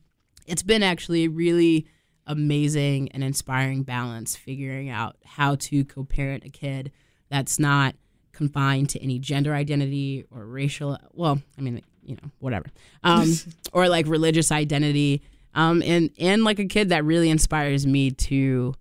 it's 0.47 0.63
been 0.63 0.83
actually 0.83 1.29
really 1.29 1.87
amazing 2.29 3.11
and 3.13 3.25
inspiring 3.25 3.83
balance 3.83 4.37
figuring 4.37 4.91
out 4.91 5.17
how 5.25 5.57
to 5.57 5.85
co-parent 5.85 6.45
a 6.45 6.51
kid 6.51 6.93
that's 7.31 7.59
not 7.59 7.95
confined 8.33 8.89
to 8.91 9.03
any 9.03 9.19
gender 9.19 9.55
identity 9.55 10.25
or 10.31 10.45
racial 10.45 10.97
well 11.13 11.41
i 11.57 11.61
mean 11.61 11.83
you 12.05 12.15
know 12.15 12.31
whatever 12.39 12.67
um, 13.03 13.33
or 13.73 13.89
like 13.89 14.07
religious 14.07 14.53
identity 14.53 15.23
um, 15.55 15.83
and 15.83 16.11
and 16.19 16.45
like 16.45 16.59
a 16.59 16.67
kid 16.67 16.91
that 16.91 17.05
really 17.05 17.31
inspires 17.31 17.87
me 17.87 18.11
to 18.11 18.75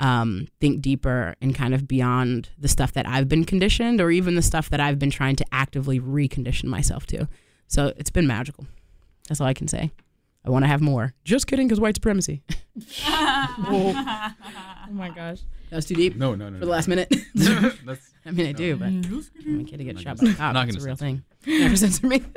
um, 0.00 0.48
think 0.60 0.80
deeper 0.80 1.34
and 1.40 1.54
kind 1.54 1.74
of 1.74 1.86
beyond 1.86 2.48
the 2.58 2.68
stuff 2.68 2.92
that 2.92 3.06
i've 3.06 3.28
been 3.28 3.44
conditioned 3.44 4.00
or 4.00 4.10
even 4.10 4.36
the 4.36 4.42
stuff 4.42 4.70
that 4.70 4.80
i've 4.80 4.98
been 4.98 5.10
trying 5.10 5.36
to 5.36 5.44
actively 5.52 6.00
recondition 6.00 6.64
myself 6.64 7.06
to. 7.06 7.28
So 7.66 7.92
it's 7.96 8.10
been 8.10 8.26
magical. 8.26 8.66
That's 9.28 9.40
all 9.40 9.46
i 9.46 9.54
can 9.54 9.68
say 9.68 9.90
i 10.44 10.50
want 10.50 10.62
to 10.64 10.68
have 10.68 10.80
more 10.80 11.12
just 11.24 11.46
kidding 11.46 11.66
because 11.66 11.80
white 11.80 11.96
supremacy 11.96 12.42
Oh 13.06 14.88
my 14.90 15.08
gosh. 15.10 15.40
that 15.70 15.76
was 15.76 15.86
too 15.86 15.94
deep 15.94 16.16
No, 16.16 16.34
no, 16.34 16.48
no. 16.50 16.58
for 16.58 16.64
the 16.66 16.70
last 16.70 16.88
minute 16.88 17.12
That's, 17.34 18.10
I 18.26 18.30
mean, 18.30 18.46
I 18.46 18.52
do, 18.52 18.76
but 18.76 18.88
mm, 18.88 19.26
I'm 19.46 19.60
a 19.60 19.64
kid 19.64 19.76
to 19.78 19.84
get 19.84 19.98
shot 20.00 20.18
by 20.18 20.30
a 20.30 20.34
cop. 20.34 20.54
not 20.54 20.68
It's 20.68 20.76
a 20.78 20.80
real 20.80 20.96
thing. 20.96 21.22
Never 21.46 21.76
censor 21.76 22.06
me. 22.06 22.22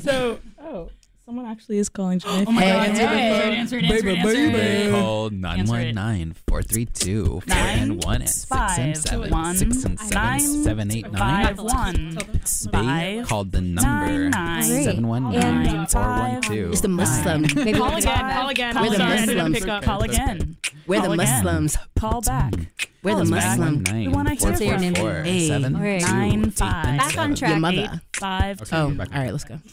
So, 0.00 0.40
oh, 0.60 0.90
someone 1.26 1.44
actually 1.46 1.78
is 1.78 1.88
calling 1.88 2.20
Janae. 2.20 2.44
Oh 2.46 2.52
my 2.52 2.62
Hey, 2.62 2.72
god, 2.72 2.88
answer 2.88 3.02
answer 3.02 3.16
the 3.16 3.26
it, 3.26 3.42
phone. 3.42 3.52
answer 3.52 3.76
it, 3.78 3.84
answer 3.84 4.08
it, 4.08 4.18
answer 4.18 4.28
it, 4.30 4.46
answer 4.54 4.86
it. 4.86 4.90
Call 4.92 5.24
Answer 5.26 5.76
it. 5.80 5.94
919 5.94 6.34
432 6.48 7.42
Nine, 7.46 8.00
491 8.00 8.14
and 8.20 8.30
6 8.30 8.44
five, 8.44 8.78
and 8.78 8.96
7 8.96 9.30
one, 9.30 9.56
6 9.56 9.84
and 9.84 9.98
7 10.00 10.14
nine, 10.14 10.40
7 10.40 10.90
8 10.92 11.12
9 11.12 11.18
Five 11.18 11.58
one 11.58 12.14
They 12.14 12.70
five, 12.70 13.26
called 13.28 13.50
the 13.52 13.60
number 13.60 14.30
nine, 14.30 14.30
nine, 14.30 14.62
719 14.62 15.42
and 15.42 15.90
412 15.90 16.70
It's 16.72 16.80
the 16.80 16.88
Muslim. 16.88 17.42
Maybe 17.56 17.72
Call 17.78 17.90
we- 17.90 17.96
again. 17.98 18.30
Call 18.32 18.48
again. 18.48 18.72
Call 18.74 18.82
We're 18.84 18.88
the 18.90 18.94
again. 18.96 19.10
I 19.10 19.16
didn't 19.26 19.36
Muslims. 19.36 19.58
pick 19.60 19.68
up. 19.68 19.82
Call 19.82 20.02
again. 20.02 20.56
We're 20.86 21.00
the 21.00 21.10
again. 21.10 21.16
Muslims. 21.16 21.76
Call 21.98 22.20
back. 22.20 22.54
We're 23.02 23.12
Call 23.12 23.24
the 23.24 23.36
us 23.36 23.44
back. 23.44 23.58
Muslim. 23.58 23.84
The 23.84 24.08
one 24.08 24.26
I 24.26 24.34
hear 24.34 24.56
Say 24.56 24.68
your 24.68 24.78
name. 24.78 24.94
Hey. 24.94 25.52
All 25.52 25.60
right. 25.70 26.00
Nine, 26.02 26.50
five. 26.50 26.98
Back 26.98 27.18
on 27.18 27.34
track. 27.34 27.50
Your 27.50 27.60
mother. 27.60 27.88
Eight, 27.92 28.00
five, 28.16 28.60
Okay, 28.62 28.70
two. 28.70 28.76
Oh, 28.76 28.84
all 28.88 29.06
right, 29.20 29.32
let's 29.32 29.44
go. 29.44 29.58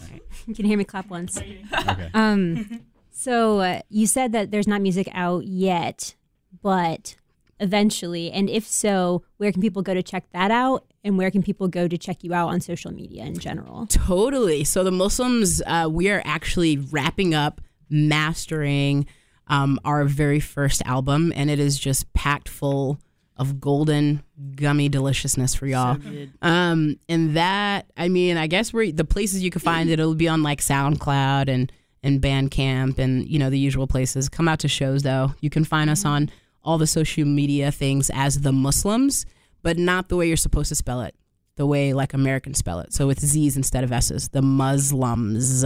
You 0.46 0.54
can 0.54 0.66
hear 0.66 0.78
me 0.78 0.84
clap 0.84 1.10
once. 1.10 1.38
Okay. 1.38 1.64
Um, 2.14 2.82
so 3.12 3.60
uh, 3.60 3.80
you 3.90 4.08
said 4.08 4.34
that 4.34 4.52
there's 4.52 4.68
not 4.68 4.82
music 4.82 5.08
out 5.14 5.46
yet, 5.46 6.16
but 6.62 7.16
eventually, 7.60 8.30
and 8.32 8.50
if 8.50 8.68
so, 8.68 9.24
where 9.38 9.52
can 9.54 9.62
people 9.62 9.82
go 9.82 9.94
to 9.94 10.04
check 10.04 10.26
that 10.34 10.52
out, 10.52 10.86
and 11.04 11.18
where 11.18 11.32
can 11.32 11.44
people 11.44 11.68
go 11.70 11.88
to 11.88 11.98
check 11.98 12.24
you 12.24 12.34
out 12.34 12.50
on 12.50 12.60
social 12.60 12.92
media 12.92 13.24
in 13.24 13.38
general? 13.38 13.86
Totally. 13.88 14.64
So 14.66 14.84
the 14.84 14.92
Muslims, 14.92 15.62
uh, 15.66 15.88
we 15.90 16.10
are 16.10 16.22
actually 16.26 16.78
wrapping 16.78 17.34
up 17.34 17.62
mastering 17.90 19.06
um, 19.48 19.80
our 19.84 20.06
very 20.06 20.40
first 20.40 20.82
album, 20.86 21.34
and 21.36 21.50
it 21.50 21.60
is 21.60 21.78
just 21.78 22.12
packed 22.14 22.50
full 22.50 23.00
of 23.36 23.60
golden 23.60 24.24
gummy 24.56 24.90
deliciousness 24.90 25.56
for 25.56 25.66
y'all. 25.66 25.98
Um, 26.42 27.00
and 27.10 27.36
that, 27.36 27.88
I 27.98 28.08
mean, 28.08 28.38
I 28.38 28.48
guess 28.48 28.72
where 28.72 28.92
the 28.92 29.06
places 29.06 29.44
you 29.44 29.50
can 29.50 29.60
find 29.60 29.90
it, 29.90 29.94
it'll 29.94 30.16
be 30.16 30.28
on 30.28 30.44
like 30.44 30.62
SoundCloud 30.62 31.50
and 31.50 31.72
and 32.04 32.22
Bandcamp 32.22 33.00
and 33.00 33.28
you 33.28 33.40
know 33.40 33.50
the 33.50 33.58
usual 33.58 33.88
places. 33.88 34.30
Come 34.30 34.48
out 34.48 34.60
to 34.60 34.68
shows 34.68 35.04
though. 35.04 35.34
You 35.40 35.50
can 35.50 35.64
find 35.64 35.90
us 35.90 36.06
on 36.06 36.30
all 36.64 36.78
the 36.78 36.88
social 36.88 37.26
media 37.26 37.72
things 37.72 38.12
as 38.14 38.42
the 38.42 38.52
Muslims, 38.52 39.26
but 39.62 39.78
not 39.78 40.10
the 40.10 40.16
way 40.16 40.28
you're 40.28 40.38
supposed 40.38 40.70
to 40.70 40.76
spell 40.76 41.02
it. 41.02 41.16
The 41.56 41.66
way 41.66 41.94
like 41.94 42.14
Americans 42.14 42.58
spell 42.58 42.80
it. 42.80 42.94
So 42.94 43.08
with 43.08 43.20
Z's 43.20 43.56
instead 43.56 43.84
of 43.84 43.92
S's. 43.92 44.30
The 44.30 44.42
Muslims. 44.42 45.64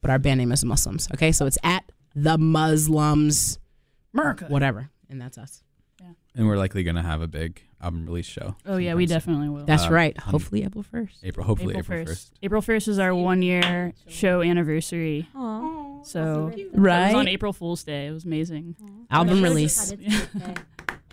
But 0.00 0.10
our 0.10 0.18
band 0.18 0.38
name 0.38 0.52
is 0.52 0.64
Muslims. 0.64 1.08
Okay, 1.14 1.32
so 1.32 1.46
it's 1.46 1.58
at 1.62 1.84
the 2.16 2.36
Muslims, 2.38 3.58
America. 4.14 4.46
whatever, 4.48 4.90
and 5.08 5.20
that's 5.20 5.38
us. 5.38 5.62
Yeah. 6.00 6.08
And 6.34 6.46
we're 6.48 6.56
likely 6.56 6.82
going 6.82 6.96
to 6.96 7.02
have 7.02 7.20
a 7.20 7.28
big 7.28 7.62
album 7.80 8.06
release 8.06 8.26
show. 8.26 8.56
Oh 8.66 8.78
yeah, 8.78 8.94
we 8.94 9.04
definitely 9.06 9.48
will. 9.50 9.64
That's 9.66 9.84
Uh, 9.86 9.90
right. 9.92 10.16
Hopefully 10.18 10.64
April 10.64 10.82
first. 10.82 11.18
April, 11.22 11.46
hopefully 11.46 11.76
April 11.76 11.98
April, 12.00 12.14
1st. 12.14 12.30
1st. 12.30 12.30
April 12.42 12.62
1st 12.62 12.88
is 12.88 12.98
our 12.98 13.14
one 13.14 13.42
year 13.42 13.92
show 14.08 14.40
anniversary. 14.42 15.28
Oh, 15.34 16.00
So 16.04 16.48
it 16.56 16.70
Right. 16.72 17.06
was 17.08 17.14
on 17.16 17.28
April 17.28 17.52
Fool's 17.52 17.84
Day. 17.84 18.06
It 18.06 18.12
was 18.12 18.24
amazing. 18.24 18.76
Album 19.10 19.42
release. 19.42 19.92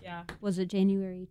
Yeah. 0.04 0.24
Was 0.42 0.60
it 0.60 0.68
January 0.68 1.28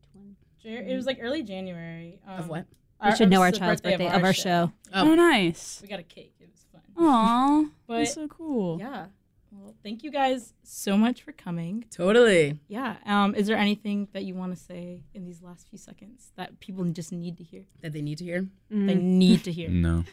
20? 0.64 0.88
It 0.90 0.96
was 0.96 1.06
like 1.06 1.18
early 1.20 1.42
January. 1.42 2.20
Um, 2.26 2.38
Of 2.38 2.48
what? 2.48 2.66
We 3.04 3.14
should 3.16 3.30
know 3.30 3.42
our 3.42 3.50
child's 3.52 3.80
birthday 3.80 4.08
of 4.08 4.24
our 4.24 4.32
show. 4.32 4.72
Oh, 4.94 5.14
nice. 5.14 5.80
We 5.82 5.88
got 5.88 5.98
a 6.00 6.04
cake. 6.04 6.34
It 6.40 6.48
was 6.50 6.64
fun. 6.72 6.80
Aw, 7.04 7.64
But 7.86 7.98
that's 7.98 8.14
so 8.14 8.28
cool. 8.28 8.78
yeah. 8.78 9.06
Well, 9.54 9.74
thank 9.82 10.02
you 10.02 10.10
guys 10.10 10.54
so 10.62 10.96
much 10.96 11.22
for 11.22 11.32
coming. 11.32 11.84
Totally. 11.90 12.58
Yeah. 12.68 12.96
Um, 13.04 13.34
is 13.34 13.46
there 13.46 13.56
anything 13.56 14.08
that 14.12 14.24
you 14.24 14.34
want 14.34 14.56
to 14.56 14.60
say 14.60 15.02
in 15.12 15.24
these 15.24 15.42
last 15.42 15.68
few 15.68 15.78
seconds 15.78 16.32
that 16.36 16.58
people 16.60 16.84
just 16.86 17.12
need 17.12 17.36
to 17.36 17.44
hear? 17.44 17.64
That 17.82 17.92
they 17.92 18.00
need 18.00 18.18
to 18.18 18.24
hear. 18.24 18.46
They 18.70 18.94
need 18.94 19.44
to 19.44 19.52
hear. 19.52 19.68
No. 19.68 20.04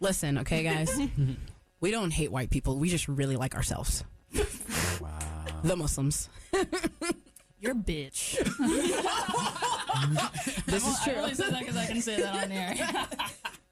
Listen, 0.00 0.38
okay, 0.38 0.62
guys. 0.64 0.90
we 1.80 1.90
don't 1.90 2.10
hate 2.10 2.32
white 2.32 2.50
people. 2.50 2.78
We 2.78 2.88
just 2.88 3.06
really 3.06 3.36
like 3.36 3.54
ourselves. 3.54 4.04
Wow. 5.00 5.18
The 5.62 5.76
Muslims. 5.76 6.28
You're 7.60 7.72
a 7.72 7.74
bitch. 7.74 8.36
This 10.66 10.86
is 10.86 11.00
true. 11.02 11.14
I 11.14 11.22
only 11.22 11.34
said 11.34 11.50
that 11.50 11.60
because 11.60 11.76
I 11.76 11.86
can 11.86 12.00
say 12.02 12.20
that 12.20 12.44
on 12.44 12.52
air. 12.52 12.76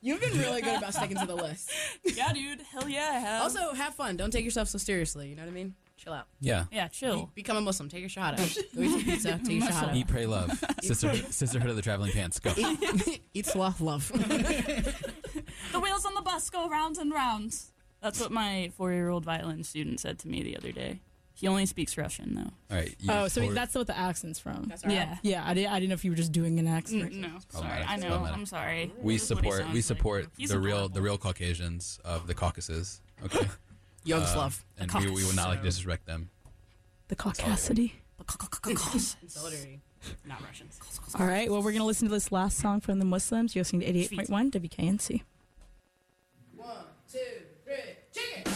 You've 0.06 0.20
been 0.20 0.38
really 0.38 0.62
good 0.62 0.76
about 0.78 0.94
sticking 0.94 1.16
to 1.16 1.26
the 1.26 1.34
list. 1.34 1.72
yeah, 2.04 2.32
dude. 2.32 2.60
Hell 2.60 2.88
yeah, 2.88 3.10
I 3.12 3.18
have. 3.18 3.42
Also, 3.42 3.72
have 3.74 3.92
fun. 3.92 4.16
Don't 4.16 4.30
take 4.30 4.44
yourself 4.44 4.68
so 4.68 4.78
seriously. 4.78 5.28
You 5.28 5.34
know 5.34 5.42
what 5.42 5.48
I 5.48 5.52
mean? 5.52 5.74
Chill. 5.96 6.04
chill 6.04 6.12
out. 6.12 6.28
Yeah. 6.40 6.66
Yeah, 6.70 6.86
chill. 6.86 7.32
Become 7.34 7.56
a 7.56 7.60
Muslim. 7.60 7.88
Take 7.88 8.04
a 8.04 8.06
shahada. 8.06 8.36
Go 8.76 8.82
eat 8.82 8.92
some 8.92 9.02
pizza. 9.02 9.40
Take 9.44 9.62
a 9.62 9.66
shahada. 9.66 9.96
Eat, 9.96 10.06
pray, 10.06 10.26
love. 10.26 10.62
Sisterhood, 10.80 11.34
Sisterhood 11.34 11.70
of 11.70 11.74
the 11.74 11.82
Traveling 11.82 12.12
Pants. 12.12 12.38
Go. 12.38 12.52
Eat, 12.56 13.20
eat 13.34 13.46
sloth 13.46 13.80
love. 13.80 14.06
The 14.12 15.80
wheels 15.82 16.06
on 16.06 16.14
the 16.14 16.22
bus 16.22 16.50
go 16.50 16.68
round 16.68 16.98
and 16.98 17.12
round. 17.12 17.56
That's 18.00 18.20
what 18.20 18.30
my 18.30 18.70
four-year-old 18.76 19.24
violin 19.24 19.64
student 19.64 19.98
said 19.98 20.20
to 20.20 20.28
me 20.28 20.44
the 20.44 20.56
other 20.56 20.70
day. 20.70 21.00
He 21.38 21.48
only 21.48 21.66
speaks 21.66 21.98
Russian 21.98 22.34
though. 22.34 22.50
All 22.74 22.80
right. 22.82 22.94
you- 22.98 23.10
Oh, 23.12 23.28
so 23.28 23.42
or- 23.44 23.52
that's 23.52 23.74
what 23.74 23.86
the 23.86 23.96
accent's 23.96 24.38
from. 24.38 24.72
Yeah. 24.88 25.18
Yeah, 25.22 25.46
I 25.46 25.52
didn't. 25.52 25.70
I 25.70 25.78
didn't 25.80 25.90
know 25.90 25.94
if 25.94 26.04
you 26.04 26.10
were 26.10 26.16
just 26.16 26.32
doing 26.32 26.58
an 26.58 26.66
accent. 26.66 27.12
N- 27.12 27.20
no, 27.20 27.38
sorry. 27.50 27.82
I 27.86 27.96
know. 27.96 28.24
I'm 28.24 28.46
sorry. 28.46 28.90
we 28.98 29.14
That's 29.16 29.28
support. 29.28 29.70
We 29.70 29.82
support 29.82 30.28
He's 30.38 30.48
the 30.48 30.58
real, 30.58 30.88
the 30.88 31.02
real 31.02 31.18
Caucasians 31.18 32.00
of 32.04 32.26
the 32.26 32.34
Caucasus. 32.34 33.02
Okay. 33.24 33.46
Yugoslav. 34.06 34.60
Uh, 34.60 34.82
and 34.82 34.92
we, 34.92 35.10
we 35.10 35.24
will 35.24 35.34
not 35.34 35.48
like 35.48 35.62
disrespect 35.62 36.06
them. 36.06 36.30
The 37.08 37.16
caucasity. 37.16 37.92
In 38.66 39.28
solidarity. 39.28 39.80
Not 40.26 40.42
Russians. 40.42 40.80
All 41.18 41.26
right. 41.26 41.50
Well, 41.50 41.62
we're 41.62 41.72
gonna 41.72 41.84
listen 41.84 42.08
to 42.08 42.14
this 42.14 42.32
last 42.32 42.56
song 42.58 42.80
from 42.80 42.98
the 42.98 43.04
Muslims. 43.04 43.54
You're 43.54 43.60
listening 43.60 43.82
to 43.82 43.92
88.1 44.16 44.52
WKNC. 44.52 45.22
One, 46.54 46.68
two, 47.12 47.18
three, 47.64 47.74
two. 48.12 48.50